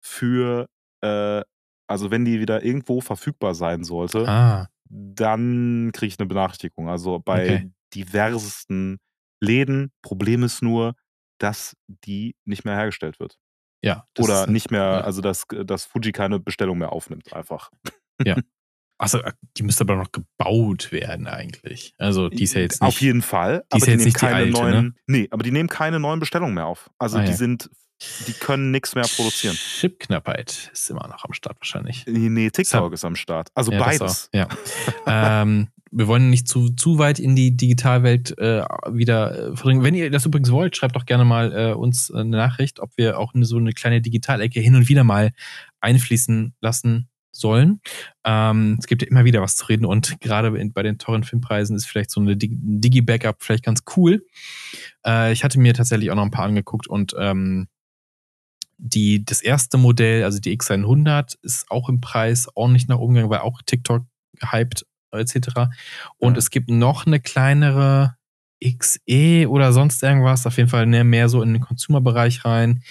für, 0.00 0.68
äh, 1.02 1.42
also 1.86 2.10
wenn 2.10 2.24
die 2.24 2.40
wieder 2.40 2.64
irgendwo 2.64 3.00
verfügbar 3.00 3.54
sein 3.54 3.84
sollte, 3.84 4.26
ah. 4.26 4.68
dann 4.88 5.90
kriege 5.92 6.08
ich 6.08 6.18
eine 6.18 6.26
Benachrichtigung. 6.26 6.88
Also 6.88 7.18
bei 7.18 7.44
okay. 7.44 7.70
diversesten 7.94 8.98
Läden. 9.40 9.92
Problem 10.00 10.42
ist 10.42 10.62
nur, 10.62 10.94
dass 11.38 11.76
die 11.88 12.34
nicht 12.46 12.64
mehr 12.64 12.76
hergestellt 12.76 13.20
wird. 13.20 13.38
Ja. 13.82 14.06
Oder 14.18 14.46
nicht 14.46 14.70
mehr, 14.70 14.80
ja. 14.80 15.00
also 15.00 15.20
dass, 15.20 15.44
dass 15.64 15.84
Fuji 15.84 16.12
keine 16.12 16.38
Bestellung 16.38 16.78
mehr 16.78 16.92
aufnimmt, 16.92 17.32
einfach. 17.32 17.70
Ja. 18.24 18.36
Achso, 18.98 19.18
äh, 19.18 19.32
die 19.56 19.64
müsste 19.64 19.82
aber 19.82 19.96
noch 19.96 20.12
gebaut 20.12 20.92
werden 20.92 21.26
eigentlich. 21.26 21.92
Also 21.98 22.28
die 22.28 22.44
ist 22.44 22.54
ja 22.54 22.60
jetzt 22.60 22.80
nicht, 22.80 22.88
Auf 22.88 23.00
jeden 23.00 23.22
Fall. 23.22 23.64
Die 23.72 23.78
ist 23.78 23.86
ja 23.86 23.94
jetzt 23.94 24.04
nicht 24.04 24.16
keine 24.16 24.36
alte, 24.36 24.52
neuen. 24.52 24.84
Ne? 24.84 24.94
Nee, 25.08 25.28
aber 25.32 25.42
die 25.42 25.50
nehmen 25.50 25.68
keine 25.68 25.98
neuen 25.98 26.20
Bestellungen 26.20 26.54
mehr 26.54 26.66
auf. 26.66 26.88
Also 26.98 27.18
ah, 27.18 27.22
die 27.22 27.30
ja. 27.30 27.36
sind, 27.36 27.68
die 28.28 28.32
können 28.32 28.70
nichts 28.70 28.94
mehr 28.94 29.04
produzieren. 29.16 29.56
Chipknappheit 29.56 30.70
ist 30.72 30.88
immer 30.88 31.08
noch 31.08 31.24
am 31.24 31.32
Start 31.32 31.58
wahrscheinlich. 31.58 32.04
Nee, 32.06 32.50
TikTok 32.50 32.92
ist 32.92 33.04
am 33.04 33.16
Start. 33.16 33.48
Also 33.54 33.72
ja, 33.72 33.80
beides. 33.80 34.30
Ja. 34.32 34.46
ähm, 35.06 35.68
wir 35.92 36.08
wollen 36.08 36.30
nicht 36.30 36.48
zu, 36.48 36.70
zu 36.70 36.98
weit 36.98 37.18
in 37.18 37.36
die 37.36 37.56
Digitalwelt 37.56 38.36
äh, 38.38 38.64
wieder 38.90 39.52
äh, 39.52 39.56
verbringen. 39.56 39.84
Wenn 39.84 39.94
ihr 39.94 40.10
das 40.10 40.24
übrigens 40.24 40.50
wollt, 40.50 40.76
schreibt 40.76 40.96
doch 40.96 41.04
gerne 41.04 41.24
mal 41.24 41.52
äh, 41.52 41.74
uns 41.74 42.10
eine 42.10 42.36
Nachricht, 42.36 42.80
ob 42.80 42.90
wir 42.96 43.18
auch 43.18 43.32
so 43.42 43.58
eine 43.58 43.72
kleine 43.72 44.00
Digitalecke 44.00 44.58
hin 44.60 44.74
und 44.74 44.88
wieder 44.88 45.04
mal 45.04 45.32
einfließen 45.80 46.54
lassen 46.60 47.08
sollen. 47.30 47.80
Ähm, 48.24 48.76
es 48.80 48.86
gibt 48.86 49.02
ja 49.02 49.08
immer 49.08 49.24
wieder 49.24 49.42
was 49.42 49.56
zu 49.56 49.66
reden 49.66 49.84
und 49.84 50.20
gerade 50.20 50.50
bei 50.50 50.82
den 50.82 50.98
teuren 50.98 51.24
Filmpreisen 51.24 51.76
ist 51.76 51.86
vielleicht 51.86 52.10
so 52.10 52.20
eine 52.20 52.36
Digi-Backup 52.36 53.42
vielleicht 53.42 53.64
ganz 53.64 53.82
cool. 53.96 54.24
Äh, 55.06 55.32
ich 55.32 55.44
hatte 55.44 55.60
mir 55.60 55.74
tatsächlich 55.74 56.10
auch 56.10 56.16
noch 56.16 56.24
ein 56.24 56.30
paar 56.30 56.46
angeguckt 56.46 56.86
und 56.86 57.14
ähm, 57.18 57.68
die, 58.78 59.24
das 59.24 59.42
erste 59.42 59.78
Modell, 59.78 60.24
also 60.24 60.40
die 60.40 60.56
X100, 60.58 61.36
ist 61.42 61.70
auch 61.70 61.88
im 61.88 62.00
Preis 62.00 62.48
ordentlich 62.54 62.88
nach 62.88 62.98
gegangen, 62.98 63.30
weil 63.30 63.40
auch 63.40 63.60
TikTok 63.64 64.04
gehypt 64.40 64.86
etc. 65.12 65.70
Und 66.18 66.34
ja. 66.34 66.38
es 66.38 66.50
gibt 66.50 66.70
noch 66.70 67.06
eine 67.06 67.20
kleinere 67.20 68.16
XE 68.62 69.48
oder 69.48 69.72
sonst 69.72 70.02
irgendwas, 70.02 70.46
auf 70.46 70.56
jeden 70.56 70.68
Fall 70.68 70.86
mehr 70.86 71.28
so 71.28 71.42
in 71.42 71.52
den 71.52 71.62
Consumer-Bereich 71.62 72.44
rein. 72.44 72.82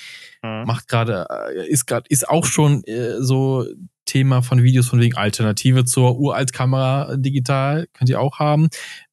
Mhm. 0.43 0.63
Macht 0.65 0.87
gerade, 0.87 1.27
äh, 1.29 1.67
ist 1.67 1.85
gerade, 1.85 2.07
ist 2.09 2.27
auch 2.27 2.45
schon 2.45 2.83
äh, 2.83 3.21
so 3.21 3.65
Thema 4.05 4.41
von 4.41 4.63
Videos 4.63 4.87
von 4.87 4.99
wegen 4.99 5.15
Alternative 5.15 5.85
zur 5.85 6.19
Uraltkamera 6.19 7.15
digital, 7.15 7.87
könnt 7.93 8.09
ihr 8.09 8.19
auch 8.19 8.39
haben. 8.39 8.69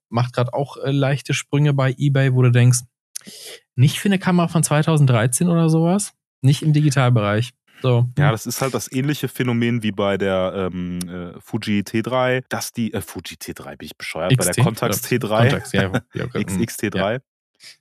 Macht 0.08 0.32
gerade 0.32 0.54
auch 0.54 0.76
äh, 0.78 0.90
leichte 0.90 1.34
Sprünge 1.34 1.74
bei 1.74 1.94
eBay, 1.96 2.34
wo 2.34 2.42
du 2.42 2.50
denkst, 2.50 2.80
nicht 3.76 4.00
für 4.00 4.08
eine 4.08 4.18
Kamera 4.18 4.48
von 4.48 4.62
2013 4.62 5.48
oder 5.48 5.68
sowas, 5.68 6.14
nicht 6.40 6.62
im 6.62 6.72
Digitalbereich. 6.72 7.52
So. 7.82 8.08
Ja, 8.18 8.30
das 8.32 8.46
ist 8.46 8.60
halt 8.60 8.74
das 8.74 8.90
ähnliche 8.90 9.28
Phänomen 9.28 9.82
wie 9.82 9.92
bei 9.92 10.16
der 10.18 10.70
ähm, 10.72 10.98
äh, 11.08 11.40
Fuji 11.40 11.80
T3, 11.82 12.44
dass 12.48 12.72
die, 12.72 12.92
äh, 12.92 13.00
Fuji 13.00 13.36
T3, 13.36 13.76
bin 13.76 13.86
ich 13.86 13.96
bescheuert, 13.96 14.32
XT? 14.36 14.46
bei 14.48 14.52
der 14.52 14.64
Contax 14.64 15.04
T3, 15.04 15.38
Contax, 15.38 15.72
ja, 15.72 15.92
ja, 16.14 16.26
XX 16.26 16.78
T3, 16.78 17.12
ja. 17.14 17.18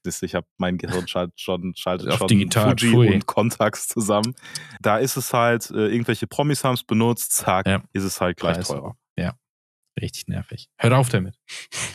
Siehst, 0.03 0.23
ich 0.23 0.35
habe 0.35 0.45
mein 0.57 0.77
Gehirn 0.77 1.07
schaltet 1.07 1.39
schon, 1.39 1.73
schaltet 1.75 2.09
Auf 2.09 2.19
schon 2.19 2.27
digital, 2.27 2.71
Fuji 2.77 2.91
pfui. 2.91 3.13
und 3.13 3.25
Contax 3.25 3.87
zusammen. 3.87 4.35
Da 4.81 4.97
ist 4.97 5.17
es 5.17 5.33
halt, 5.33 5.69
äh, 5.71 5.87
irgendwelche 5.87 6.27
Promis 6.27 6.63
haben 6.63 6.75
es 6.75 6.83
benutzt, 6.83 7.33
zack, 7.33 7.67
Ja. 7.67 7.83
ist 7.93 8.03
es 8.03 8.21
halt 8.21 8.37
gleich 8.37 8.57
Preis. 8.57 8.67
teurer. 8.67 8.95
Ja. 9.17 9.33
Richtig 9.99 10.27
nervig. 10.27 10.67
Hört 10.77 10.93
auf 10.93 11.09
damit. 11.09 11.35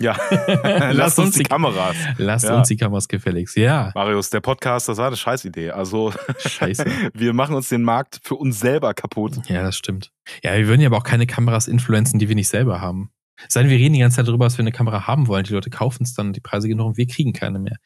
Ja, 0.00 0.16
Lass 0.64 0.94
lass 0.94 1.18
uns 1.18 1.36
die- 1.36 1.44
Kameras. 1.44 1.94
Lasst 2.18 2.44
Ja. 2.46 2.58
uns 2.58 2.68
die 2.68 2.76
Kameras 2.76 3.06
gefälligst. 3.08 3.56
Ja. 3.56 3.92
Marius, 3.94 4.30
der 4.30 4.40
Podcast, 4.40 4.88
das 4.88 4.98
war 4.98 5.06
eine 5.06 5.16
Scheißidee. 5.16 5.70
Also, 5.70 6.12
Scheiße. 6.38 6.84
wir 7.14 7.32
machen 7.32 7.54
uns 7.54 7.68
den 7.68 7.82
Markt 7.82 8.20
für 8.24 8.34
uns 8.34 8.58
selber 8.58 8.92
kaputt. 8.94 9.34
Ja, 9.48 9.62
das 9.62 9.76
stimmt. 9.76 10.10
Ja, 10.42 10.56
wir 10.56 10.66
würden 10.66 10.80
ja 10.80 10.88
aber 10.88 10.96
auch 10.98 11.04
keine 11.04 11.26
Kameras 11.26 11.68
influenzen, 11.68 12.18
die 12.18 12.28
wir 12.28 12.34
nicht 12.34 12.48
selber 12.48 12.80
haben. 12.80 13.10
Sei 13.48 13.62
denn, 13.62 13.70
wir 13.70 13.78
reden 13.78 13.94
die 13.94 14.00
ganze 14.00 14.16
Zeit 14.16 14.28
darüber, 14.28 14.44
dass 14.44 14.56
wir 14.58 14.62
eine 14.62 14.72
Kamera 14.72 15.06
haben 15.06 15.26
wollen. 15.26 15.44
Die 15.44 15.52
Leute 15.52 15.68
kaufen 15.70 16.04
es 16.04 16.14
dann, 16.14 16.32
die 16.32 16.40
Preise 16.40 16.68
gehen 16.68 16.80
hoch 16.80 16.86
und 16.86 16.96
wir 16.96 17.06
kriegen 17.06 17.32
keine 17.32 17.58
mehr. 17.58 17.76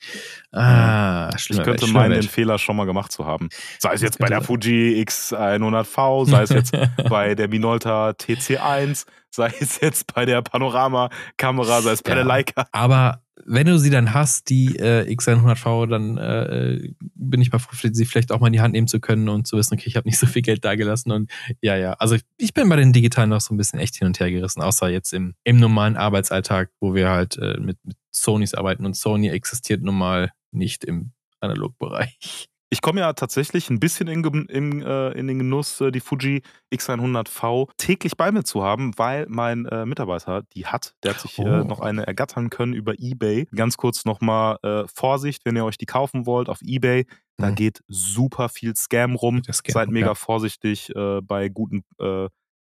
Ah, 0.53 1.31
Ich 1.35 1.45
schlimm. 1.45 1.63
könnte 1.63 1.87
meinen, 1.89 2.13
den 2.13 2.23
Fehler 2.23 2.59
schon 2.59 2.77
mal 2.77 2.85
gemacht 2.85 3.13
zu 3.13 3.25
haben. 3.27 3.49
Sei 3.79 3.95
es 3.95 4.03
jetzt 4.03 4.19
bei 4.19 4.27
der 4.29 4.43
Fuji 4.43 5.03
X100V, 5.03 6.29
sei 6.29 6.43
es 6.43 6.51
jetzt 6.51 6.73
bei 7.09 7.35
der 7.35 7.49
Minolta 7.49 8.11
TC1, 8.11 9.07
sei 9.31 9.53
es 9.61 9.81
jetzt 9.81 10.13
bei 10.15 10.25
der 10.25 10.43
Panorama-Kamera, 10.43 11.81
sei 11.83 11.93
es 11.93 12.03
bei 12.03 12.11
Ja. 12.11 12.17
der 12.17 12.25
Leica. 12.25 12.67
Aber 12.73 13.23
wenn 13.47 13.67
du 13.67 13.79
sie 13.79 13.91
dann 13.91 14.13
hast, 14.13 14.51
die 14.51 14.77
äh, 14.77 15.09
X100V, 15.15 15.87
dann 15.87 16.19
äh, 16.19 16.93
bin 17.15 17.41
ich 17.41 17.53
mal 17.53 17.59
froh, 17.59 17.77
sie 17.81 18.05
vielleicht 18.05 18.33
auch 18.33 18.41
mal 18.41 18.49
in 18.49 18.53
die 18.53 18.61
Hand 18.61 18.73
nehmen 18.73 18.89
zu 18.89 19.01
können 19.01 19.29
und 19.29 19.47
zu 19.47 19.57
wissen, 19.57 19.75
okay, 19.75 19.87
ich 19.87 19.97
habe 19.97 20.09
nicht 20.09 20.19
so 20.19 20.27
viel 20.27 20.43
Geld 20.43 20.65
da 20.65 20.75
gelassen. 20.75 21.13
Und 21.13 21.31
ja, 21.61 21.77
ja. 21.77 21.93
Also 21.95 22.17
ich, 22.17 22.23
ich 22.39 22.55
bin 22.55 22.69
bei 22.69 22.77
den 22.77 22.93
Digitalen 22.93 23.31
noch 23.31 23.41
so 23.41 23.55
ein 23.55 23.57
bisschen 23.57 23.79
echt 23.79 23.97
hin 23.97 24.09
und 24.09 24.19
her 24.19 24.31
gerissen, 24.31 24.63
außer 24.63 24.89
jetzt 24.89 25.13
im, 25.13 25.35
im 25.45 25.59
normalen 25.59 25.97
Arbeitsalltag, 25.97 26.71
wo 26.81 26.95
wir 26.95 27.09
halt 27.09 27.39
äh, 27.39 27.59
mit, 27.61 27.79
mit 27.85 27.97
Sonys 28.11 28.55
arbeiten 28.55 28.85
und 28.85 28.97
Sony 28.97 29.29
existiert 29.29 29.83
nun 29.83 29.97
mal 29.97 30.33
nicht 30.51 30.85
im 30.85 31.13
Analogbereich. 31.41 32.49
Ich 32.69 32.81
komme 32.81 33.01
ja 33.01 33.13
tatsächlich 33.13 33.71
ein 33.71 33.79
bisschen 33.79 34.09
in, 34.09 34.25
in, 34.49 34.83
äh, 34.83 35.11
in 35.13 35.29
den 35.29 35.39
Genuss, 35.39 35.81
äh, 35.81 35.93
die 35.93 36.01
Fuji 36.01 36.43
X100V 36.75 37.69
täglich 37.77 38.17
bei 38.17 38.33
mir 38.33 38.43
zu 38.45 38.63
haben, 38.65 38.93
weil 38.99 39.27
mein 39.29 39.67
äh, 39.67 39.87
Mitarbeiter 39.87 40.43
die 40.55 40.67
hat. 40.67 40.95
Der 41.05 41.13
hat 41.15 41.21
sich 41.21 41.39
äh, 41.39 41.43
Oh. 41.43 41.65
noch 41.65 41.81
eine 41.81 42.07
ergattern 42.07 42.51
können 42.51 42.73
über 42.73 42.95
Ebay. 42.99 43.47
Ganz 43.55 43.77
kurz 43.77 44.05
nochmal 44.05 44.59
äh, 44.63 44.85
Vorsicht, 44.93 45.45
wenn 45.45 45.55
ihr 45.57 45.65
euch 45.65 45.79
die 45.79 45.87
kaufen 45.87 46.27
wollt 46.27 46.49
auf 46.49 46.61
Ebay. 46.63 47.07
Da 47.37 47.51
Mhm. 47.51 47.55
geht 47.55 47.81
super 47.89 48.49
viel 48.49 48.75
Scam 48.75 49.15
rum. 49.15 49.43
Scam, 49.45 49.73
Seid 49.73 49.89
mega 49.91 50.09
ja. 50.09 50.15
vorsichtig 50.15 50.91
äh, 50.97 51.21
bei 51.23 51.49
guten 51.49 51.85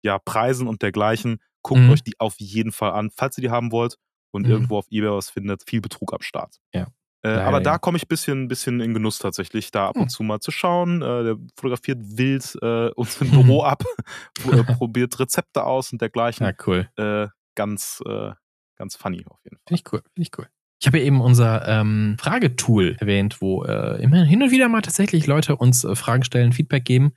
ja, 0.02 0.18
Preisen 0.18 0.66
und 0.66 0.80
dergleichen. 0.80 1.42
Guckt 1.62 1.80
Mhm. 1.82 1.90
euch 1.90 2.02
die 2.02 2.14
auf 2.18 2.36
jeden 2.38 2.72
Fall 2.72 2.92
an, 2.92 3.10
falls 3.14 3.36
ihr 3.36 3.42
die 3.42 3.50
haben 3.50 3.70
wollt 3.70 3.96
und 4.32 4.46
Mhm. 4.46 4.50
irgendwo 4.52 4.78
auf 4.78 4.86
Ebay 4.88 5.10
was 5.10 5.28
findet. 5.28 5.62
Viel 5.68 5.82
Betrug 5.82 6.14
am 6.14 6.22
Start. 6.22 6.56
Ja. 6.72 6.86
Äh, 7.22 7.28
aber 7.30 7.60
da 7.60 7.76
komme 7.78 7.96
ich 7.98 8.04
ein 8.04 8.08
bisschen, 8.08 8.48
bisschen 8.48 8.80
in 8.80 8.94
Genuss 8.94 9.18
tatsächlich, 9.18 9.70
da 9.70 9.88
ab 9.88 9.96
Hm. 9.96 10.02
und 10.02 10.08
zu 10.08 10.22
mal 10.22 10.40
zu 10.40 10.50
schauen. 10.50 11.02
Äh, 11.02 11.24
der 11.24 11.36
fotografiert 11.56 11.98
wild 12.02 12.56
äh, 12.62 12.88
uns 12.94 13.20
im. 13.20 13.30
Büro 13.30 13.62
ab, 13.62 13.82
pro- 14.42 14.62
probiert 14.78 15.18
Rezepte 15.20 15.64
aus 15.64 15.92
und 15.92 16.00
dergleichen. 16.00 16.46
Ja, 16.46 16.52
cool. 16.66 16.88
Äh, 16.96 17.28
ganz, 17.54 18.02
äh, 18.06 18.30
ganz 18.76 18.96
funny 18.96 19.24
auf 19.26 19.38
jeden 19.44 19.56
Fall. 19.56 19.64
Finde 19.68 19.82
ich 19.84 19.92
cool, 19.92 20.02
finde 20.14 20.22
ich 20.30 20.38
cool. 20.38 20.46
Ich 20.82 20.86
habe 20.86 20.98
ja 20.98 21.04
eben 21.04 21.20
unser 21.20 21.68
ähm, 21.68 22.16
Fragetool 22.18 22.96
erwähnt, 23.00 23.42
wo 23.42 23.64
äh, 23.64 24.02
immer 24.02 24.24
hin 24.24 24.42
und 24.42 24.50
wieder 24.50 24.68
mal 24.70 24.80
tatsächlich 24.80 25.26
Leute 25.26 25.56
uns 25.56 25.84
äh, 25.84 25.94
Fragen 25.94 26.24
stellen, 26.24 26.52
Feedback 26.54 26.86
geben. 26.86 27.12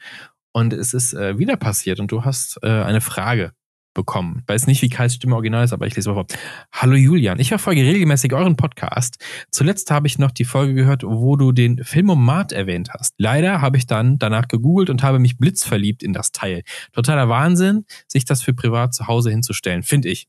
Und 0.51 0.73
es 0.73 0.93
ist 0.93 1.13
äh, 1.13 1.37
wieder 1.39 1.55
passiert 1.55 2.01
und 2.01 2.11
du 2.11 2.25
hast 2.25 2.59
äh, 2.61 2.67
eine 2.67 2.99
Frage 2.99 3.53
bekommen. 3.93 4.43
Weiß 4.47 4.67
nicht, 4.67 4.81
wie 4.81 4.89
Kais 4.89 5.15
Stimme 5.15 5.35
original 5.35 5.63
ist, 5.63 5.73
aber 5.73 5.87
ich 5.87 5.95
lese 5.95 6.09
mal 6.09 6.15
vor. 6.15 6.25
Hallo 6.71 6.95
Julian, 6.95 7.39
ich 7.39 7.49
verfolge 7.49 7.81
regelmäßig 7.81 8.33
euren 8.33 8.55
Podcast. 8.55 9.17
Zuletzt 9.51 9.91
habe 9.91 10.07
ich 10.07 10.19
noch 10.19 10.31
die 10.31 10.45
Folge 10.45 10.73
gehört, 10.73 11.03
wo 11.03 11.35
du 11.35 11.51
den 11.51 11.83
Filmomat 11.83 12.51
erwähnt 12.51 12.89
hast. 12.91 13.15
Leider 13.17 13.61
habe 13.61 13.77
ich 13.77 13.87
dann 13.87 14.19
danach 14.19 14.47
gegoogelt 14.47 14.89
und 14.89 15.03
habe 15.03 15.19
mich 15.19 15.37
blitzverliebt 15.37 16.03
in 16.03 16.13
das 16.13 16.31
Teil. 16.31 16.63
Totaler 16.91 17.29
Wahnsinn, 17.29 17.85
sich 18.07 18.25
das 18.25 18.41
für 18.41 18.53
privat 18.53 18.93
zu 18.93 19.07
Hause 19.07 19.31
hinzustellen, 19.31 19.83
finde 19.83 20.09
ich. 20.09 20.27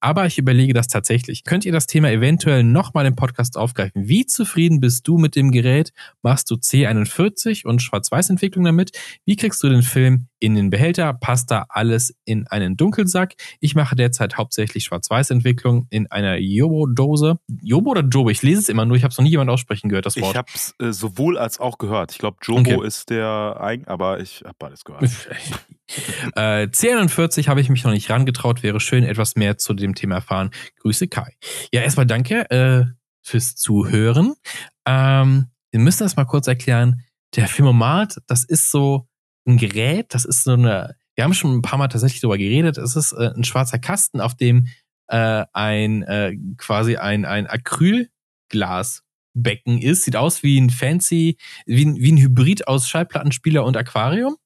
Aber 0.00 0.26
ich 0.26 0.36
überlege 0.38 0.74
das 0.74 0.88
tatsächlich. 0.88 1.44
Könnt 1.44 1.64
ihr 1.64 1.72
das 1.72 1.86
Thema 1.86 2.10
eventuell 2.12 2.62
nochmal 2.62 3.06
im 3.06 3.16
Podcast 3.16 3.56
aufgreifen? 3.56 4.06
Wie 4.08 4.26
zufrieden 4.26 4.78
bist 4.80 5.08
du 5.08 5.16
mit 5.18 5.34
dem 5.36 5.50
Gerät? 5.50 5.92
Machst 6.22 6.50
du 6.50 6.56
C41 6.56 7.66
und 7.66 7.80
Schwarz-Weiß-Entwicklung 7.82 8.64
damit? 8.64 8.92
Wie 9.24 9.36
kriegst 9.36 9.62
du 9.62 9.68
den 9.68 9.82
Film 9.82 10.28
in 10.38 10.54
den 10.54 10.68
Behälter? 10.70 11.14
Passt 11.14 11.50
da 11.50 11.64
alles 11.70 12.14
in 12.24 12.46
einen 12.46 12.76
Dunkelsack? 12.76 13.34
Ich 13.60 13.74
mache 13.74 13.96
derzeit 13.96 14.36
hauptsächlich 14.36 14.84
Schwarz-Weiß-Entwicklung 14.84 15.86
in 15.90 16.10
einer 16.10 16.36
Jobo-Dose. 16.36 17.38
Jobo 17.62 17.90
oder 17.90 18.02
Jobo? 18.02 18.28
Ich 18.30 18.42
lese 18.42 18.60
es 18.60 18.68
immer 18.68 18.84
nur, 18.84 18.96
ich 18.96 19.02
habe 19.02 19.12
es 19.12 19.18
noch 19.18 19.24
nie 19.24 19.30
jemand 19.30 19.50
aussprechen 19.50 19.88
gehört, 19.88 20.06
das 20.06 20.16
Ich 20.16 20.22
Wort. 20.22 20.36
habe 20.36 20.48
es 20.54 20.74
äh, 20.78 20.92
sowohl 20.92 21.38
als 21.38 21.58
auch 21.58 21.78
gehört. 21.78 22.12
Ich 22.12 22.18
glaube, 22.18 22.36
Jobo 22.42 22.60
Okay. 22.60 22.86
ist 22.86 23.08
der 23.10 23.56
eigen, 23.60 23.86
aber 23.86 24.20
ich 24.20 24.42
habe 24.44 24.56
beides 24.58 24.84
gehört. 24.84 25.04
äh, 26.36 26.66
C41 26.66 27.48
habe 27.48 27.60
ich 27.60 27.68
mich 27.68 27.84
noch 27.84 27.92
nicht 27.92 28.10
rangetraut, 28.10 28.62
wäre 28.62 28.80
schön 28.80 29.04
etwas 29.04 29.36
mehr 29.36 29.58
zu 29.58 29.74
dem 29.74 29.94
Thema 29.94 30.16
erfahren. 30.16 30.50
Grüße 30.80 31.08
Kai. 31.08 31.36
Ja, 31.72 31.82
erstmal 31.82 32.06
danke 32.06 32.50
äh, 32.50 32.84
fürs 33.22 33.56
Zuhören. 33.56 34.34
Ähm, 34.86 35.46
wir 35.70 35.80
müssen 35.80 36.04
das 36.04 36.16
mal 36.16 36.24
kurz 36.24 36.46
erklären. 36.46 37.02
Der 37.34 37.48
Filmomat, 37.48 38.18
das 38.26 38.44
ist 38.44 38.70
so 38.70 39.08
ein 39.46 39.58
Gerät, 39.58 40.14
das 40.14 40.24
ist 40.24 40.44
so 40.44 40.52
eine, 40.52 40.96
wir 41.14 41.24
haben 41.24 41.34
schon 41.34 41.56
ein 41.56 41.62
paar 41.62 41.78
Mal 41.78 41.88
tatsächlich 41.88 42.20
darüber 42.20 42.38
geredet, 42.38 42.78
es 42.78 42.96
ist 42.96 43.12
äh, 43.12 43.32
ein 43.34 43.44
schwarzer 43.44 43.78
Kasten, 43.78 44.20
auf 44.20 44.34
dem 44.34 44.68
äh, 45.08 45.44
ein 45.52 46.02
äh, 46.02 46.36
quasi 46.56 46.96
ein, 46.96 47.24
ein 47.24 47.46
Acrylglasbecken 49.36 49.80
ist. 49.82 50.04
Sieht 50.04 50.16
aus 50.16 50.42
wie 50.42 50.58
ein 50.60 50.70
fancy, 50.70 51.36
wie 51.66 51.84
ein, 51.84 51.96
wie 51.96 52.12
ein 52.12 52.18
Hybrid 52.18 52.68
aus 52.68 52.88
Schallplattenspieler 52.88 53.64
und 53.64 53.76
Aquarium. 53.76 54.36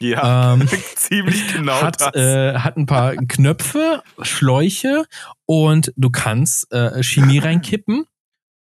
Ja, 0.00 0.54
Ähm, 0.54 0.66
ziemlich 0.96 1.52
genau 1.52 1.80
hat, 1.82 2.00
das. 2.00 2.14
äh, 2.14 2.58
hat 2.58 2.76
ein 2.76 2.86
paar 2.86 3.14
Knöpfe, 3.16 4.02
Schläuche 4.22 5.04
und 5.46 5.92
du 5.96 6.10
kannst 6.10 6.72
äh, 6.72 7.02
Chemie 7.02 7.38
reinkippen 7.40 8.04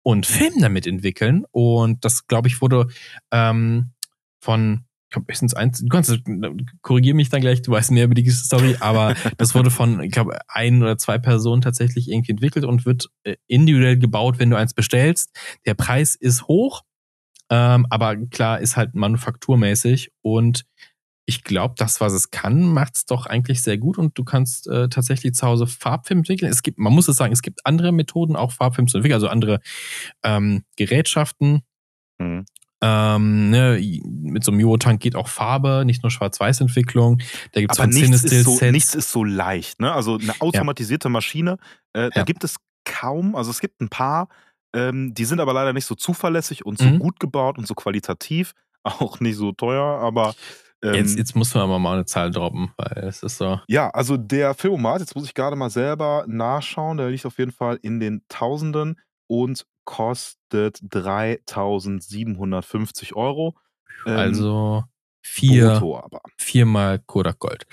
und 0.03 0.25
Film 0.25 0.53
damit 0.59 0.85
entwickeln. 0.85 1.45
Und 1.51 2.05
das, 2.05 2.27
glaube 2.27 2.47
ich, 2.47 2.61
wurde 2.61 2.87
ähm, 3.31 3.91
von 4.39 4.85
ich 5.13 5.15
glaub, 5.15 5.29
höchstens 5.29 5.53
eins, 5.53 5.79
du 5.79 5.87
kannst 5.89 6.19
korrigier 6.81 7.13
mich 7.13 7.29
dann 7.29 7.41
gleich, 7.41 7.61
du 7.61 7.71
weißt 7.71 7.91
mehr 7.91 8.05
über 8.05 8.15
die 8.15 8.27
Story, 8.31 8.77
aber 8.79 9.13
das 9.37 9.53
wurde 9.53 9.69
von, 9.69 10.01
ich 10.01 10.11
glaube, 10.11 10.39
ein 10.47 10.81
oder 10.81 10.97
zwei 10.97 11.19
Personen 11.19 11.61
tatsächlich 11.61 12.09
irgendwie 12.09 12.31
entwickelt 12.31 12.65
und 12.65 12.85
wird 12.85 13.09
äh, 13.23 13.35
individuell 13.47 13.99
gebaut, 13.99 14.39
wenn 14.39 14.49
du 14.49 14.57
eins 14.57 14.73
bestellst. 14.73 15.29
Der 15.67 15.75
Preis 15.75 16.15
ist 16.15 16.47
hoch, 16.47 16.81
ähm, 17.51 17.85
aber 17.91 18.15
klar, 18.15 18.59
ist 18.59 18.75
halt 18.75 18.95
manufakturmäßig 18.95 20.11
und 20.21 20.65
ich 21.25 21.43
glaube, 21.43 21.75
das, 21.77 22.01
was 22.01 22.13
es 22.13 22.31
kann, 22.31 22.63
macht 22.63 22.95
es 22.95 23.05
doch 23.05 23.27
eigentlich 23.27 23.61
sehr 23.61 23.77
gut 23.77 23.99
und 23.99 24.17
du 24.17 24.23
kannst 24.23 24.67
äh, 24.67 24.89
tatsächlich 24.89 25.35
zu 25.35 25.45
Hause 25.45 25.67
Farbfilm 25.67 26.19
entwickeln. 26.19 26.51
Es 26.51 26.63
gibt, 26.63 26.79
man 26.79 26.91
muss 26.91 27.07
es 27.07 27.15
sagen, 27.17 27.31
es 27.31 27.43
gibt 27.43 27.65
andere 27.65 27.91
Methoden, 27.91 28.35
auch 28.35 28.51
Farbfilm 28.51 28.87
zu 28.87 28.97
entwickeln, 28.97 29.15
also 29.15 29.27
andere 29.27 29.59
ähm, 30.23 30.63
Gerätschaften. 30.75 31.61
Mhm. 32.17 32.45
Ähm, 32.85 33.49
ne, 33.49 33.79
mit 34.03 34.43
so 34.43 34.51
einem 34.51 34.59
Euro-Tank 34.65 34.99
geht 34.99 35.15
auch 35.15 35.29
Farbe, 35.29 35.83
nicht 35.85 36.03
nur 36.03 36.11
Schwarz-Weiß-Entwicklung. 36.11 37.19
Da 37.53 37.61
gibt 37.61 37.71
es 37.71 37.79
Aber 37.79 37.87
nichts 37.87 38.23
ist, 38.25 38.43
so, 38.43 38.59
nichts 38.65 38.93
ist 38.93 39.11
so 39.11 39.23
leicht. 39.23 39.79
Ne? 39.79 39.91
Also 39.93 40.15
eine 40.17 40.39
automatisierte 40.41 41.07
Maschine, 41.07 41.57
äh, 41.93 42.09
da 42.11 42.19
Ja. 42.21 42.23
gibt 42.25 42.43
es 42.43 42.57
kaum, 42.85 43.35
also 43.35 43.51
es 43.51 43.61
gibt 43.61 43.79
ein 43.79 43.87
paar, 43.89 44.27
ähm, 44.75 45.13
die 45.13 45.23
sind 45.25 45.39
aber 45.39 45.53
leider 45.53 45.71
nicht 45.71 45.85
so 45.85 45.95
zuverlässig 45.95 46.65
und 46.65 46.77
so 46.77 46.85
Mhm. 46.85 46.99
gut 46.99 47.19
gebaut 47.21 47.57
und 47.57 47.65
so 47.67 47.73
qualitativ, 47.73 48.53
auch 48.83 49.19
nicht 49.21 49.37
so 49.37 49.53
teuer, 49.53 49.83
aber 50.01 50.35
ähm, 50.83 50.95
Jetzt, 50.95 51.17
jetzt 51.17 51.35
muss 51.37 51.53
man 51.53 51.63
aber 51.63 51.79
mal 51.79 51.93
eine 51.93 52.05
Zahl 52.05 52.31
droppen, 52.31 52.71
weil 52.75 53.05
es 53.07 53.23
ist 53.23 53.37
so. 53.37 53.61
ja, 53.69 53.89
also 53.91 54.17
der 54.17 54.53
Filmomat, 54.55 54.99
jetzt 54.99 55.15
muss 55.15 55.23
ich 55.23 55.33
gerade 55.33 55.55
mal 55.55 55.69
selber 55.69 56.25
nachschauen, 56.27 56.97
der 56.97 57.09
liegt 57.09 57.25
auf 57.25 57.37
jeden 57.37 57.53
Fall 57.53 57.79
in 57.81 58.01
den 58.01 58.23
Tausenden 58.27 58.99
und 59.27 59.65
kostet 59.85 60.79
3750 60.81 63.15
Euro. 63.15 63.55
Ähm, 64.05 64.17
also 64.17 64.83
vier, 65.21 65.81
viermal 66.37 66.99
Kodak 66.99 67.39
Gold. 67.39 67.65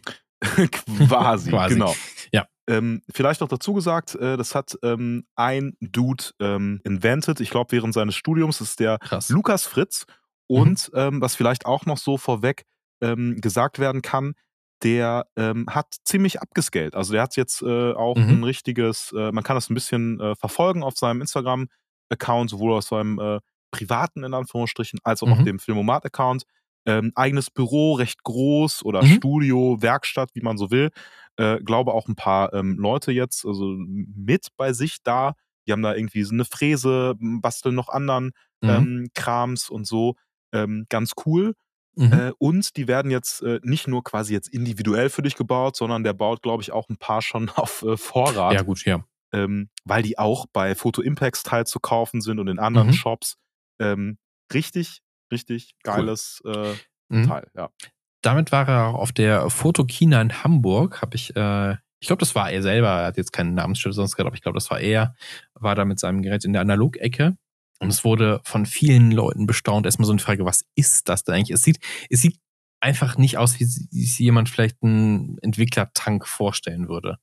Quasi, 0.40 0.90
Quasi. 1.50 1.74
genau. 1.74 1.94
Ja. 2.32 2.46
Ähm, 2.66 3.02
vielleicht 3.12 3.40
noch 3.40 3.48
dazu 3.48 3.74
gesagt, 3.74 4.14
äh, 4.14 4.36
das 4.36 4.54
hat 4.54 4.78
ähm, 4.82 5.26
ein 5.36 5.76
Dude 5.80 6.24
ähm, 6.40 6.80
invented, 6.84 7.40
ich 7.40 7.50
glaube 7.50 7.72
während 7.72 7.92
seines 7.92 8.14
Studiums, 8.14 8.58
das 8.58 8.70
ist 8.70 8.80
der 8.80 8.98
Krass. 8.98 9.28
Lukas 9.28 9.66
Fritz. 9.66 10.06
Mhm. 10.48 10.56
Und 10.56 10.90
ähm, 10.94 11.20
was 11.20 11.34
vielleicht 11.34 11.66
auch 11.66 11.86
noch 11.86 11.98
so 11.98 12.16
vorweg 12.16 12.64
ähm, 13.02 13.40
gesagt 13.40 13.78
werden 13.78 14.02
kann, 14.02 14.34
der 14.84 15.26
ähm, 15.36 15.66
hat 15.68 15.96
ziemlich 16.04 16.40
abgescaled. 16.42 16.94
Also 16.94 17.12
der 17.12 17.22
hat 17.22 17.36
jetzt 17.36 17.62
äh, 17.62 17.92
auch 17.92 18.16
Mhm. 18.16 18.30
ein 18.30 18.44
richtiges, 18.44 19.12
äh, 19.16 19.32
man 19.32 19.42
kann 19.44 19.56
das 19.56 19.70
ein 19.70 19.74
bisschen 19.74 20.20
äh, 20.20 20.34
verfolgen 20.36 20.82
auf 20.84 20.96
seinem 20.96 21.20
Instagram-Account, 21.22 22.50
sowohl 22.50 22.72
auf 22.74 22.84
seinem 22.84 23.18
äh, 23.18 23.40
privaten, 23.70 24.24
in 24.24 24.34
Anführungsstrichen, 24.34 25.00
als 25.04 25.22
auch 25.22 25.30
auf 25.30 25.38
Mhm. 25.40 25.44
dem 25.46 25.58
Filmomat-Account. 25.58 26.44
Ähm, 26.86 27.12
eigenes 27.14 27.50
Büro, 27.50 27.94
recht 27.94 28.22
groß 28.24 28.84
oder 28.84 29.02
Mhm. 29.02 29.06
Studio, 29.06 29.78
Werkstatt, 29.80 30.30
wie 30.34 30.42
man 30.42 30.58
so 30.58 30.70
will. 30.70 30.90
Äh, 31.36 31.58
glaube 31.64 31.92
auch 31.94 32.06
ein 32.08 32.14
paar 32.14 32.52
ähm, 32.52 32.76
Leute 32.78 33.10
jetzt, 33.10 33.44
also 33.46 33.74
mit 33.78 34.48
bei 34.56 34.72
sich 34.72 34.98
da. 35.02 35.34
die 35.66 35.72
haben 35.72 35.82
da 35.82 35.94
irgendwie 35.94 36.22
so 36.24 36.34
eine 36.34 36.44
Fräse, 36.44 37.14
basteln 37.18 37.74
noch 37.74 37.88
anderen 37.88 38.32
mhm. 38.62 38.68
ähm, 38.68 39.08
Krams 39.14 39.70
und 39.70 39.86
so. 39.86 40.14
Ähm, 40.52 40.84
ganz 40.90 41.12
cool. 41.24 41.54
Mhm. 41.96 42.12
Äh, 42.12 42.32
und 42.38 42.76
die 42.76 42.88
werden 42.88 43.10
jetzt 43.10 43.42
äh, 43.42 43.60
nicht 43.62 43.86
nur 43.86 44.02
quasi 44.02 44.32
jetzt 44.32 44.48
individuell 44.48 45.10
für 45.10 45.22
dich 45.22 45.36
gebaut, 45.36 45.76
sondern 45.76 46.04
der 46.04 46.12
baut, 46.12 46.42
glaube 46.42 46.62
ich, 46.62 46.72
auch 46.72 46.88
ein 46.88 46.96
paar 46.96 47.22
schon 47.22 47.48
auf 47.54 47.82
äh, 47.82 47.96
Vorrat. 47.96 48.54
Ja, 48.54 48.62
gut, 48.62 48.84
ja. 48.84 49.04
Ähm, 49.32 49.68
weil 49.84 50.02
die 50.02 50.18
auch 50.18 50.46
bei 50.52 50.74
Photo 50.74 51.02
Impacts 51.02 51.42
teil 51.42 51.66
zu 51.66 51.80
kaufen 51.80 52.20
sind 52.20 52.38
und 52.38 52.48
in 52.48 52.58
anderen 52.58 52.88
mhm. 52.88 52.92
Shops. 52.92 53.36
Ähm, 53.80 54.18
richtig, 54.52 55.02
richtig 55.32 55.74
geiles 55.82 56.40
cool. 56.44 56.76
Äh, 57.10 57.16
mhm. 57.16 57.26
Teil, 57.26 57.50
ja. 57.54 57.70
Damit 58.22 58.52
war 58.52 58.68
er 58.68 58.86
auch 58.86 58.94
auf 58.94 59.12
der 59.12 59.50
Fotokina 59.50 60.22
in 60.22 60.44
Hamburg, 60.44 61.02
habe 61.02 61.16
ich, 61.16 61.36
äh, 61.36 61.72
ich 62.00 62.06
glaube, 62.06 62.20
das 62.20 62.34
war 62.34 62.50
er 62.50 62.62
selber, 62.62 62.88
er 62.88 63.06
hat 63.06 63.16
jetzt 63.16 63.32
keinen 63.32 63.54
Namensschild 63.54 63.94
sonst 63.94 64.16
gehabt, 64.16 64.28
aber 64.28 64.36
ich 64.36 64.42
glaube, 64.42 64.56
das 64.56 64.70
war 64.70 64.80
er, 64.80 65.14
war 65.54 65.74
da 65.74 65.84
mit 65.84 65.98
seinem 65.98 66.22
Gerät 66.22 66.44
in 66.44 66.52
der 66.52 66.62
Analogecke 66.62 67.36
und 67.80 67.88
es 67.88 68.04
wurde 68.04 68.40
von 68.44 68.66
vielen 68.66 69.10
Leuten 69.10 69.46
bestaunt. 69.46 69.86
Erstmal 69.86 70.06
so 70.06 70.12
eine 70.12 70.20
Frage, 70.20 70.44
was 70.44 70.64
ist 70.74 71.08
das 71.08 71.24
denn 71.24 71.34
eigentlich? 71.34 71.54
Es 71.54 71.62
sieht, 71.62 71.80
es 72.08 72.20
sieht 72.20 72.38
einfach 72.80 73.16
nicht 73.16 73.38
aus, 73.38 73.58
wie 73.58 73.64
sich 73.64 74.18
jemand 74.18 74.48
vielleicht 74.48 74.82
einen 74.82 75.38
Entwicklertank 75.38 76.26
vorstellen 76.26 76.88
würde. 76.88 77.18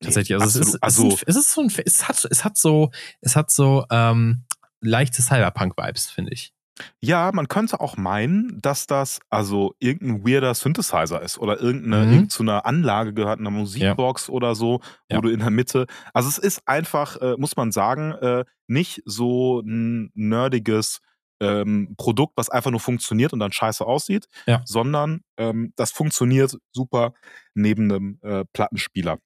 Tatsächlich. 0.00 0.40
Also, 0.40 0.60
es, 0.60 0.68
ist, 0.68 0.82
also 0.82 1.18
es, 1.26 1.36
ist 1.36 1.52
so 1.52 1.62
ein, 1.62 1.72
es 1.84 2.08
hat, 2.08 2.24
es 2.24 2.44
hat 2.44 2.56
so, 2.56 2.90
es 3.20 3.36
hat 3.36 3.50
so 3.50 3.84
ähm, 3.90 4.44
leichte 4.80 5.22
Cyberpunk-Vibes, 5.22 6.10
finde 6.10 6.32
ich. 6.32 6.52
Ja, 7.00 7.30
man 7.32 7.48
könnte 7.48 7.80
auch 7.80 7.96
meinen, 7.96 8.60
dass 8.60 8.86
das 8.86 9.20
also 9.30 9.74
irgendein 9.78 10.26
weirder 10.26 10.54
Synthesizer 10.54 11.22
ist 11.22 11.38
oder 11.38 11.60
irgendeine 11.60 12.06
mhm. 12.06 12.12
irgend 12.12 12.32
zu 12.32 12.42
einer 12.42 12.66
Anlage 12.66 13.14
gehört, 13.14 13.40
eine 13.40 13.50
Musikbox 13.50 14.28
ja. 14.28 14.34
oder 14.34 14.54
so, 14.54 14.80
wo 15.08 15.16
ja. 15.16 15.20
du 15.20 15.28
in 15.28 15.40
der 15.40 15.50
Mitte. 15.50 15.86
Also 16.12 16.28
es 16.28 16.38
ist 16.38 16.62
einfach, 16.66 17.16
äh, 17.20 17.36
muss 17.38 17.56
man 17.56 17.72
sagen, 17.72 18.12
äh, 18.12 18.44
nicht 18.66 19.02
so 19.04 19.60
ein 19.60 20.10
nerdiges 20.14 21.00
ähm, 21.40 21.94
Produkt, 21.96 22.34
was 22.36 22.48
einfach 22.48 22.70
nur 22.70 22.80
funktioniert 22.80 23.32
und 23.32 23.40
dann 23.40 23.52
scheiße 23.52 23.84
aussieht, 23.84 24.26
ja. 24.46 24.62
sondern 24.64 25.20
ähm, 25.36 25.72
das 25.76 25.92
funktioniert 25.92 26.56
super 26.72 27.12
neben 27.54 27.90
einem 27.90 28.18
äh, 28.22 28.44
Plattenspieler. 28.52 29.18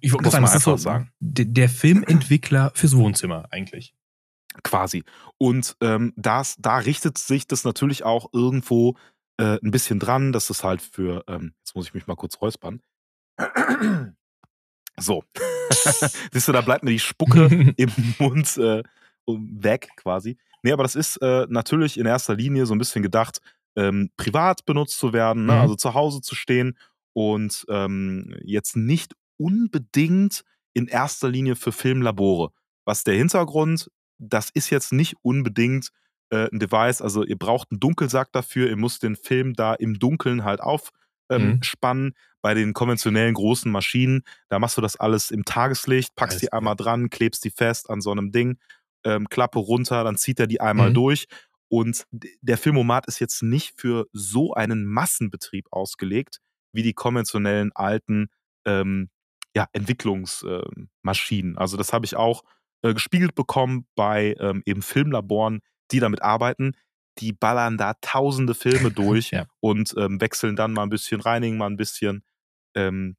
Ich 0.00 0.12
wollte 0.12 0.30
sagen, 0.30 0.44
das 0.44 0.54
ist 0.54 0.64
so 0.64 0.76
sagen. 0.76 1.10
der 1.20 1.68
Filmentwickler 1.68 2.72
fürs 2.74 2.96
Wohnzimmer 2.96 3.46
eigentlich. 3.50 3.94
Quasi. 4.62 5.04
Und 5.38 5.76
ähm, 5.80 6.12
das, 6.16 6.56
da 6.58 6.78
richtet 6.78 7.18
sich 7.18 7.46
das 7.46 7.64
natürlich 7.64 8.04
auch 8.04 8.28
irgendwo 8.32 8.96
äh, 9.38 9.58
ein 9.62 9.70
bisschen 9.70 9.98
dran, 9.98 10.32
dass 10.32 10.48
das 10.48 10.62
halt 10.62 10.82
für, 10.82 11.24
ähm, 11.26 11.54
jetzt 11.60 11.74
muss 11.74 11.86
ich 11.86 11.94
mich 11.94 12.06
mal 12.06 12.16
kurz 12.16 12.40
räuspern. 12.40 12.80
So. 14.98 15.24
Siehst 16.32 16.48
du, 16.48 16.52
da 16.52 16.60
bleibt 16.60 16.84
mir 16.84 16.90
die 16.90 16.98
Spucke 16.98 17.46
im 17.76 17.92
Mund 18.18 18.56
äh, 18.58 18.82
weg 19.26 19.88
quasi. 19.96 20.36
Nee, 20.62 20.72
aber 20.72 20.82
das 20.82 20.94
ist 20.94 21.16
äh, 21.16 21.46
natürlich 21.48 21.98
in 21.98 22.06
erster 22.06 22.34
Linie 22.34 22.66
so 22.66 22.74
ein 22.74 22.78
bisschen 22.78 23.02
gedacht, 23.02 23.40
ähm, 23.74 24.10
privat 24.16 24.64
benutzt 24.64 24.98
zu 24.98 25.12
werden, 25.12 25.46
ne? 25.46 25.54
mhm. 25.54 25.58
also 25.60 25.74
zu 25.74 25.94
Hause 25.94 26.20
zu 26.20 26.34
stehen 26.34 26.76
und 27.14 27.64
ähm, 27.68 28.36
jetzt 28.44 28.76
nicht 28.76 29.14
unbedingt 29.38 30.44
in 30.74 30.86
erster 30.86 31.28
Linie 31.28 31.56
für 31.56 31.72
Filmlabore. 31.72 32.52
Was 32.84 33.04
der 33.04 33.14
Hintergrund 33.14 33.90
das 34.22 34.50
ist 34.50 34.70
jetzt 34.70 34.92
nicht 34.92 35.16
unbedingt 35.22 35.88
äh, 36.30 36.48
ein 36.50 36.58
Device, 36.58 37.02
also 37.02 37.24
ihr 37.24 37.38
braucht 37.38 37.70
einen 37.70 37.80
Dunkelsack 37.80 38.32
dafür, 38.32 38.68
ihr 38.68 38.76
müsst 38.76 39.02
den 39.02 39.16
Film 39.16 39.54
da 39.54 39.74
im 39.74 39.98
Dunkeln 39.98 40.44
halt 40.44 40.60
aufspannen. 40.60 40.92
Ähm, 41.30 42.04
mhm. 42.04 42.14
Bei 42.40 42.54
den 42.54 42.72
konventionellen 42.72 43.34
großen 43.34 43.70
Maschinen, 43.70 44.22
da 44.48 44.58
machst 44.58 44.76
du 44.76 44.80
das 44.80 44.96
alles 44.96 45.30
im 45.30 45.44
Tageslicht, 45.44 46.16
packst 46.16 46.34
alles 46.34 46.40
die 46.40 46.52
einmal 46.52 46.74
dran, 46.74 47.08
klebst 47.08 47.44
die 47.44 47.50
fest 47.50 47.88
an 47.88 48.00
so 48.00 48.10
einem 48.10 48.32
Ding, 48.32 48.58
ähm, 49.04 49.28
Klappe 49.28 49.60
runter, 49.60 50.02
dann 50.02 50.16
zieht 50.16 50.40
er 50.40 50.48
die 50.48 50.60
einmal 50.60 50.90
mhm. 50.90 50.94
durch. 50.94 51.26
Und 51.68 52.04
der 52.40 52.58
Filmomat 52.58 53.06
ist 53.06 53.20
jetzt 53.20 53.42
nicht 53.42 53.74
für 53.80 54.06
so 54.12 54.54
einen 54.54 54.84
Massenbetrieb 54.84 55.68
ausgelegt, 55.70 56.40
wie 56.72 56.82
die 56.82 56.94
konventionellen 56.94 57.70
alten 57.74 58.28
ähm, 58.66 59.08
ja, 59.54 59.68
Entwicklungsmaschinen. 59.72 61.56
also 61.58 61.76
das 61.76 61.92
habe 61.92 62.06
ich 62.06 62.16
auch 62.16 62.42
äh, 62.82 62.94
gespiegelt 62.94 63.34
bekommen 63.34 63.86
bei 63.94 64.36
ähm, 64.38 64.62
eben 64.66 64.82
Filmlaboren, 64.82 65.60
die 65.90 66.00
damit 66.00 66.22
arbeiten. 66.22 66.72
Die 67.18 67.32
ballern 67.32 67.76
da 67.76 67.94
tausende 68.00 68.54
Filme 68.54 68.90
durch 68.92 69.30
ja. 69.30 69.46
und 69.60 69.94
ähm, 69.96 70.20
wechseln 70.20 70.56
dann 70.56 70.72
mal 70.72 70.82
ein 70.82 70.90
bisschen, 70.90 71.20
reinigen 71.20 71.58
mal 71.58 71.66
ein 71.66 71.76
bisschen. 71.76 72.24
Ähm, 72.74 73.16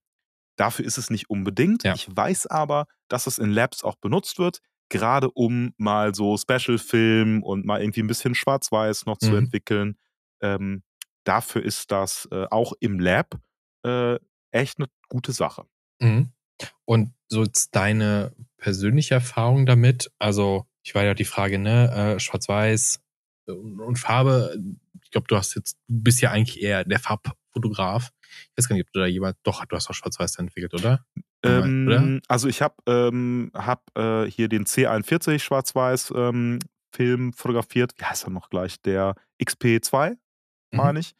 dafür 0.57 0.85
ist 0.85 0.97
es 0.97 1.09
nicht 1.09 1.29
unbedingt. 1.29 1.83
Ja. 1.83 1.93
Ich 1.93 2.07
weiß 2.15 2.47
aber, 2.47 2.87
dass 3.07 3.27
es 3.27 3.37
in 3.37 3.51
Labs 3.51 3.83
auch 3.83 3.95
benutzt 3.95 4.39
wird, 4.39 4.59
gerade 4.89 5.29
um 5.31 5.73
mal 5.77 6.13
so 6.15 6.37
Special-Film 6.37 7.43
und 7.43 7.65
mal 7.65 7.81
irgendwie 7.81 8.01
ein 8.01 8.07
bisschen 8.07 8.35
Schwarz-Weiß 8.35 9.05
noch 9.05 9.17
mhm. 9.21 9.25
zu 9.25 9.35
entwickeln. 9.35 9.97
Ähm, 10.41 10.83
dafür 11.23 11.63
ist 11.63 11.91
das 11.91 12.27
äh, 12.31 12.47
auch 12.49 12.73
im 12.79 12.99
Lab 12.99 13.39
äh, 13.85 14.17
echt 14.51 14.79
eine 14.79 14.87
gute 15.09 15.31
Sache. 15.31 15.65
Mhm. 15.99 16.31
Und 16.85 17.13
so 17.27 17.43
jetzt 17.43 17.75
deine 17.75 18.33
persönliche 18.57 19.15
Erfahrung 19.15 19.65
damit? 19.65 20.11
Also, 20.19 20.65
ich 20.83 20.95
war 20.95 21.03
ja 21.03 21.13
die 21.13 21.25
Frage, 21.25 21.59
ne, 21.59 22.15
äh, 22.15 22.19
Schwarz-Weiß 22.19 22.99
äh, 23.47 23.51
und 23.51 23.97
Farbe. 23.97 24.57
Ich 25.03 25.11
glaube, 25.11 25.27
du 25.27 25.35
hast 25.35 25.55
jetzt, 25.55 25.77
du 25.87 26.03
bist 26.03 26.21
ja 26.21 26.31
eigentlich 26.31 26.61
eher 26.61 26.83
der 26.83 26.99
Farbfotograf. 26.99 28.11
Ich 28.23 28.57
weiß 28.57 28.67
gar 28.67 28.75
nicht, 28.75 28.87
ob 28.87 28.93
du 28.93 28.99
da 28.99 29.05
jemand, 29.05 29.37
doch, 29.43 29.63
du 29.65 29.75
hast 29.75 29.89
auch 29.89 29.93
Schwarz-Weiß 29.93 30.37
entwickelt, 30.37 30.73
oder? 30.73 31.05
Ähm, 31.43 31.87
oder? 31.87 32.19
Also 32.27 32.47
ich 32.47 32.61
habe 32.61 32.75
ähm, 32.87 33.51
hab, 33.53 33.83
äh, 33.97 34.25
hier 34.25 34.47
den 34.47 34.65
C41 34.65 35.39
Schwarz-Weiß 35.39 36.13
ähm, 36.15 36.59
Film 36.93 37.33
fotografiert. 37.33 37.93
Wie 37.97 38.05
heißt 38.05 38.25
er 38.25 38.29
noch 38.29 38.49
gleich? 38.49 38.81
Der 38.81 39.15
XP2, 39.41 40.11
mhm. 40.11 40.17
meine 40.71 40.99
ich. 40.99 41.15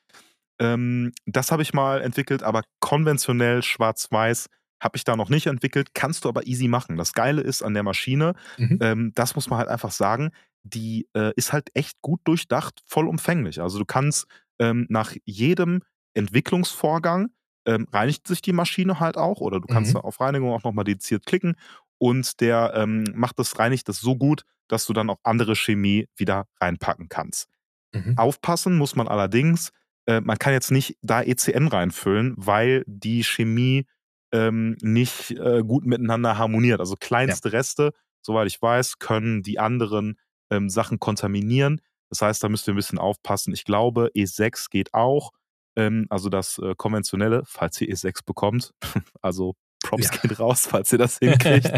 Ähm, 0.60 1.12
das 1.26 1.52
habe 1.52 1.62
ich 1.62 1.74
mal 1.74 2.02
entwickelt, 2.02 2.44
aber 2.44 2.64
konventionell 2.80 3.64
Schwarz-Weiß 3.64 4.50
habe 4.84 4.98
ich 4.98 5.04
da 5.04 5.16
noch 5.16 5.30
nicht 5.30 5.48
entwickelt, 5.48 5.94
kannst 5.94 6.26
du 6.26 6.30
aber 6.30 6.46
easy 6.46 6.68
machen. 6.68 6.98
Das 6.98 7.14
Geile 7.14 7.42
ist 7.42 7.64
an 7.64 7.74
der 7.74 7.84
Maschine, 7.84 8.34
mhm. 8.58 8.80
ähm, 8.82 9.12
das 9.16 9.36
muss 9.36 9.50
man 9.50 9.60
halt 9.60 9.70
einfach 9.70 9.92
sagen, 9.92 10.32
die 10.64 11.08
äh, 11.14 11.32
ist 11.36 11.54
halt 11.54 11.70
echt 11.74 12.02
gut 12.02 12.22
durchdacht, 12.26 12.82
vollumfänglich. 12.86 13.62
Also 13.62 13.80
du 13.80 13.86
kannst 13.86 14.28
ähm, 14.60 14.86
nach 14.90 15.14
jedem 15.26 15.82
Entwicklungsvorgang 16.14 17.30
ähm, 17.66 17.88
reinigt 17.92 18.28
sich 18.28 18.42
die 18.42 18.54
Maschine 18.54 19.00
halt 19.00 19.18
auch 19.18 19.40
oder 19.40 19.60
du 19.60 19.68
kannst 19.68 19.94
mhm. 19.94 20.02
auf 20.02 20.20
Reinigung 20.20 20.52
auch 20.52 20.64
nochmal 20.64 20.86
dediziert 20.86 21.26
klicken 21.26 21.56
und 21.98 22.42
der 22.42 22.74
ähm, 22.76 23.06
macht 23.16 23.40
das, 23.40 23.58
reinigt 23.58 23.88
das 23.88 24.00
so 24.00 24.18
gut, 24.18 24.44
dass 24.68 24.86
du 24.86 24.94
dann 24.94 25.10
auch 25.10 25.20
andere 25.24 25.56
Chemie 25.56 26.08
wieder 26.16 26.48
reinpacken 26.60 27.08
kannst. 27.08 27.48
Mhm. 27.94 28.18
Aufpassen 28.18 28.78
muss 28.78 28.96
man 28.96 29.08
allerdings, 29.08 29.72
äh, 30.08 30.20
man 30.20 30.38
kann 30.38 30.54
jetzt 30.54 30.72
nicht 30.72 30.98
da 31.02 31.22
ECN 31.22 31.68
reinfüllen, 31.68 32.34
weil 32.38 32.84
die 32.88 33.24
Chemie 33.24 33.86
ähm, 34.34 34.76
nicht 34.82 35.32
äh, 35.32 35.64
gut 35.64 35.86
miteinander 35.86 36.38
harmoniert. 36.38 36.80
Also 36.80 36.96
kleinste 37.00 37.50
ja. 37.50 37.58
Reste, 37.58 37.94
soweit 38.22 38.48
ich 38.48 38.62
weiß, 38.62 39.00
können 39.00 39.44
die 39.44 39.60
anderen 39.60 40.18
ähm, 40.50 40.70
Sachen 40.70 41.00
kontaminieren. 41.00 41.80
Das 42.10 42.22
heißt, 42.22 42.44
da 42.44 42.50
müsst 42.50 42.68
ihr 42.68 42.74
ein 42.74 42.78
bisschen 42.78 43.00
aufpassen. 43.00 43.54
Ich 43.54 43.64
glaube, 43.64 44.12
E6 44.16 44.70
geht 44.70 44.94
auch. 44.94 45.32
Ähm, 45.76 46.08
also 46.10 46.30
das 46.30 46.58
äh, 46.58 46.74
konventionelle, 46.76 47.44
falls 47.46 47.80
ihr 47.80 47.88
E6 47.88 48.26
bekommt. 48.26 48.74
also 49.22 49.56
Props 49.84 50.10
ja. 50.12 50.18
gehen 50.18 50.36
raus, 50.36 50.68
falls 50.68 50.92
ihr 50.92 50.98
das 50.98 51.18
hinkriegt. 51.20 51.72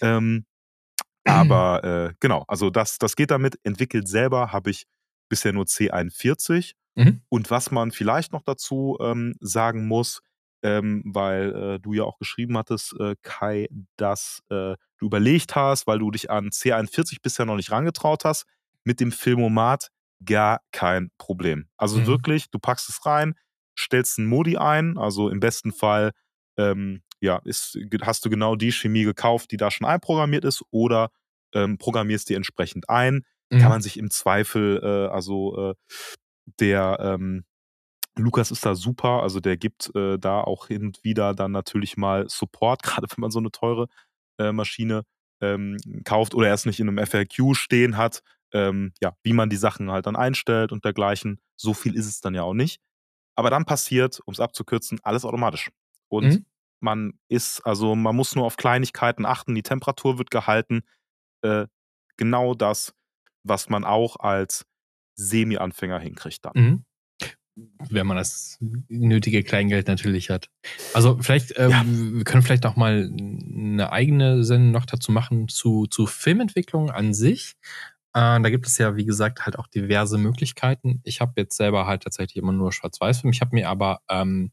ähm, 0.00 0.46
aber 1.24 1.84
äh, 2.10 2.14
genau, 2.20 2.44
also 2.48 2.70
das, 2.70 2.98
das 2.98 3.16
geht 3.16 3.30
damit. 3.30 3.58
Entwickelt 3.62 4.08
selber 4.08 4.52
habe 4.52 4.70
ich 4.70 4.86
bisher 5.28 5.52
nur 5.52 5.64
C41. 5.64 6.72
Mhm. 6.96 7.22
Und 7.28 7.50
was 7.50 7.70
man 7.70 7.90
vielleicht 7.90 8.32
noch 8.32 8.42
dazu 8.42 8.96
ähm, 9.00 9.34
sagen 9.40 9.86
muss, 9.86 10.22
ähm, 10.64 11.02
weil 11.04 11.54
äh, 11.54 11.78
du 11.78 11.92
ja 11.92 12.04
auch 12.04 12.18
geschrieben 12.18 12.56
hattest, 12.58 12.98
äh, 12.98 13.14
Kai, 13.22 13.68
dass 13.96 14.42
äh, 14.48 14.74
du 14.98 15.06
überlegt 15.06 15.54
hast, 15.54 15.86
weil 15.86 15.98
du 15.98 16.10
dich 16.10 16.30
an 16.30 16.48
C41 16.48 17.18
bisher 17.22 17.44
noch 17.44 17.56
nicht 17.56 17.70
rangetraut 17.70 18.24
hast, 18.24 18.46
mit 18.82 18.98
dem 18.98 19.12
Filmomat 19.12 19.90
gar 20.24 20.60
kein 20.72 21.10
Problem. 21.18 21.68
Also 21.76 21.98
mhm. 21.98 22.06
wirklich, 22.06 22.50
du 22.50 22.58
packst 22.58 22.88
es 22.88 23.04
rein, 23.04 23.34
stellst 23.78 24.18
einen 24.18 24.28
Modi 24.28 24.56
ein, 24.56 24.96
also 24.96 25.28
im 25.28 25.38
besten 25.38 25.72
Fall 25.72 26.12
ähm, 26.56 27.02
ja, 27.20 27.40
ist, 27.44 27.78
hast 28.02 28.24
du 28.24 28.30
genau 28.30 28.56
die 28.56 28.72
Chemie 28.72 29.04
gekauft, 29.04 29.50
die 29.50 29.56
da 29.56 29.70
schon 29.70 29.86
einprogrammiert 29.86 30.44
ist, 30.44 30.62
oder 30.70 31.10
ähm, 31.54 31.78
programmierst 31.78 32.28
die 32.28 32.34
entsprechend 32.34 32.88
ein. 32.88 33.24
Mhm. 33.50 33.58
Kann 33.58 33.70
man 33.70 33.82
sich 33.82 33.98
im 33.98 34.10
Zweifel, 34.10 34.80
äh, 34.82 35.12
also 35.12 35.70
äh, 35.70 35.74
der 36.60 36.98
ähm, 37.00 37.44
Lukas 38.16 38.50
ist 38.50 38.64
da 38.64 38.74
super, 38.74 39.22
also 39.22 39.40
der 39.40 39.56
gibt 39.56 39.94
äh, 39.94 40.18
da 40.18 40.40
auch 40.40 40.68
hin 40.68 40.86
und 40.86 41.04
wieder 41.04 41.34
dann 41.34 41.52
natürlich 41.52 41.96
mal 41.96 42.28
Support, 42.28 42.82
gerade 42.82 43.06
wenn 43.10 43.20
man 43.20 43.30
so 43.30 43.38
eine 43.38 43.50
teure 43.50 43.88
äh, 44.38 44.52
Maschine 44.52 45.04
ähm, 45.40 45.76
kauft 46.04 46.34
oder 46.34 46.48
erst 46.48 46.66
nicht 46.66 46.80
in 46.80 46.88
einem 46.88 47.04
FAQ 47.04 47.54
stehen 47.54 47.96
hat, 47.96 48.22
ähm, 48.52 48.92
ja, 49.00 49.16
wie 49.22 49.32
man 49.32 49.50
die 49.50 49.56
Sachen 49.56 49.90
halt 49.90 50.06
dann 50.06 50.16
einstellt 50.16 50.72
und 50.72 50.84
dergleichen. 50.84 51.40
So 51.56 51.74
viel 51.74 51.96
ist 51.96 52.06
es 52.06 52.20
dann 52.20 52.34
ja 52.34 52.42
auch 52.42 52.54
nicht. 52.54 52.80
Aber 53.36 53.50
dann 53.50 53.64
passiert, 53.64 54.20
um 54.26 54.32
es 54.32 54.40
abzukürzen, 54.40 55.00
alles 55.02 55.24
automatisch. 55.24 55.70
Und 56.08 56.26
mhm. 56.26 56.46
man 56.80 57.18
ist, 57.28 57.66
also 57.66 57.96
man 57.96 58.14
muss 58.14 58.36
nur 58.36 58.44
auf 58.44 58.56
Kleinigkeiten 58.56 59.26
achten, 59.26 59.56
die 59.56 59.62
Temperatur 59.62 60.18
wird 60.18 60.30
gehalten. 60.30 60.82
Äh, 61.42 61.66
genau 62.16 62.54
das, 62.54 62.94
was 63.42 63.68
man 63.68 63.84
auch 63.84 64.16
als 64.16 64.66
Semi-Anfänger 65.16 65.98
hinkriegt 65.98 66.44
dann. 66.44 66.52
Mhm. 66.54 66.84
Wenn 67.88 68.06
man 68.06 68.16
das 68.16 68.58
nötige 68.88 69.44
Kleingeld 69.44 69.86
natürlich 69.86 70.30
hat. 70.30 70.50
Also 70.92 71.18
vielleicht, 71.20 71.56
ähm, 71.56 71.70
ja. 71.70 71.84
wir 71.86 72.24
können 72.24 72.42
vielleicht 72.42 72.66
auch 72.66 72.76
mal 72.76 73.10
eine 73.14 73.92
eigene 73.92 74.42
Sendung 74.42 74.72
noch 74.72 74.86
dazu 74.86 75.12
machen 75.12 75.48
zu, 75.48 75.86
zu 75.86 76.06
Filmentwicklung 76.06 76.90
an 76.90 77.14
sich. 77.14 77.54
Äh, 78.16 78.40
da 78.40 78.48
gibt 78.50 78.66
es 78.68 78.78
ja, 78.78 78.94
wie 78.94 79.04
gesagt, 79.04 79.44
halt 79.44 79.58
auch 79.58 79.66
diverse 79.66 80.18
Möglichkeiten. 80.18 81.00
Ich 81.02 81.20
habe 81.20 81.32
jetzt 81.36 81.56
selber 81.56 81.86
halt 81.86 82.04
tatsächlich 82.04 82.36
immer 82.36 82.52
nur 82.52 82.72
Schwarz-Weiß-Film. 82.72 83.32
Ich 83.32 83.40
habe 83.40 83.56
mir 83.56 83.68
aber 83.68 84.02
ähm, 84.08 84.52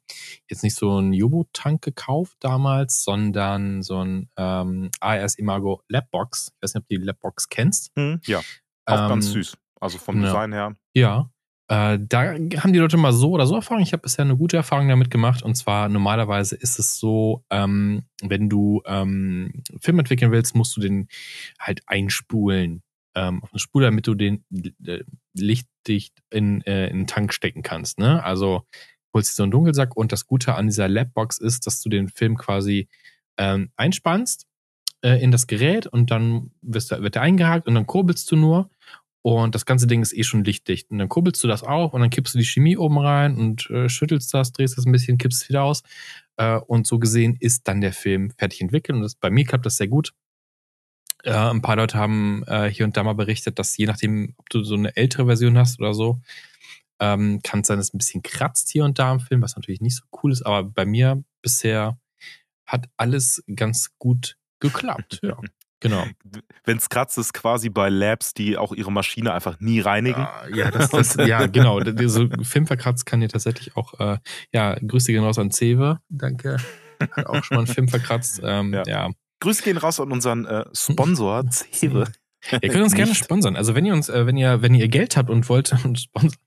jetzt 0.49 0.63
nicht 0.63 0.75
so 0.75 0.97
einen 0.97 1.13
U-Boot-Tank 1.13 1.83
gekauft 1.83 2.37
damals, 2.39 3.03
sondern 3.03 3.83
so 3.83 4.03
ein 4.03 4.29
ähm, 4.35 4.89
ARS 4.99 5.35
Imago 5.35 5.83
Labbox. 5.89 6.53
Ich 6.55 6.63
weiß 6.63 6.73
nicht, 6.73 6.81
ob 6.83 6.89
du 6.89 6.97
die 6.97 7.05
Labbox 7.05 7.49
kennst. 7.49 7.95
Mhm, 7.95 8.19
ja, 8.25 8.39
auch 8.85 9.03
ähm, 9.03 9.09
ganz 9.09 9.27
süß. 9.27 9.55
Also 9.79 9.99
vom 9.99 10.21
ja. 10.21 10.27
Design 10.27 10.53
her. 10.53 10.75
Ja, 10.93 11.29
äh, 11.71 11.99
da 12.01 12.33
haben 12.33 12.73
die 12.73 12.79
Leute 12.79 12.97
mal 12.97 13.13
so 13.13 13.31
oder 13.31 13.47
so 13.47 13.55
Erfahrung. 13.55 13.81
Ich 13.81 13.93
habe 13.93 14.01
bisher 14.01 14.25
eine 14.25 14.35
gute 14.35 14.57
Erfahrung 14.57 14.89
damit 14.89 15.09
gemacht. 15.09 15.41
Und 15.41 15.55
zwar 15.55 15.87
normalerweise 15.87 16.53
ist 16.57 16.79
es 16.79 16.97
so, 16.97 17.45
ähm, 17.49 18.03
wenn 18.21 18.49
du 18.49 18.81
ähm, 18.85 19.63
Film 19.79 19.99
entwickeln 19.99 20.33
willst, 20.33 20.53
musst 20.53 20.75
du 20.75 20.81
den 20.81 21.07
halt 21.57 21.81
einspulen 21.87 22.83
ähm, 23.15 23.41
auf 23.41 23.53
eine 23.53 23.59
Spur, 23.59 23.81
damit 23.83 24.05
du 24.05 24.15
den 24.15 24.43
äh, 24.85 24.99
lichtdicht 25.33 26.21
in, 26.29 26.59
äh, 26.63 26.87
in 26.87 26.97
den 26.97 27.07
Tank 27.07 27.33
stecken 27.33 27.61
kannst. 27.61 27.99
Ne? 27.99 28.21
Also 28.21 28.63
holst 29.13 29.31
du 29.31 29.35
so 29.35 29.43
einen 29.43 29.53
Dunkelsack 29.53 29.95
und 29.95 30.11
das 30.11 30.27
Gute 30.27 30.55
an 30.55 30.67
dieser 30.67 30.89
Labbox 30.89 31.37
ist, 31.37 31.67
dass 31.67 31.81
du 31.81 31.87
den 31.87 32.09
Film 32.09 32.35
quasi 32.35 32.89
ähm, 33.37 33.71
einspannst 33.77 34.45
äh, 35.03 35.23
in 35.23 35.31
das 35.31 35.47
Gerät 35.47 35.87
und 35.87 36.11
dann 36.11 36.51
wirst 36.61 36.91
du, 36.91 37.01
wird 37.01 37.15
er 37.15 37.21
eingehakt 37.21 37.65
und 37.65 37.75
dann 37.75 37.87
kurbelst 37.87 38.29
du 38.29 38.35
nur 38.35 38.69
und 39.21 39.53
das 39.53 39.65
ganze 39.65 39.85
Ding 39.85 40.01
ist 40.01 40.13
eh 40.13 40.23
schon 40.23 40.43
lichtdicht. 40.43 40.89
Und 40.89 40.97
dann 40.97 41.09
kurbelst 41.09 41.43
du 41.43 41.47
das 41.47 41.63
auf 41.63 41.93
und 41.93 42.01
dann 42.01 42.09
kippst 42.09 42.33
du 42.33 42.39
die 42.39 42.45
Chemie 42.45 42.77
oben 42.77 42.97
rein 42.97 43.35
und 43.37 43.69
äh, 43.69 43.87
schüttelst 43.87 44.33
das, 44.33 44.51
drehst 44.51 44.77
das 44.77 44.85
ein 44.85 44.91
bisschen, 44.91 45.17
kippst 45.17 45.43
es 45.43 45.49
wieder 45.49 45.63
aus. 45.63 45.83
Äh, 46.37 46.57
und 46.57 46.87
so 46.87 46.97
gesehen 46.97 47.37
ist 47.39 47.67
dann 47.67 47.81
der 47.81 47.93
Film 47.93 48.31
fertig 48.31 48.61
entwickelt. 48.61 48.95
Und 48.95 49.03
das, 49.03 49.15
bei 49.15 49.29
mir 49.29 49.45
klappt 49.45 49.65
das 49.65 49.77
sehr 49.77 49.87
gut. 49.87 50.13
Äh, 51.23 51.33
ein 51.33 51.61
paar 51.61 51.75
Leute 51.75 51.97
haben 51.97 52.43
äh, 52.47 52.69
hier 52.69 52.85
und 52.85 52.97
da 52.97 53.03
mal 53.03 53.13
berichtet, 53.13 53.59
dass 53.59 53.77
je 53.77 53.85
nachdem, 53.85 54.33
ob 54.37 54.49
du 54.49 54.63
so 54.63 54.73
eine 54.73 54.95
ältere 54.95 55.27
Version 55.27 55.57
hast 55.57 55.79
oder 55.79 55.93
so, 55.93 56.19
ähm, 56.99 57.41
kann 57.43 57.61
es 57.61 57.67
sein, 57.67 57.77
dass 57.77 57.89
es 57.89 57.93
ein 57.93 57.99
bisschen 57.99 58.23
kratzt 58.23 58.69
hier 58.69 58.85
und 58.85 58.97
da 58.97 59.11
im 59.11 59.19
Film, 59.19 59.41
was 59.43 59.55
natürlich 59.55 59.81
nicht 59.81 59.97
so 59.97 60.03
cool 60.23 60.31
ist. 60.31 60.43
Aber 60.43 60.63
bei 60.63 60.85
mir 60.85 61.23
bisher 61.43 61.99
hat 62.65 62.89
alles 62.97 63.43
ganz 63.55 63.91
gut 63.99 64.37
geklappt. 64.59 65.19
Ja. 65.23 65.37
Genau. 65.81 66.05
Wenn 66.63 66.77
es 66.77 66.89
kratzt, 66.89 67.17
ist 67.17 67.33
quasi 67.33 67.69
bei 67.69 67.89
Labs, 67.89 68.33
die 68.33 68.57
auch 68.57 68.71
ihre 68.71 68.91
Maschine 68.91 69.33
einfach 69.33 69.59
nie 69.59 69.79
reinigen. 69.79 70.21
Ah, 70.21 70.47
ja, 70.53 70.71
das, 70.71 70.89
das, 70.89 71.15
ja 71.27 71.47
genau. 71.47 71.81
So 72.07 72.29
Filmverkratzt 72.43 73.05
kann 73.05 73.19
dir 73.19 73.27
tatsächlich 73.27 73.75
auch, 73.75 73.99
äh, 73.99 74.17
ja, 74.53 74.75
Grüße 74.75 75.11
gehen 75.11 75.23
raus 75.23 75.39
an 75.39 75.51
Cewe. 75.51 75.99
Danke. 76.09 76.57
Hat 76.99 77.25
auch 77.25 77.43
schon 77.43 77.55
mal 77.55 77.65
einen 77.65 77.73
Film 77.73 77.87
verkratzt. 77.87 78.41
Ähm, 78.43 78.73
ja. 78.73 78.83
ja. 78.85 79.09
Grüße 79.39 79.63
gehen 79.63 79.77
raus 79.77 79.99
an 79.99 80.11
unseren 80.11 80.45
äh, 80.45 80.65
Sponsor, 80.73 81.43
Cewe. 81.49 82.05
Ihr 82.49 82.69
könnt 82.69 82.83
uns 82.83 82.93
gerne 82.95 83.13
sponsern. 83.15 83.55
Also 83.55 83.75
wenn 83.75 83.85
ihr 83.85 83.93
uns, 83.93 84.09
äh, 84.09 84.25
wenn 84.25 84.37
ihr, 84.37 84.61
wenn 84.61 84.73
ihr 84.73 84.87
Geld 84.87 85.17
habt 85.17 85.29
und 85.29 85.47
wollt 85.49 85.71
uns 85.85 86.03
sponsern. 86.03 86.39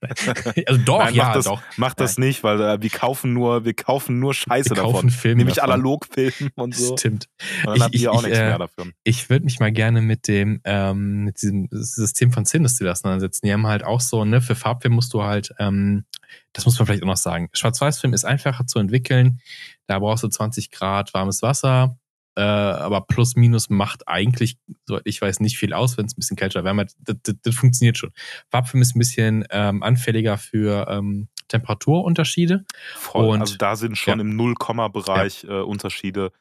Also 0.67 0.81
doch, 0.85 0.99
Nein, 0.99 1.15
ja, 1.15 1.33
das, 1.33 1.45
doch. 1.45 1.63
Macht 1.77 2.01
das 2.01 2.19
nicht, 2.19 2.43
weil 2.43 2.61
äh, 2.61 2.83
wir 2.83 2.91
kaufen 2.91 3.33
nur, 3.33 3.65
wir 3.65 3.75
kaufen 3.75 4.19
nur 4.19 4.35
Scheiße 4.35 4.71
wir 4.71 4.77
davon. 4.77 5.11
Filme 5.11 5.39
Nämlich 5.39 5.57
davon. 5.57 5.73
Analogfilm 5.73 6.51
und 6.57 6.75
so. 6.75 6.97
Stimmt. 6.97 7.29
Und 7.65 7.67
dann 7.67 7.77
ich, 7.77 7.83
habt 7.83 7.95
ihr 7.95 8.13
auch 8.13 8.21
ich, 8.23 8.25
nichts 8.25 8.39
äh, 8.39 8.47
mehr 8.47 8.59
dafür. 8.59 8.87
Ich 9.05 9.31
würde 9.31 9.45
mich 9.45 9.61
mal 9.61 9.73
gerne 9.73 10.01
mit 10.01 10.29
dem, 10.29 10.61
ähm, 10.65 11.25
mit 11.25 11.41
diesem 11.41 11.69
System 11.71 12.33
von 12.33 12.45
Cinestill 12.45 12.89
auseinandersetzen. 12.89 13.47
Die 13.47 13.53
haben 13.53 13.67
halt 13.67 13.85
auch 13.85 14.01
so, 14.01 14.25
ne, 14.25 14.41
für 14.41 14.55
Farbfilm 14.55 14.95
musst 14.95 15.15
du 15.15 15.23
halt, 15.23 15.55
ähm, 15.59 16.05
das 16.53 16.65
muss 16.67 16.79
man 16.79 16.87
vielleicht 16.87 17.03
auch 17.03 17.09
noch 17.09 17.17
sagen. 17.17 17.49
Schwarz-Weiß-Film 17.53 18.13
ist 18.13 18.25
einfacher 18.25 18.67
zu 18.67 18.79
entwickeln. 18.79 19.41
Da 19.87 19.99
brauchst 19.99 20.25
du 20.25 20.29
20 20.29 20.71
Grad 20.71 21.13
warmes 21.15 21.43
Wasser, 21.43 21.99
äh, 22.37 22.43
aber 22.43 23.03
plus 23.03 23.37
minus 23.37 23.71
macht 23.71 24.09
eigentlich, 24.09 24.57
so 24.87 25.01
ich 25.05 25.21
weiß, 25.21 25.41
nicht 25.41 25.57
viel 25.57 25.73
aus, 25.73 25.97
wenn 25.97 26.07
es 26.07 26.13
ein 26.15 26.21
bisschen 26.21 26.37
kälter 26.37 26.65
wärmer 26.65 26.85
das, 26.85 27.17
das, 27.23 27.35
das, 27.43 27.55
funktioniert 27.55 27.99
schon. 27.99 28.11
Farbfilm 28.51 28.83
ist 28.83 28.97
ein 28.97 28.99
bisschen 28.99 29.45
ähm, 29.51 29.83
anfälliger 29.83 30.39
für 30.39 30.87
ähm, 30.89 31.29
Temperaturunterschiede. 31.49 32.65
Voll, 32.97 33.27
und, 33.27 33.41
also 33.41 33.57
da 33.57 33.77
sind 33.77 33.97
schon 33.97 34.19
ja. 34.19 34.25
im 34.25 34.37
Null-Komma-Bereich 34.37 35.45
ja. 35.45 35.61
äh, 35.61 35.63
Unterschiede 35.63 36.33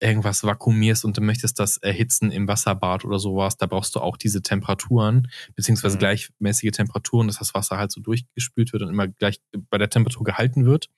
irgendwas 0.03 0.43
vakuumierst 0.43 1.05
und 1.05 1.17
du 1.17 1.21
möchtest 1.21 1.59
das 1.59 1.79
erhitzen 1.79 2.33
im 2.33 2.49
Wasserbad 2.49 3.05
oder 3.05 3.19
sowas, 3.19 3.57
da 3.57 3.67
brauchst 3.67 3.95
du 3.95 4.01
auch 4.01 4.17
diese 4.17 4.43
Temperaturen, 4.43 5.29
beziehungsweise 5.55 5.97
mhm. 5.97 6.01
gleichmäßige 6.01 6.73
Temperaturen, 6.73 7.29
dass 7.29 7.39
das 7.39 7.55
Wasser 7.55 7.79
halt 7.79 7.93
so 7.93 8.01
durchgespült 8.01 8.73
wird 8.73 8.83
und 8.83 8.91
immer 8.91 9.09
gleich 9.09 9.41
bei 9.71 9.79
der 9.79 9.91
Temperatur 9.91 10.25
gehalten 10.25 10.65
wird. 10.65 10.89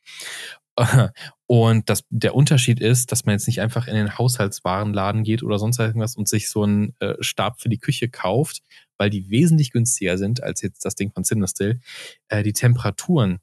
Und 1.46 1.88
das, 1.88 2.04
der 2.10 2.34
Unterschied 2.34 2.80
ist, 2.80 3.12
dass 3.12 3.24
man 3.24 3.34
jetzt 3.34 3.46
nicht 3.46 3.60
einfach 3.60 3.86
in 3.86 3.94
den 3.94 4.18
Haushaltswarenladen 4.18 5.22
geht 5.22 5.44
oder 5.44 5.58
sonst 5.60 5.78
irgendwas 5.78 6.16
und 6.16 6.28
sich 6.28 6.48
so 6.48 6.64
einen 6.64 6.94
äh, 6.98 7.14
Stab 7.20 7.60
für 7.60 7.68
die 7.68 7.78
Küche 7.78 8.08
kauft, 8.08 8.60
weil 8.98 9.08
die 9.08 9.30
wesentlich 9.30 9.70
günstiger 9.70 10.18
sind 10.18 10.42
als 10.42 10.62
jetzt 10.62 10.84
das 10.84 10.96
Ding 10.96 11.12
von 11.12 11.22
Cinestill. 11.22 11.78
Äh, 12.26 12.42
die 12.42 12.54
Temperaturen 12.54 13.38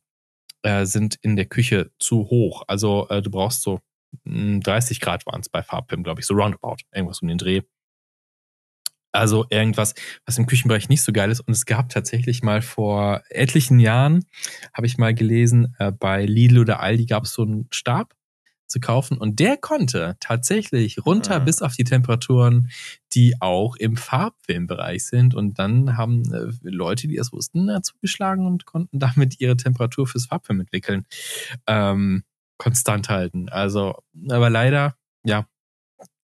äh, 0.64 0.86
sind 0.86 1.20
in 1.22 1.38
der 1.38 1.46
Küche 1.46 1.92
zu 2.00 2.30
hoch. 2.30 2.64
Also 2.68 3.08
äh, 3.10 3.22
du 3.22 3.32
brauchst 3.32 3.62
so 3.62 3.80
30 4.26 4.98
hm, 4.98 5.02
Grad 5.02 5.26
waren 5.26 5.42
es 5.42 5.50
bei 5.50 5.64
Farbfilm, 5.64 6.04
glaube 6.04 6.22
ich, 6.22 6.28
so 6.28 6.34
roundabout, 6.34 6.78
irgendwas 6.94 7.22
um 7.22 7.28
den 7.28 7.38
Dreh. 7.38 7.62
Also 9.14 9.46
irgendwas, 9.50 9.94
was 10.26 10.38
im 10.38 10.46
Küchenbereich 10.46 10.88
nicht 10.88 11.02
so 11.02 11.12
geil 11.12 11.32
ist. 11.32 11.42
Und 11.42 11.52
es 11.54 11.66
gab 11.66 11.90
tatsächlich 11.90 12.44
mal 12.44 12.62
vor 12.62 13.22
etlichen 13.30 13.80
Jahren, 13.80 14.26
habe 14.74 14.88
ich 14.88 14.98
mal 14.98 15.14
gelesen, 15.14 15.76
äh, 15.80 15.92
bei 15.92 16.26
Lidl 16.26 16.60
oder 16.60 16.80
Aldi 16.80 17.08
gab 17.08 17.26
es 17.26 17.34
so 17.34 17.44
einen 17.44 17.68
Stab 17.72 18.16
zu 18.68 18.80
kaufen 18.80 19.18
und 19.18 19.40
der 19.40 19.58
konnte 19.58 20.16
tatsächlich 20.22 21.06
runter 21.06 21.42
mhm. 21.42 21.46
bis 21.46 21.62
auf 21.62 21.76
die 21.76 21.84
Temperaturen, 21.84 22.70
die 23.14 23.36
auch 23.42 23.76
im 23.76 23.98
Farbfilmbereich 23.98 25.06
sind. 25.06 25.36
Und 25.36 25.60
dann 25.60 25.98
haben 25.98 26.24
äh, 26.34 26.48
Leute, 26.62 27.10
die 27.10 27.18
es 27.18 27.34
wussten, 27.34 27.70
zugeschlagen 27.84 28.48
und 28.48 28.66
konnten 28.66 28.98
damit 29.00 29.42
ihre 29.42 29.58
Temperatur 29.58 30.08
fürs 30.08 30.28
Farbfilm 30.28 30.62
entwickeln. 30.62 31.06
Ähm, 31.68 32.24
konstant 32.62 33.10
halten. 33.10 33.50
Also, 33.50 34.02
aber 34.30 34.50
leider, 34.50 34.96
ja. 35.24 35.46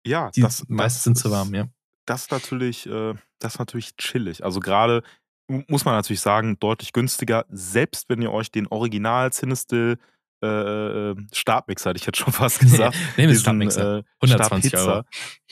Ja, 0.05 0.31
die 0.31 0.41
das, 0.41 0.67
meisten 0.69 1.03
sind 1.03 1.17
zu 1.17 1.31
warm, 1.31 1.53
ja 1.53 1.67
das 2.07 2.29
natürlich, 2.31 2.87
äh, 2.87 3.13
das 3.39 3.53
ist 3.53 3.59
natürlich 3.59 3.95
chillig. 3.97 4.43
Also 4.43 4.59
gerade 4.59 5.03
muss 5.47 5.85
man 5.85 5.93
natürlich 5.93 6.21
sagen, 6.21 6.59
deutlich 6.59 6.91
günstiger, 6.91 7.45
selbst 7.49 8.09
wenn 8.09 8.21
ihr 8.21 8.31
euch 8.31 8.51
den 8.51 8.67
Original 8.67 9.31
Cinestill 9.31 9.97
äh, 10.43 10.47
äh, 10.47 11.15
Stabmixer, 11.33 11.89
hätte 11.89 11.99
ich 11.99 12.05
jetzt 12.05 12.17
schon 12.17 12.33
fast 12.33 12.59
gesagt. 12.59 12.97
Nehmen 13.17 13.31
wir 13.31 13.39
Stabmixer. 13.39 13.99
Äh, 13.99 14.03
120 14.21 14.69
Stabhitzer, 14.69 14.93
Euro. 14.95 15.03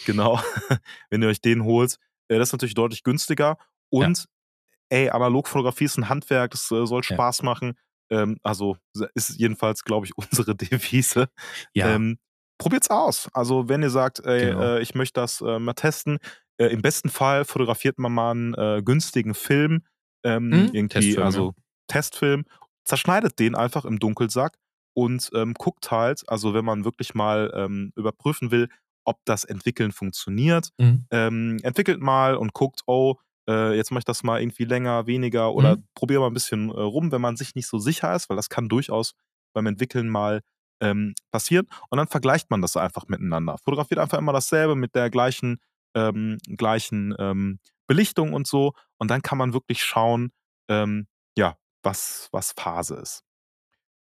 Genau. 0.06 0.40
wenn 1.10 1.22
ihr 1.22 1.30
euch 1.30 1.42
den 1.42 1.64
holt, 1.64 1.98
äh, 2.28 2.38
das 2.38 2.50
ist 2.50 2.54
natürlich 2.54 2.76
deutlich 2.76 3.04
günstiger. 3.04 3.58
Und 3.90 4.20
ja. 4.20 4.26
ey, 4.90 5.10
Analogfotografie 5.10 5.86
ist 5.86 5.98
ein 5.98 6.10
Handwerk, 6.10 6.52
das 6.52 6.72
äh, 6.72 6.86
soll 6.86 7.04
Spaß 7.04 7.40
ja. 7.40 7.46
machen. 7.46 7.78
Ähm, 8.10 8.38
also 8.44 8.78
ist 9.14 9.38
jedenfalls, 9.40 9.84
glaube 9.84 10.06
ich, 10.06 10.18
unsere 10.18 10.56
Devise. 10.56 11.28
Ja. 11.74 11.96
Ähm, 11.96 12.18
probiert's 12.58 12.90
aus. 12.90 13.30
Also 13.34 13.70
wenn 13.70 13.82
ihr 13.82 13.90
sagt, 13.90 14.20
ey, 14.26 14.52
genau. 14.52 14.62
äh, 14.62 14.82
ich 14.82 14.96
möchte 14.96 15.20
das 15.20 15.42
äh, 15.42 15.60
mal 15.60 15.74
testen, 15.74 16.20
äh, 16.58 16.68
Im 16.68 16.82
besten 16.82 17.10
Fall 17.10 17.46
fotografiert 17.46 18.00
man 18.00 18.14
mal 18.14 18.32
einen 18.32 18.54
äh, 18.54 18.82
günstigen 18.84 19.34
Film. 19.34 19.84
Ähm, 20.24 20.52
hm? 20.52 20.70
irgendwie, 20.74 21.18
also 21.20 21.54
Testfilm, 21.88 22.46
zerschneidet 22.84 23.38
den 23.38 23.54
einfach 23.54 23.86
im 23.86 24.00
Dunkelsack 24.00 24.58
und 24.96 25.30
ähm, 25.36 25.54
guckt 25.54 25.92
halt, 25.92 26.24
also 26.28 26.56
wenn 26.56 26.66
man 26.66 26.84
wirklich 26.84 27.14
mal 27.14 27.52
ähm, 27.54 27.92
überprüfen 27.96 28.50
will, 28.50 28.70
ob 29.04 29.20
das 29.26 29.44
Entwickeln 29.44 29.92
funktioniert, 29.92 30.70
mhm. 30.80 31.06
ähm, 31.12 31.60
entwickelt 31.62 32.02
mal 32.02 32.36
und 32.36 32.54
guckt, 32.54 32.82
oh, 32.88 33.18
äh, 33.48 33.76
jetzt 33.76 33.92
mache 33.92 34.00
ich 34.00 34.06
das 34.06 34.24
mal 34.24 34.42
irgendwie 34.42 34.66
länger, 34.66 35.08
weniger 35.08 35.54
oder 35.54 35.78
mhm. 35.78 35.88
probiere 35.94 36.22
mal 36.22 36.28
ein 36.28 36.34
bisschen 36.34 36.70
äh, 36.70 36.80
rum, 36.80 37.12
wenn 37.12 37.22
man 37.22 37.38
sich 37.38 37.56
nicht 37.56 37.68
so 37.68 37.78
sicher 37.80 38.16
ist, 38.16 38.30
weil 38.30 38.38
das 38.38 38.50
kann 38.50 38.70
durchaus 38.70 39.14
beim 39.54 39.68
Entwickeln 39.68 40.10
mal 40.10 40.42
ähm, 40.82 41.14
passieren. 41.32 41.68
Und 41.90 41.98
dann 41.98 42.08
vergleicht 42.08 42.50
man 42.50 42.62
das 42.62 42.76
einfach 42.78 43.08
miteinander. 43.08 43.58
Fotografiert 43.64 44.00
einfach 44.00 44.18
immer 44.18 44.34
dasselbe 44.34 44.76
mit 44.76 44.96
der 44.96 45.10
gleichen, 45.10 45.60
ähm, 45.96 46.38
gleichen 46.58 47.16
ähm, 47.20 47.60
Belichtung 47.88 48.34
und 48.34 48.48
so. 48.48 48.74
Und 48.98 49.12
dann 49.12 49.22
kann 49.22 49.38
man 49.38 49.54
wirklich 49.54 49.84
schauen, 49.84 50.32
ähm, 50.68 51.08
ja, 51.38 51.58
was, 51.84 52.30
was 52.32 52.54
Phase 52.58 52.96
ist. 52.96 53.24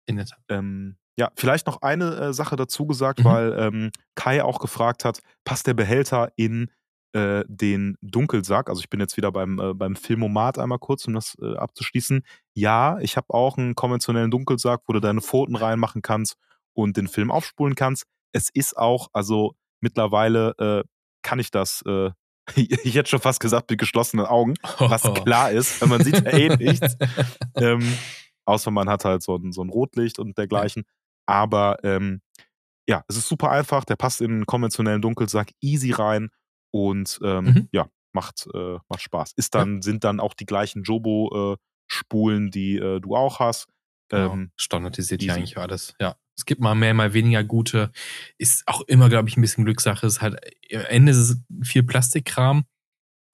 In 0.07 0.17
der 0.17 0.27
Tat. 0.27 0.41
Ähm, 0.49 0.97
ja, 1.17 1.31
vielleicht 1.37 1.67
noch 1.67 1.83
eine 1.83 2.17
äh, 2.17 2.33
Sache 2.33 2.57
dazu 2.57 2.87
gesagt, 2.87 3.21
mhm. 3.21 3.25
weil 3.25 3.53
ähm, 3.59 3.91
Kai 4.15 4.43
auch 4.43 4.59
gefragt 4.59 5.05
hat, 5.05 5.21
passt 5.45 5.67
der 5.67 5.75
Behälter 5.75 6.33
in 6.37 6.71
äh, 7.15 7.45
den 7.49 7.97
Dunkelsack? 8.03 8.69
Also 8.69 8.81
ich 8.81 8.91
bin 8.91 9.01
jetzt 9.01 9.17
wieder 9.17 9.33
beim, 9.33 9.59
äh, 9.59 9.75
beim 9.75 9.97
Filmomat 9.97 10.59
einmal 10.59 10.79
kurz, 10.79 11.07
um 11.07 11.15
das 11.15 11.37
äh, 11.41 11.57
abzuschließen. 11.57 12.23
Ja, 12.55 12.99
ich 13.01 13.17
habe 13.17 13.33
auch 13.33 13.57
einen 13.57 13.75
konventionellen 13.75 14.31
Dunkelsack, 14.31 14.83
wo 14.87 14.93
du 14.93 15.01
deine 15.01 15.21
Pfoten 15.21 15.57
reinmachen 15.57 16.03
kannst 16.03 16.37
und 16.73 16.97
den 16.97 17.09
Film 17.09 17.31
aufspulen 17.31 17.75
kannst. 17.75 18.05
Es 18.33 18.51
ist 18.51 18.77
auch, 18.77 19.09
also 19.13 19.55
mittlerweile 19.81 20.55
äh, 20.59 20.89
kann 21.23 21.39
ich 21.39 21.51
das 21.51 21.83
äh, 21.87 22.11
ich 22.57 22.95
hätte 22.95 23.09
schon 23.09 23.21
fast 23.21 23.41
gesagt 23.41 23.71
mit 23.71 23.81
geschlossenen 23.81 24.27
Augen, 24.27 24.55
was 24.79 25.03
klar 25.25 25.51
ist, 25.51 25.81
weil 25.81 25.89
man 25.89 26.05
sieht 26.05 26.25
ja 26.25 26.33
eh 26.33 26.57
nichts. 26.57 26.97
Ähm, 27.57 27.97
außer 28.47 28.73
man 28.73 28.89
hat 28.89 29.05
halt 29.05 29.23
so 29.23 29.37
ein, 29.37 29.53
so 29.53 29.63
ein 29.63 29.71
Rotlicht 29.71 30.19
und 30.19 30.37
dergleichen. 30.37 30.83
Aber 31.25 31.79
ähm, 31.85 32.21
ja, 32.89 33.05
es 33.07 33.17
ist 33.17 33.29
super 33.29 33.53
einfach. 33.53 33.85
Der 33.85 33.95
passt 33.95 34.21
in 34.21 34.33
einen 34.33 34.47
konventionellen 34.47 35.01
Dunkelsack 35.01 35.53
easy 35.61 35.93
rein 35.93 36.31
und 36.75 37.21
ähm, 37.23 37.45
mhm. 37.45 37.69
ja, 37.71 37.89
macht, 38.13 38.49
äh, 38.53 38.79
macht 38.89 39.01
Spaß. 39.01 39.35
Ist 39.37 39.55
dann, 39.55 39.77
ja. 39.77 39.83
Sind 39.83 40.03
dann 40.03 40.19
auch 40.19 40.35
die 40.35 40.45
gleichen 40.45 40.83
Jobo-Spulen, 40.83 42.49
äh, 42.49 42.51
die 42.51 42.77
äh, 42.79 43.01
du 43.01 43.15
auch 43.15 43.39
hast. 43.39 43.69
Genau. 44.09 44.33
Ähm, 44.33 44.51
Standardisiert 44.57 45.23
ja 45.23 45.35
eigentlich 45.35 45.57
alles, 45.57 45.95
ja. 46.01 46.17
Es 46.37 46.45
gibt 46.45 46.61
mal 46.61 46.75
mehr, 46.75 46.93
mal 46.95 47.15
weniger 47.15 47.45
gute. 47.45 47.93
Ist 48.39 48.65
auch 48.67 48.81
immer, 48.89 49.09
glaube 49.09 49.29
ich, 49.29 49.37
ein 49.37 49.41
bisschen 49.41 49.65
Glückssache. 49.65 50.05
Ist 50.05 50.21
halt, 50.21 50.41
am 50.75 50.85
Ende 50.89 51.13
ist 51.13 51.19
es 51.19 51.37
viel 51.63 51.85
Plastikkram 51.85 52.65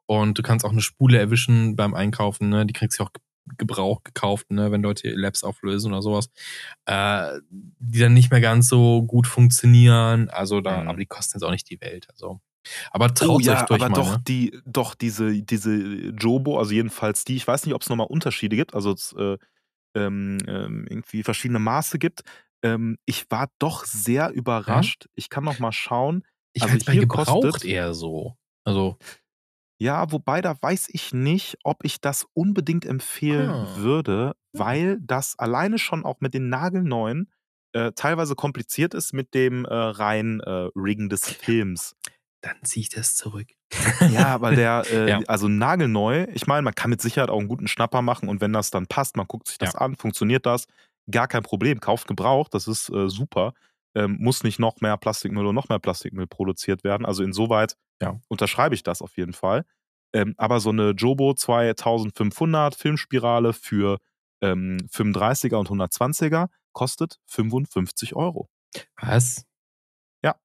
und 0.04 0.36
du 0.36 0.42
kannst 0.42 0.66
auch 0.66 0.72
eine 0.72 0.82
Spule 0.82 1.18
erwischen 1.18 1.76
beim 1.76 1.94
Einkaufen, 1.94 2.50
ne? 2.50 2.66
Die 2.66 2.74
kriegst 2.74 3.00
du 3.00 3.04
auch 3.04 3.10
Gebrauch 3.56 4.04
gekauft, 4.04 4.50
ne, 4.50 4.70
wenn 4.70 4.82
Leute 4.82 5.10
Labs 5.12 5.44
auflösen 5.44 5.92
oder 5.92 6.02
sowas, 6.02 6.28
äh, 6.84 7.40
die 7.50 7.98
dann 7.98 8.12
nicht 8.12 8.30
mehr 8.30 8.42
ganz 8.42 8.68
so 8.68 9.02
gut 9.02 9.26
funktionieren. 9.26 10.28
Also 10.28 10.60
da, 10.60 10.82
mhm. 10.82 10.88
aber 10.88 10.98
die 10.98 11.06
kosten 11.06 11.38
jetzt 11.38 11.42
auch 11.42 11.50
nicht 11.50 11.70
die 11.70 11.80
Welt. 11.80 12.06
Also. 12.10 12.42
Aber 12.90 13.12
traut 13.14 13.28
oh, 13.28 13.40
ja, 13.40 13.60
euch 13.60 13.66
durch 13.66 13.80
aber 13.82 13.90
mal, 13.90 13.96
doch 13.96 14.16
ne? 14.16 14.22
die, 14.26 14.58
doch 14.66 14.94
diese, 14.94 15.42
diese 15.42 15.74
Jobo, 15.74 16.58
also 16.58 16.72
jedenfalls 16.72 17.24
die, 17.24 17.36
ich 17.36 17.46
weiß 17.46 17.66
nicht, 17.66 17.74
ob 17.74 17.82
es 17.82 17.88
nochmal 17.88 18.06
Unterschiede 18.08 18.56
gibt, 18.56 18.74
also 18.74 18.94
äh, 19.16 19.38
ähm, 19.94 20.38
ähm, 20.46 20.86
irgendwie 20.88 21.22
verschiedene 21.22 21.58
Maße 21.58 21.98
gibt. 21.98 22.22
Ähm, 22.62 22.98
ich 23.06 23.30
war 23.30 23.48
doch 23.58 23.84
sehr 23.84 24.30
überrascht. 24.30 25.04
Ja? 25.04 25.10
Ich 25.16 25.30
kann 25.30 25.44
noch 25.44 25.58
mal 25.58 25.72
schauen. 25.72 26.24
Ich 26.52 26.62
also 26.62 26.78
bei 26.84 26.96
gebraucht 26.96 27.26
kostet, 27.26 27.64
eher 27.64 27.94
so. 27.94 28.36
Also 28.64 28.98
ja, 29.80 30.12
wobei 30.12 30.42
da 30.42 30.54
weiß 30.60 30.88
ich 30.90 31.14
nicht, 31.14 31.56
ob 31.64 31.84
ich 31.84 32.02
das 32.02 32.26
unbedingt 32.34 32.84
empfehlen 32.84 33.48
ah. 33.48 33.76
würde, 33.76 34.36
weil 34.52 34.98
das 35.00 35.38
alleine 35.38 35.78
schon 35.78 36.04
auch 36.04 36.20
mit 36.20 36.34
den 36.34 36.50
nagelneuen 36.50 37.32
äh, 37.72 37.92
teilweise 37.92 38.34
kompliziert 38.34 38.92
ist 38.92 39.14
mit 39.14 39.32
dem 39.32 39.64
äh, 39.64 39.72
rein 39.72 40.40
äh, 40.40 40.68
Riggen 40.76 41.08
des 41.08 41.30
Films. 41.30 41.96
Dann 42.42 42.56
ziehe 42.62 42.82
ich 42.82 42.88
das 42.88 43.16
zurück. 43.16 43.48
Ja, 44.10 44.40
weil 44.40 44.56
der, 44.56 44.84
äh, 44.90 45.10
ja. 45.10 45.20
also 45.26 45.48
nagelneu, 45.48 46.26
ich 46.32 46.46
meine, 46.46 46.62
man 46.62 46.74
kann 46.74 46.90
mit 46.90 47.02
Sicherheit 47.02 47.30
auch 47.30 47.38
einen 47.38 47.48
guten 47.48 47.68
Schnapper 47.68 48.02
machen 48.02 48.28
und 48.28 48.40
wenn 48.40 48.52
das 48.52 48.70
dann 48.70 48.86
passt, 48.86 49.16
man 49.16 49.26
guckt 49.26 49.48
sich 49.48 49.58
das 49.58 49.74
ja. 49.74 49.80
an, 49.80 49.96
funktioniert 49.96 50.46
das, 50.46 50.66
gar 51.10 51.28
kein 51.28 51.42
Problem, 51.42 51.80
kauft 51.80 52.06
gebraucht, 52.08 52.54
das 52.54 52.66
ist 52.66 52.88
äh, 52.90 53.08
super. 53.08 53.52
Ähm, 53.94 54.18
muss 54.20 54.44
nicht 54.44 54.60
noch 54.60 54.80
mehr 54.80 54.96
Plastikmüll 54.96 55.44
oder 55.44 55.52
noch 55.52 55.68
mehr 55.68 55.80
Plastikmüll 55.80 56.28
produziert 56.28 56.84
werden. 56.84 57.04
Also 57.04 57.24
insoweit 57.24 57.76
ja. 58.00 58.20
unterschreibe 58.28 58.74
ich 58.74 58.84
das 58.84 59.02
auf 59.02 59.16
jeden 59.16 59.32
Fall. 59.32 59.64
Ähm, 60.12 60.34
aber 60.36 60.60
so 60.60 60.70
eine 60.70 60.90
Jobo 60.90 61.34
2500 61.34 62.76
Filmspirale 62.76 63.52
für 63.52 63.98
ähm, 64.40 64.78
35er 64.92 65.56
und 65.56 65.68
120er 65.68 66.48
kostet 66.72 67.18
55 67.26 68.14
Euro. 68.14 68.48
Was? 69.00 69.44
Ja. 70.24 70.36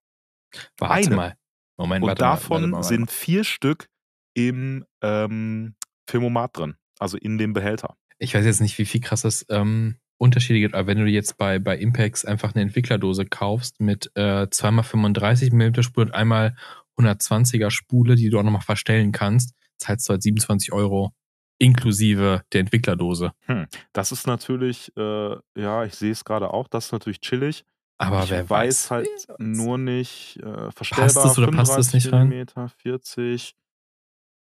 Warte 0.77 1.07
Eine. 1.07 1.15
mal. 1.15 1.37
Moment, 1.77 2.05
und 2.05 2.21
davon 2.21 2.61
mal, 2.61 2.77
mal, 2.77 2.83
sind 2.83 3.11
vier 3.11 3.43
Stück 3.43 3.87
im 4.33 4.85
ähm, 5.01 5.75
Filmomat 6.09 6.57
drin, 6.57 6.75
also 6.99 7.17
in 7.17 7.37
dem 7.37 7.53
Behälter. 7.53 7.95
Ich 8.17 8.33
weiß 8.33 8.45
jetzt 8.45 8.61
nicht, 8.61 8.77
wie 8.77 8.85
viel 8.85 9.01
krass 9.01 9.21
das 9.21 9.45
ähm, 9.49 9.95
Unterschiede 10.17 10.59
gibt, 10.59 10.75
aber 10.75 10.87
wenn 10.87 10.99
du 10.99 11.05
jetzt 11.05 11.37
bei, 11.37 11.59
bei 11.59 11.77
Impex 11.77 12.23
einfach 12.23 12.53
eine 12.53 12.61
Entwicklerdose 12.61 13.25
kaufst 13.25 13.81
mit 13.81 14.11
äh, 14.15 14.43
2x35 14.43 15.53
mm 15.53 15.81
Spule 15.81 16.07
und 16.07 16.13
einmal 16.13 16.55
120er 16.97 17.69
Spule, 17.71 18.15
die 18.15 18.29
du 18.29 18.39
auch 18.39 18.43
nochmal 18.43 18.61
verstellen 18.61 19.11
kannst, 19.11 19.53
zahlst 19.77 20.07
du 20.07 20.11
halt 20.11 20.23
27 20.23 20.71
Euro 20.71 21.13
inklusive 21.57 22.43
der 22.51 22.61
Entwicklerdose. 22.61 23.31
Hm. 23.45 23.67
Das 23.93 24.11
ist 24.11 24.27
natürlich, 24.27 24.91
äh, 24.97 25.35
ja, 25.57 25.85
ich 25.85 25.95
sehe 25.95 26.11
es 26.11 26.25
gerade 26.25 26.53
auch, 26.53 26.67
das 26.67 26.87
ist 26.87 26.91
natürlich 26.91 27.21
chillig. 27.21 27.65
Aber 27.97 28.23
ich 28.23 28.29
wer 28.29 28.49
weiß, 28.49 28.91
weiß 28.91 28.91
halt 28.91 29.39
nur 29.39 29.77
nicht, 29.77 30.37
äh, 30.37 30.71
verstellbar. 30.71 31.05
Passt 31.05 31.25
es 31.25 31.37
oder 31.37 31.51
passt 31.51 31.77
es 31.77 31.93
nicht 31.93 32.11
rein? 32.11 32.45
40. 32.81 33.55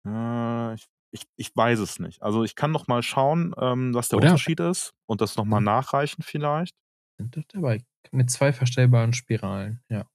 Äh, 0.07 0.75
ich, 0.75 0.87
ich, 1.11 1.27
ich 1.37 1.57
weiß 1.57 1.79
es 1.81 1.99
nicht. 1.99 2.23
Also 2.23 2.45
ich 2.45 2.55
kann 2.55 2.71
noch 2.71 2.89
mal 2.89 3.03
schauen, 3.03 3.55
ähm, 3.59 3.95
was 3.95 4.09
der 4.09 4.19
oder? 4.19 4.29
Unterschied 4.29 4.61
ist 4.61 4.95
und 5.07 5.21
das 5.21 5.37
noch 5.37 5.45
mal 5.45 5.59
hm. 5.59 5.65
nachreichen 5.65 6.23
vielleicht. 6.23 6.77
Sind 7.19 7.37
doch 7.37 7.45
dabei. 7.49 7.85
Mit 8.11 8.31
zwei 8.31 8.53
verstellbaren 8.53 9.13
Spiralen, 9.13 9.83
ja. 9.89 10.07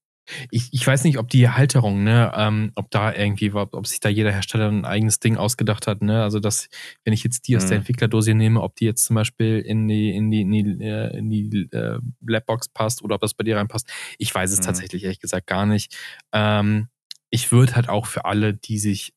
Ich, 0.51 0.69
ich 0.71 0.85
weiß 0.85 1.03
nicht, 1.03 1.17
ob 1.17 1.29
die 1.29 1.49
Halterung, 1.49 2.03
ne, 2.03 2.31
ähm, 2.35 2.71
ob 2.75 2.91
da 2.91 3.13
irgendwie, 3.13 3.51
ob 3.53 3.87
sich 3.87 3.99
da 3.99 4.09
jeder 4.09 4.31
Hersteller 4.31 4.69
ein 4.69 4.85
eigenes 4.85 5.19
Ding 5.19 5.37
ausgedacht 5.37 5.87
hat, 5.87 6.01
ne? 6.01 6.23
Also 6.23 6.39
dass, 6.39 6.69
wenn 7.03 7.13
ich 7.13 7.23
jetzt 7.23 7.47
die 7.47 7.57
aus 7.57 7.65
der 7.65 7.77
mhm. 7.77 7.81
Entwicklerdose 7.81 8.33
nehme, 8.33 8.61
ob 8.61 8.75
die 8.75 8.85
jetzt 8.85 9.05
zum 9.05 9.15
Beispiel 9.15 9.59
in 9.59 9.87
die, 9.87 10.11
in 10.11 10.31
die, 10.31 10.41
in 10.41 10.51
die, 10.51 10.83
äh, 10.83 11.17
in 11.17 11.29
die 11.29 11.69
äh, 11.71 11.99
Labbox 12.25 12.69
passt 12.69 13.03
oder 13.03 13.15
ob 13.15 13.21
das 13.21 13.33
bei 13.33 13.43
dir 13.43 13.57
reinpasst. 13.57 13.89
Ich 14.17 14.33
weiß 14.33 14.51
es 14.51 14.59
mhm. 14.59 14.65
tatsächlich 14.65 15.03
ehrlich 15.03 15.19
gesagt 15.19 15.47
gar 15.47 15.65
nicht. 15.65 15.95
Ähm, 16.33 16.87
ich 17.29 17.51
würde 17.51 17.75
halt 17.75 17.89
auch 17.89 18.05
für 18.05 18.25
alle, 18.25 18.53
die 18.53 18.79
sich 18.79 19.13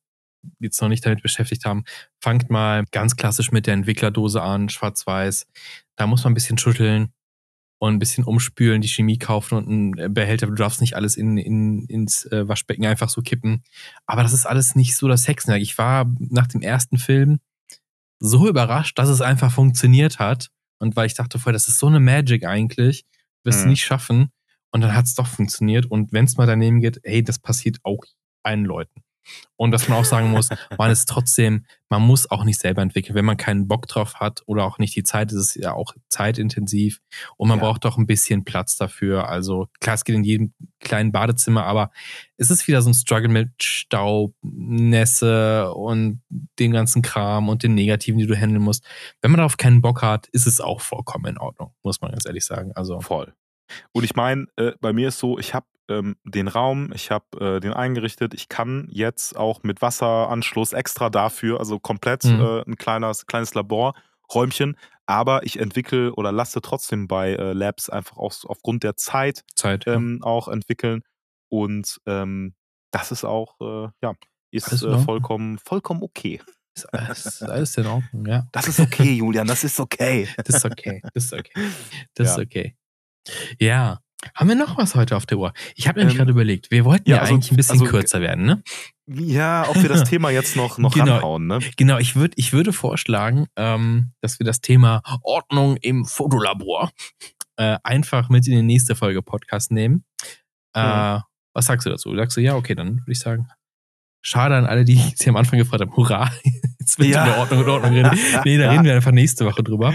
jetzt 0.59 0.81
noch 0.81 0.89
nicht 0.89 1.05
damit 1.05 1.23
beschäftigt 1.23 1.65
haben, 1.65 1.85
fangt 2.21 2.51
mal 2.51 2.85
ganz 2.93 3.17
klassisch 3.17 3.53
mit 3.53 3.67
der 3.67 3.75
Entwicklerdose 3.75 4.43
an, 4.43 4.69
schwarz-weiß. 4.69 5.47
Da 5.97 6.07
muss 6.07 6.25
man 6.25 6.33
ein 6.33 6.35
bisschen 6.35 6.59
schütteln 6.59 7.13
und 7.81 7.95
ein 7.95 7.99
bisschen 7.99 8.25
umspülen, 8.25 8.83
die 8.83 8.89
Chemie 8.89 9.17
kaufen 9.17 9.57
und 9.57 9.67
einen 9.67 10.13
Behälter. 10.13 10.47
Du 10.47 10.55
darfst 10.55 10.83
nicht 10.83 10.97
alles 10.97 11.17
in, 11.17 11.39
in, 11.39 11.87
ins 11.87 12.27
äh, 12.27 12.47
Waschbecken 12.47 12.85
einfach 12.85 13.09
so 13.09 13.23
kippen. 13.23 13.63
Aber 14.05 14.23
das 14.23 14.35
ist 14.35 14.45
alles 14.45 14.75
nicht 14.75 14.95
so 14.97 15.09
das 15.09 15.27
Hexenwerk. 15.27 15.63
Ich 15.63 15.79
war 15.79 16.13
nach 16.19 16.47
dem 16.47 16.61
ersten 16.61 16.99
Film 16.99 17.41
so 18.19 18.47
überrascht, 18.47 18.99
dass 18.99 19.09
es 19.09 19.23
einfach 19.23 19.51
funktioniert 19.51 20.19
hat. 20.19 20.51
Und 20.79 20.95
weil 20.95 21.07
ich 21.07 21.15
dachte 21.15 21.39
vorher, 21.39 21.55
das 21.55 21.69
ist 21.69 21.79
so 21.79 21.87
eine 21.87 22.01
Magic 22.01 22.45
eigentlich, 22.45 23.07
wirst 23.45 23.61
du 23.61 23.65
mhm. 23.65 23.71
nicht 23.71 23.85
schaffen. 23.85 24.29
Und 24.73 24.83
dann 24.83 24.95
hat 24.95 25.07
es 25.07 25.15
doch 25.15 25.27
funktioniert. 25.27 25.87
Und 25.87 26.13
wenn 26.13 26.27
es 26.27 26.37
mal 26.37 26.47
daneben 26.47 26.83
geht, 26.83 27.01
hey, 27.03 27.25
das 27.25 27.39
passiert 27.39 27.79
auch 27.83 28.05
allen 28.43 28.67
Leuten. 28.67 29.03
Und 29.57 29.73
was 29.73 29.89
man 29.89 29.99
auch 29.99 30.05
sagen 30.05 30.31
muss, 30.31 30.49
man 30.79 30.91
ist 30.91 31.09
trotzdem, 31.09 31.67
man 31.89 32.03
muss 32.03 32.31
auch 32.31 32.45
nicht 32.45 32.59
selber 32.59 32.83
entwickeln. 32.83 33.15
Wenn 33.15 33.25
man 33.25 33.37
keinen 33.37 33.69
Bock 33.69 33.87
drauf 33.87 34.15
hat 34.15 34.43
oder 34.47 34.65
auch 34.65 34.79
nicht 34.79 34.97
die 34.97 35.03
Zeit, 35.03 35.33
ist 35.33 35.39
es 35.39 35.55
ja 35.55 35.73
auch 35.73 35.95
zeitintensiv 36.09 37.01
und 37.37 37.49
man 37.49 37.59
ja. 37.59 37.65
braucht 37.65 37.85
auch 37.87 37.99
ein 37.99 38.07
bisschen 38.07 38.45
Platz 38.45 38.77
dafür. 38.77 39.29
Also 39.29 39.69
klar, 39.81 39.95
es 39.95 40.05
geht 40.05 40.17
in 40.17 40.25
jedem 40.25 40.55
kleinen 40.81 41.13
Badezimmer, 41.13 41.65
aber 41.65 41.91
es 42.37 42.51
ist 42.51 42.67
wieder 42.69 42.81
so 42.81 42.91
ein 42.91 42.95
Struggle 42.95 43.29
mit 43.29 43.51
Staub, 43.63 44.35
Nässe 44.43 45.73
und 45.75 46.23
dem 46.59 46.73
ganzen 46.73 47.03
Kram 47.03 47.49
und 47.49 47.63
den 47.63 47.75
Negativen, 47.75 48.19
die 48.19 48.27
du 48.27 48.37
handeln 48.37 48.63
musst. 48.63 48.85
Wenn 49.21 49.31
man 49.31 49.39
darauf 49.39 49.57
keinen 49.57 49.83
Bock 49.83 50.03
hat, 50.03 50.29
ist 50.29 50.47
es 50.47 50.61
auch 50.61 50.81
vollkommen 50.81 51.27
in 51.27 51.39
Ordnung, 51.39 51.73
muss 51.83 52.01
man 52.01 52.13
ganz 52.13 52.25
ehrlich 52.25 52.45
sagen. 52.45 52.73
Also 52.75 53.01
voll. 53.01 53.35
Und 53.93 54.05
ich 54.05 54.15
meine, 54.15 54.47
äh, 54.57 54.73
bei 54.81 54.93
mir 54.93 55.09
ist 55.09 55.19
so, 55.19 55.39
ich 55.39 55.55
habe 55.55 55.67
ähm, 55.89 56.17
den 56.25 56.49
Raum, 56.49 56.93
ich 56.95 57.11
habe 57.11 57.57
äh, 57.57 57.61
den 57.61 57.73
eingerichtet. 57.73 58.33
Ich 58.35 58.49
kann 58.49 58.89
jetzt 58.91 59.37
auch 59.37 59.63
mit 59.63 59.83
Wasseranschluss 59.83 60.73
extra 60.73 61.11
dafür, 61.11 61.59
also 61.59 61.79
komplett 61.79 62.25
mhm. 62.25 62.41
äh, 62.41 62.63
ein 62.67 62.77
kleines, 62.77 63.27
kleines 63.27 63.55
Laborräumchen. 63.55 64.77
Aber 65.07 65.45
ich 65.45 65.59
entwickle 65.59 66.15
oder 66.15 66.31
lasse 66.31 66.61
trotzdem 66.61 67.09
bei 67.09 67.33
äh, 67.33 67.53
Labs 67.53 67.91
einfach 67.91 68.17
auch 68.17 68.33
aufgrund 68.45 68.85
der 68.85 68.97
Zeit, 68.97 69.43
Zeit 69.57 69.87
ähm, 69.89 70.21
ja. 70.23 70.27
auch 70.27 70.47
entwickeln. 70.47 71.03
Und 71.49 72.01
ähm, 72.07 72.55
das 72.93 73.11
ist 73.11 73.25
auch, 73.25 73.57
äh, 73.61 73.89
ja, 74.03 74.15
ist 74.53 74.83
äh, 74.83 74.99
vollkommen, 74.99 75.59
vollkommen 75.59 76.03
okay. 76.03 76.41
Ist 76.77 76.95
alles, 76.95 77.43
alles 77.43 77.77
in 77.77 77.87
Ordnung, 77.87 78.27
ja. 78.27 78.47
Das 78.53 78.69
ist 78.69 78.79
okay, 78.79 79.15
Julian, 79.15 79.47
das 79.47 79.65
ist 79.65 79.81
okay. 79.81 80.29
Das 80.37 80.57
ist 80.57 80.65
okay, 80.65 81.03
das 81.13 81.25
ist 81.25 81.33
okay. 81.33 81.53
Das 82.15 82.31
ist 82.31 82.39
okay. 82.39 82.77
Ja. 83.59 84.01
Haben 84.35 84.51
wir 84.51 84.57
noch 84.57 84.77
was 84.77 84.95
heute 84.95 85.17
auf 85.17 85.25
der 85.25 85.39
Uhr? 85.39 85.55
Ich 85.77 85.89
habe 85.89 85.99
nämlich 85.99 86.15
ähm, 86.15 86.19
gerade 86.19 86.33
überlegt, 86.33 86.71
wir 86.71 86.85
wollten 86.85 87.09
ja, 87.09 87.17
ja 87.17 87.23
also, 87.23 87.35
eigentlich 87.35 87.53
ein 87.53 87.57
bisschen 87.57 87.81
also, 87.81 87.87
kürzer 87.87 88.21
werden, 88.21 88.45
ne? 88.45 88.63
Ja, 89.07 89.67
ob 89.67 89.81
wir 89.81 89.89
das 89.89 90.05
Thema 90.11 90.29
jetzt 90.29 90.57
noch, 90.57 90.77
noch 90.77 90.93
genau, 90.93 91.15
ranhauen, 91.15 91.47
ne? 91.47 91.61
Genau, 91.77 91.97
ich, 91.97 92.17
würd, 92.17 92.35
ich 92.37 92.53
würde 92.53 92.75
vorschlagen, 92.75 93.47
ähm, 93.57 94.13
dass 94.21 94.39
wir 94.39 94.45
das 94.45 94.61
Thema 94.61 95.03
Ordnung 95.23 95.79
im 95.79 96.05
Fotolabor 96.05 96.91
äh, 97.57 97.79
einfach 97.83 98.29
mit 98.29 98.47
in 98.47 98.57
die 98.57 98.63
nächste 98.63 98.95
Folge 98.95 99.23
Podcast 99.23 99.71
nehmen. 99.71 100.05
Äh, 100.75 100.81
ja. 100.81 101.25
Was 101.55 101.67
sagst 101.67 101.87
du 101.87 101.91
dazu? 101.91 102.15
Sagst 102.15 102.37
du, 102.37 102.41
ja, 102.41 102.57
okay, 102.57 102.75
dann 102.75 102.99
würde 103.01 103.13
ich 103.13 103.19
sagen, 103.19 103.49
schade 104.23 104.57
an 104.57 104.67
alle, 104.67 104.85
die 104.85 104.97
sich 105.17 105.29
am 105.29 105.37
Anfang 105.37 105.59
gefragt 105.59 105.83
haben, 105.83 105.97
hurra, 105.97 106.31
jetzt 106.79 106.99
wird 106.99 107.11
ja. 107.11 107.27
über 107.27 107.39
Ordnung 107.39 107.61
und 107.61 107.69
Ordnung 107.69 107.93
reden. 107.93 108.19
Nee, 108.45 108.59
da 108.59 108.71
reden 108.71 108.85
wir 108.85 108.95
einfach 108.95 109.13
nächste 109.13 109.47
Woche 109.47 109.63
drüber. 109.63 109.93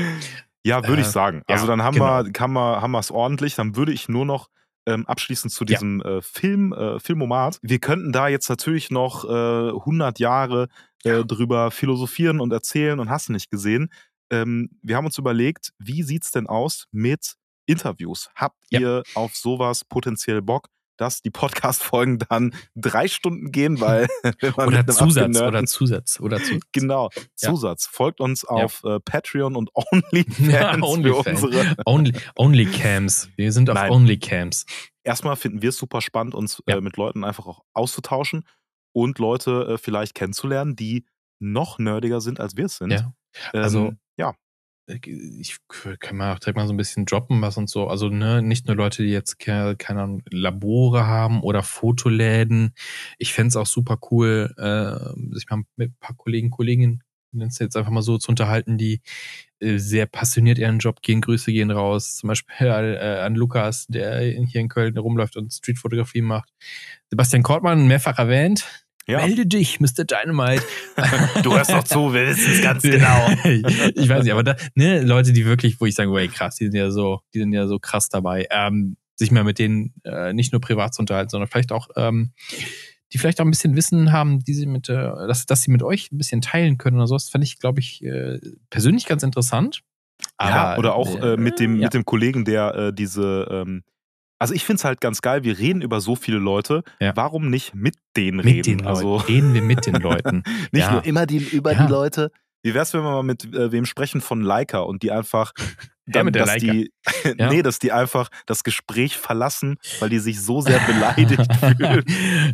Ja, 0.65 0.87
würde 0.87 1.03
äh, 1.03 1.05
ich 1.05 1.11
sagen. 1.11 1.43
Also 1.47 1.67
dann 1.67 1.83
haben 1.83 1.93
genau. 1.93 2.23
wir 2.23 2.31
kann 2.33 2.51
wir 2.51 2.81
haben 2.81 2.91
wir 2.91 2.99
es 2.99 3.11
ordentlich. 3.11 3.55
Dann 3.55 3.75
würde 3.75 3.93
ich 3.93 4.09
nur 4.09 4.25
noch 4.25 4.49
ähm, 4.87 5.05
abschließend 5.05 5.53
zu 5.53 5.63
diesem 5.63 6.01
ja. 6.03 6.17
äh, 6.17 6.21
Film 6.21 6.73
äh, 6.73 6.99
Filmomat. 6.99 7.59
Wir 7.61 7.79
könnten 7.79 8.11
da 8.11 8.27
jetzt 8.27 8.49
natürlich 8.49 8.89
noch 8.89 9.25
äh, 9.25 9.69
100 9.69 10.17
Jahre 10.19 10.67
äh, 11.03 11.23
drüber 11.23 11.69
philosophieren 11.69 12.39
und 12.39 12.51
erzählen 12.51 12.99
und 12.99 13.09
hast 13.09 13.29
nicht 13.29 13.51
gesehen. 13.51 13.89
Ähm, 14.31 14.71
wir 14.81 14.97
haben 14.97 15.05
uns 15.05 15.19
überlegt, 15.19 15.71
wie 15.77 16.01
sieht's 16.01 16.31
denn 16.31 16.47
aus 16.47 16.87
mit 16.91 17.35
Interviews? 17.67 18.31
Habt 18.35 18.57
ja. 18.71 18.79
ihr 18.79 19.03
auf 19.13 19.35
sowas 19.35 19.85
potenziell 19.85 20.41
Bock? 20.41 20.69
Dass 20.97 21.21
die 21.21 21.29
Podcast-Folgen 21.29 22.19
dann 22.19 22.53
drei 22.75 23.07
Stunden 23.07 23.51
gehen, 23.51 23.79
weil 23.81 24.07
oder 24.57 24.85
Zusatz 24.87 25.39
oder 25.39 25.65
Zusatz 25.65 26.19
oder 26.19 26.41
Zusatz. 26.41 26.63
Genau, 26.71 27.09
Zusatz. 27.35 27.85
Ja. 27.85 27.89
Folgt 27.93 28.21
uns 28.21 28.45
auf 28.45 28.81
ja. 28.83 28.95
äh, 28.95 28.99
Patreon 28.99 29.55
und 29.55 29.69
OnlyFans 29.73 30.51
ja, 30.51 30.77
Only 30.81 31.09
für 31.09 31.29
unsere 31.29 31.75
Only, 31.85 32.13
Onlycams. 32.35 33.29
Wir 33.35 33.51
sind 33.51 33.69
auf. 33.69 33.77
Onlycams. 33.89 34.65
Erstmal 35.03 35.35
finden 35.35 35.61
wir 35.61 35.69
es 35.69 35.77
super 35.77 36.01
spannend, 36.01 36.33
uns 36.33 36.61
äh, 36.65 36.81
mit 36.81 36.97
Leuten 36.97 37.23
einfach 37.23 37.45
auch 37.45 37.63
auszutauschen 37.73 38.45
und 38.91 39.19
Leute 39.19 39.73
äh, 39.73 39.77
vielleicht 39.77 40.15
kennenzulernen, 40.15 40.75
die 40.75 41.05
noch 41.39 41.79
nerdiger 41.79 42.21
sind, 42.21 42.39
als 42.39 42.55
wir 42.57 42.65
es 42.65 42.77
sind. 42.77 42.91
Ja. 42.91 43.13
Also 43.53 43.87
ähm, 43.87 43.99
ja 44.17 44.33
ich 44.87 45.57
kann 45.99 46.17
mal 46.17 46.33
auch 46.33 46.39
direkt 46.39 46.57
mal 46.57 46.67
so 46.67 46.73
ein 46.73 46.77
bisschen 46.77 47.05
droppen, 47.05 47.41
was 47.41 47.57
und 47.57 47.69
so. 47.69 47.87
Also, 47.87 48.09
ne, 48.09 48.41
nicht 48.41 48.67
nur 48.67 48.75
Leute, 48.75 49.03
die 49.03 49.09
jetzt 49.09 49.39
keine, 49.39 49.75
keine 49.75 50.19
Labore 50.29 51.07
haben 51.07 51.41
oder 51.41 51.63
Fotoläden. 51.63 52.73
Ich 53.17 53.33
fände 53.33 53.49
es 53.49 53.55
auch 53.55 53.65
super 53.65 53.97
cool, 54.11 54.53
äh, 54.57 55.33
sich 55.33 55.49
mal 55.49 55.63
mit 55.75 55.91
ein 55.91 55.97
paar 55.99 56.15
Kollegen, 56.15 56.51
Kolleginnen 56.51 57.01
jetzt 57.41 57.75
einfach 57.75 57.91
mal 57.91 58.01
so 58.01 58.17
zu 58.17 58.29
unterhalten, 58.29 58.77
die 58.77 59.01
äh, 59.59 59.77
sehr 59.77 60.05
passioniert 60.05 60.57
ihren 60.57 60.79
Job 60.79 61.01
gehen. 61.01 61.21
Grüße 61.21 61.51
gehen 61.51 61.71
raus. 61.71 62.17
Zum 62.17 62.27
Beispiel 62.29 62.55
äh, 62.59 63.19
an 63.19 63.35
Lukas, 63.35 63.87
der 63.87 64.19
hier 64.21 64.61
in 64.61 64.69
Köln 64.69 64.97
rumläuft 64.97 65.37
und 65.37 65.53
Streetfotografie 65.53 66.21
macht. 66.21 66.49
Sebastian 67.09 67.43
Kortmann, 67.43 67.87
mehrfach 67.87 68.17
erwähnt, 68.17 68.84
ja. 69.07 69.19
Melde 69.19 69.45
dich, 69.45 69.79
Mr. 69.79 70.03
Dynamite. 70.03 70.63
du 71.43 71.53
hörst 71.53 71.71
doch 71.71 71.83
zu, 71.83 72.13
wir 72.13 72.27
wissen 72.27 72.53
es 72.53 72.61
ganz 72.61 72.83
genau. 72.83 73.29
ich 73.43 74.09
weiß 74.09 74.23
nicht, 74.23 74.33
aber 74.33 74.43
da, 74.43 74.55
ne, 74.73 75.01
Leute, 75.01 75.33
die 75.33 75.45
wirklich, 75.45 75.79
wo 75.79 75.85
ich 75.85 75.95
sage, 75.95 76.11
hey, 76.15 76.27
krass, 76.27 76.55
die 76.55 76.65
sind 76.65 76.75
ja 76.75 76.89
so, 76.89 77.21
die 77.33 77.39
sind 77.39 77.53
ja 77.53 77.67
so 77.67 77.79
krass 77.79 78.09
dabei, 78.09 78.47
ähm, 78.49 78.97
sich 79.15 79.31
mal 79.31 79.43
mit 79.43 79.59
denen 79.59 79.93
äh, 80.03 80.33
nicht 80.33 80.51
nur 80.51 80.61
privat 80.61 80.93
zu 80.93 81.01
unterhalten, 81.01 81.29
sondern 81.29 81.49
vielleicht 81.49 81.71
auch, 81.71 81.89
ähm, 81.95 82.33
die 83.13 83.17
vielleicht 83.17 83.39
auch 83.39 83.45
ein 83.45 83.51
bisschen 83.51 83.75
Wissen 83.75 84.11
haben, 84.11 84.39
die 84.39 84.53
sie 84.53 84.65
mit, 84.65 84.89
äh, 84.89 84.93
dass, 84.93 85.45
dass 85.45 85.61
sie 85.61 85.71
mit 85.71 85.83
euch 85.83 86.11
ein 86.11 86.17
bisschen 86.17 86.41
teilen 86.41 86.77
können 86.77 86.97
oder 86.97 87.07
so. 87.07 87.15
Das 87.15 87.29
fand 87.29 87.43
ich, 87.43 87.59
glaube 87.59 87.79
ich, 87.79 88.03
äh, 88.03 88.39
persönlich 88.69 89.05
ganz 89.05 89.23
interessant. 89.23 89.81
Aber, 90.37 90.49
ja, 90.49 90.77
oder 90.77 90.95
auch 90.95 91.19
äh, 91.21 91.37
mit 91.37 91.59
dem, 91.59 91.75
ja. 91.75 91.83
mit 91.83 91.93
dem 91.93 92.05
Kollegen, 92.05 92.45
der 92.45 92.75
äh, 92.75 92.93
diese 92.93 93.47
ähm, 93.51 93.83
also 94.39 94.53
ich 94.53 94.65
finde 94.65 94.79
es 94.79 94.85
halt 94.85 95.01
ganz 95.01 95.21
geil, 95.21 95.43
wir 95.43 95.57
reden 95.57 95.81
über 95.81 96.01
so 96.01 96.15
viele 96.15 96.37
Leute. 96.37 96.83
Ja. 96.99 97.15
Warum 97.15 97.49
nicht 97.49 97.73
mit 97.73 97.95
denen 98.17 98.37
mit 98.37 98.45
reden? 98.45 98.79
Den 98.79 98.87
also 98.87 99.17
reden 99.17 99.53
wir 99.53 99.61
mit 99.61 99.85
den 99.85 99.95
Leuten. 99.95 100.43
nicht 100.71 100.83
ja. 100.85 100.91
nur 100.91 101.05
immer 101.05 101.25
die, 101.25 101.37
über 101.37 101.73
ja. 101.73 101.85
die 101.85 101.91
Leute. 101.91 102.31
Wie 102.63 102.73
wär's, 102.73 102.93
wenn 102.93 103.01
wir 103.01 103.11
mal 103.11 103.23
mit 103.23 103.45
äh, 103.53 103.71
wem 103.71 103.85
sprechen 103.85 104.21
von 104.21 104.41
Leica 104.41 104.79
und 104.79 105.03
die 105.03 105.11
einfach 105.11 105.53
dann, 106.05 106.31
dass 106.33 106.47
Leica. 106.47 106.71
die 106.71 106.91
nee, 107.37 107.61
dass 107.61 107.79
die 107.79 107.91
einfach 107.91 108.29
das 108.45 108.63
Gespräch 108.63 109.17
verlassen, 109.17 109.77
weil 109.99 110.09
die 110.09 110.19
sich 110.19 110.41
so 110.41 110.61
sehr 110.61 110.79
beleidigt 110.79 111.47
fühlen. 111.55 112.03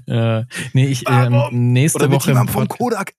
äh, 0.07 0.45
nee, 0.73 0.85
ich 0.85 1.05
ähm, 1.09 1.47
nächste 1.51 1.99
Oder 1.99 2.11
Woche 2.11 2.33
mit 2.33 2.49
vom 2.49 2.67
Kodak. 2.67 3.13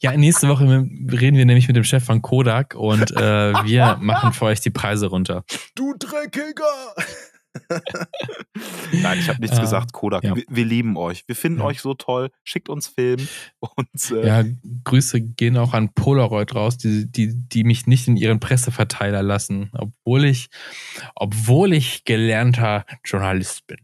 Ja, 0.00 0.16
nächste 0.16 0.48
Woche 0.48 0.64
reden 0.64 1.36
wir 1.36 1.44
nämlich 1.44 1.68
mit 1.68 1.76
dem 1.76 1.84
Chef 1.84 2.02
von 2.02 2.22
Kodak 2.22 2.74
und 2.74 3.10
äh, 3.10 3.52
wir 3.64 3.98
machen 4.00 4.32
für 4.32 4.46
euch 4.46 4.60
die 4.60 4.70
Preise 4.70 5.08
runter. 5.08 5.44
Du 5.74 5.92
Dreckiger! 5.98 6.94
Nein, 8.92 9.18
ich 9.18 9.28
habe 9.28 9.40
nichts 9.40 9.58
äh, 9.58 9.60
gesagt, 9.60 9.92
Kodak. 9.92 10.24
Ja. 10.24 10.36
Wir, 10.36 10.44
wir, 10.48 10.64
lieben 10.64 10.96
euch. 10.96 11.24
Wir 11.26 11.36
finden 11.36 11.60
ja. 11.60 11.66
euch 11.66 11.80
so 11.80 11.94
toll. 11.94 12.30
Schickt 12.44 12.68
uns 12.68 12.88
Film. 12.88 13.26
Und, 13.58 14.10
äh, 14.10 14.26
ja, 14.26 14.44
Grüße 14.84 15.20
gehen 15.20 15.56
auch 15.56 15.74
an 15.74 15.92
Polaroid 15.92 16.54
raus, 16.54 16.78
die, 16.78 17.10
die, 17.10 17.32
die 17.34 17.64
mich 17.64 17.86
nicht 17.86 18.08
in 18.08 18.16
ihren 18.16 18.40
Presseverteiler 18.40 19.22
lassen, 19.22 19.70
obwohl 19.72 20.24
ich, 20.24 20.48
obwohl 21.14 21.72
ich 21.72 22.04
gelernter 22.04 22.84
Journalist 23.04 23.66
bin. 23.66 23.78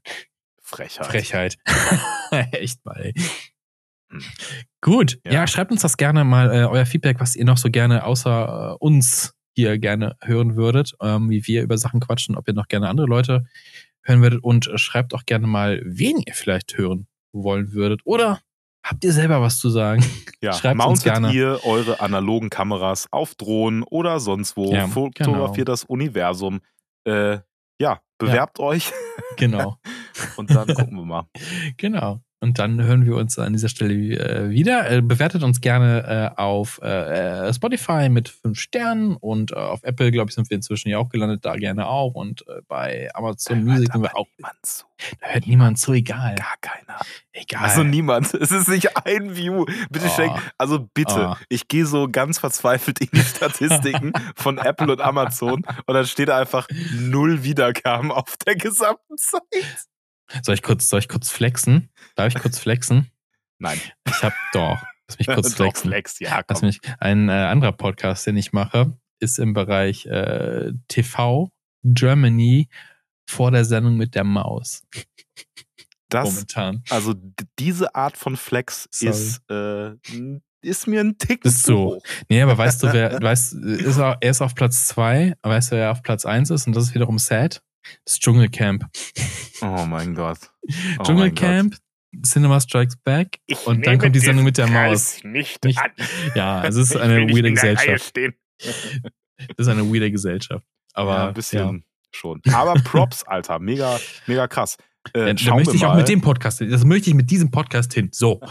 Frechheit. 0.63 1.07
Frechheit. 1.07 1.59
Echt 2.53 2.85
mal. 2.85 3.01
Ey. 3.01 3.15
Hm. 4.11 4.23
Gut, 4.81 5.21
ja. 5.25 5.33
ja. 5.33 5.47
schreibt 5.47 5.71
uns 5.71 5.83
das 5.83 5.97
gerne 5.97 6.25
mal, 6.25 6.51
äh, 6.51 6.65
euer 6.65 6.87
Feedback, 6.87 7.21
was 7.21 7.37
ihr 7.37 7.45
noch 7.45 7.59
so 7.59 7.71
gerne 7.71 8.05
außer 8.05 8.73
äh, 8.73 8.85
uns 8.85 9.35
ihr 9.55 9.79
gerne 9.79 10.17
hören 10.21 10.57
würdet, 10.57 10.95
ähm, 11.01 11.31
wie 11.31 11.47
wir 11.47 11.63
über 11.63 11.79
Sachen 11.79 12.01
quatschen, 12.01 12.37
ob 12.37 12.49
ihr 12.49 12.55
noch 12.55 12.69
gerne 12.69 12.89
andere 12.89 13.07
Leute 13.07 13.47
hören 14.03 14.23
würdet 14.23 14.43
und 14.43 14.71
schreibt 14.77 15.15
auch 15.15 15.25
gerne 15.27 15.47
mal, 15.47 15.81
wen 15.85 16.19
ihr 16.19 16.35
vielleicht 16.35 16.77
hören 16.77 17.07
wollen 17.33 17.73
würdet 17.73 18.01
oder 18.05 18.41
habt 18.85 19.05
ihr 19.05 19.13
selber 19.13 19.41
was 19.41 19.59
zu 19.59 19.71
sagen? 19.71 20.05
Ja, 20.43 20.53
schreibt 20.55 20.77
mountet 20.77 20.91
uns 20.91 21.05
gerne. 21.05 21.33
ihr 21.33 21.61
eure 21.63 22.01
analogen 22.01 22.51
Kameras 22.51 23.07
auf 23.13 23.37
Drohnen 23.37 23.85
oder 23.85 24.19
sonst 24.19 24.57
wo, 24.57 24.73
ja, 24.73 24.89
fotografiert 24.89 25.67
genau. 25.67 25.73
das 25.73 25.85
Universum. 25.85 26.61
Äh, 27.05 27.39
ja, 27.81 28.01
bewerbt 28.19 28.59
ja. 28.59 28.65
euch. 28.65 28.93
Genau. 29.37 29.79
und 30.37 30.51
dann 30.51 30.67
gucken 30.75 30.97
wir 30.97 31.05
mal. 31.05 31.29
Genau. 31.77 32.23
Und 32.43 32.59
dann 32.59 32.83
hören 32.83 33.07
wir 33.07 33.15
uns 33.15 33.39
an 33.39 33.53
dieser 33.53 33.69
Stelle 33.69 33.95
äh, 33.95 34.51
wieder. 34.51 34.91
Äh, 34.91 35.01
bewertet 35.01 35.45
uns 35.45 35.61
gerne 35.61 36.33
äh, 36.37 36.41
auf 36.41 36.81
Spotify 37.55 38.09
mit 38.09 38.29
fünf 38.29 38.59
Sternen 38.59 39.17
und 39.17 39.57
auf 39.57 39.85
Apple, 39.85 40.11
glaube 40.11 40.31
ich, 40.31 40.35
sind 40.35 40.51
wir 40.51 40.57
inzwischen 40.57 40.89
ja 40.89 40.99
auch 40.99 41.09
gelandet, 41.09 41.45
da 41.45 41.55
gerne 41.55 41.87
auch. 41.87 42.15
Und 42.15 42.45
bei 42.67 43.09
Amazon 43.15 43.65
da 43.65 43.73
Music 43.73 43.93
sind 43.93 44.03
wir 44.03 44.17
auch. 44.17 44.27
Niemand 44.37 44.57
zu. 44.63 44.85
Da 45.21 45.29
hört 45.29 45.47
niemand 45.47 45.79
zu, 45.79 45.93
egal. 45.93 46.35
Gar 46.35 46.57
keiner. 46.61 47.01
Egal. 47.33 47.63
Also 47.63 47.85
niemand. 47.85 48.35
Es 48.35 48.51
ist 48.51 48.69
nicht 48.69 48.97
ein 49.07 49.37
View. 49.37 49.65
Bitte 49.91 50.07
oh. 50.07 50.17
schenk. 50.17 50.53
Also 50.59 50.81
bitte. 50.95 51.31
Oh. 51.33 51.45
Ich 51.49 51.69
gehe 51.69 51.87
so 51.87 52.09
ganz 52.11 52.39
verzweifelt 52.39 53.01
in 53.01 53.09
die 53.13 53.21
Statistiken 53.21 54.13
von 54.37 54.59
Apple 54.59 54.91
und 54.91 55.01
Amazon 55.01 55.65
und 55.87 55.95
dann 55.95 56.07
steht 56.07 56.29
da 56.29 56.39
einfach 56.39 56.67
null 56.99 57.45
Wiedergaben 57.45 58.11
auf 58.11 58.37
der 58.45 58.57
gesamten 58.57 59.17
Zeit. 59.17 59.87
Soll 60.43 60.55
ich 60.55 60.63
kurz, 60.63 60.89
soll 60.89 61.01
ich 61.01 61.09
kurz 61.09 61.31
flexen? 61.31 61.91
Darf 62.15 62.35
ich 62.35 62.41
kurz 62.41 62.59
flexen? 62.59 63.11
Nein. 63.59 63.79
Ich 64.09 64.23
hab 64.23 64.33
doch. 64.53 64.79
Lass 65.09 65.19
mich 65.19 65.27
kurz 65.35 65.55
flexen. 65.55 65.91
Flex, 65.91 66.19
ja. 66.21 66.43
Lass 66.49 66.63
mich, 66.63 66.81
ein 66.99 67.29
äh, 67.29 67.33
anderer 67.33 67.73
Podcast, 67.73 68.27
den 68.27 68.37
ich 68.37 68.53
mache, 68.53 68.97
ist 69.21 69.39
im 69.39 69.53
Bereich 69.53 70.07
äh, 70.07 70.73
TV 70.89 71.51
Germany 71.85 72.69
vor 73.29 73.51
der 73.51 73.65
Sendung 73.65 73.97
mit 73.97 74.15
der 74.15 74.25
Maus. 74.25 74.83
Das, 76.09 76.27
Momentan. 76.27 76.83
Also 76.91 77.15
diese 77.59 77.95
Art 77.95 78.17
von 78.17 78.37
Flex 78.37 78.87
ist, 79.01 79.41
äh, 79.51 79.93
ist 80.61 80.87
mir 80.87 81.01
ein 81.01 81.17
Tick 81.17 81.45
ist 81.45 81.65
so. 81.65 81.97
Hoch. 81.97 82.03
Nee, 82.29 82.43
aber 82.43 82.57
weißt 82.59 82.83
du, 82.83 82.93
wer, 82.93 83.13
weißt, 83.23 83.55
ist 83.55 83.97
er, 83.97 84.19
er 84.21 84.31
ist 84.31 84.43
auf 84.43 84.55
Platz 84.55 84.87
zwei, 84.87 85.35
weißt 85.43 85.73
du, 85.73 85.77
wer 85.77 85.91
auf 85.91 86.03
Platz 86.03 86.27
eins 86.27 86.51
ist 86.51 86.67
und 86.67 86.77
das 86.77 86.85
ist 86.85 86.95
wiederum 86.95 87.19
sad? 87.19 87.63
Das 88.05 88.19
Dschungelcamp. 88.19 88.85
Oh 89.63 89.85
mein 89.87 90.15
Gott. 90.15 90.39
Oh 90.99 91.03
Dschungelcamp, 91.03 91.77
Cinema 92.25 92.61
Strikes 92.61 92.97
Back 92.97 93.41
ich 93.47 93.67
und 93.67 93.85
dann 93.85 93.99
kommt 93.99 94.15
die 94.15 94.21
Sendung 94.21 94.45
mit 94.45 94.59
der 94.59 94.69
Maus. 94.69 95.19
Nicht, 95.25 95.65
nicht 95.65 95.79
an. 95.79 95.91
Ja, 96.37 96.65
es 96.65 96.77
ist 96.77 96.97
eine 96.97 97.29
weirde 97.29 97.53
Gesellschaft. 97.53 98.15
Das 99.57 99.67
ist 99.67 99.69
eine 99.69 99.83
weirde 99.93 100.09
Gesellschaft. 100.13 100.65
Aber 100.93 101.15
ja, 101.15 101.29
ein 101.29 101.35
bisschen 101.35 101.77
ja. 101.77 101.83
schon. 102.13 102.41
Aber 102.53 102.75
Props, 102.75 103.25
Alter, 103.25 103.59
mega, 103.59 103.99
mega 104.29 104.47
krass. 104.47 104.77
Äh, 105.15 105.29
ja, 105.29 105.35
da 105.35 105.55
möchte 105.57 105.75
ich 105.75 105.85
auch 105.85 105.97
mit 105.97 106.09
dem 106.09 106.21
Podcast 106.21 106.59
hin. 106.59 106.71
Das 106.71 106.85
möchte 106.85 107.11
ich 107.11 107.17
mit 107.17 107.31
diesem 107.31 107.51
Podcast 107.51 107.93
hin. 107.93 108.11
So. 108.13 108.41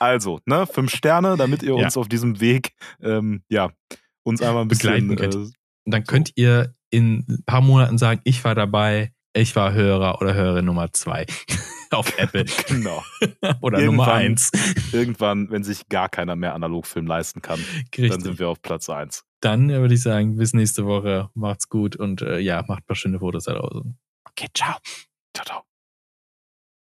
Also, 0.00 0.40
ne, 0.44 0.66
fünf 0.66 0.94
Sterne, 0.94 1.36
damit 1.38 1.62
ihr 1.62 1.74
uns 1.74 1.96
auf 1.96 2.08
diesem 2.08 2.40
Weg, 2.40 2.74
ähm, 3.00 3.42
ja, 3.48 3.70
uns 4.22 4.42
einmal 4.42 4.62
ein 4.62 4.68
bisschen 4.68 5.08
begleiten 5.08 5.32
könnt. 5.32 5.34
Äh, 5.34 5.52
und 5.86 5.94
dann 5.94 6.04
könnt 6.04 6.32
ihr 6.34 6.74
in 6.94 7.24
ein 7.28 7.42
paar 7.46 7.60
Monaten 7.60 7.98
sagen, 7.98 8.20
ich 8.24 8.44
war 8.44 8.54
dabei, 8.54 9.12
ich 9.34 9.56
war 9.56 9.72
Hörer 9.72 10.20
oder 10.20 10.34
Hörerin 10.34 10.64
Nummer 10.64 10.92
zwei. 10.92 11.26
auf 11.94 12.18
Apple. 12.18 12.44
Genau. 12.66 13.02
Oder 13.60 13.80
Nummer 13.80 14.12
eins. 14.12 14.50
Irgendwann, 14.92 15.50
wenn 15.50 15.62
sich 15.62 15.88
gar 15.88 16.08
keiner 16.08 16.36
mehr 16.36 16.54
Analogfilm 16.54 17.06
leisten 17.06 17.40
kann, 17.40 17.60
Richtig. 17.60 18.10
dann 18.10 18.20
sind 18.20 18.38
wir 18.38 18.48
auf 18.48 18.60
Platz 18.60 18.88
eins. 18.88 19.24
Dann 19.40 19.68
würde 19.68 19.94
ich 19.94 20.02
sagen, 20.02 20.36
bis 20.36 20.54
nächste 20.54 20.86
Woche. 20.86 21.30
Macht's 21.34 21.68
gut 21.68 21.96
und 21.96 22.22
äh, 22.22 22.38
ja, 22.38 22.64
macht 22.66 22.82
ein 22.82 22.86
paar 22.86 22.96
schöne 22.96 23.20
Fotos 23.20 23.44
da 23.44 23.54
draußen. 23.54 23.96
Okay, 24.28 24.48
ciao. 24.54 24.76
Ciao, 25.34 25.44
ciao. 25.46 25.73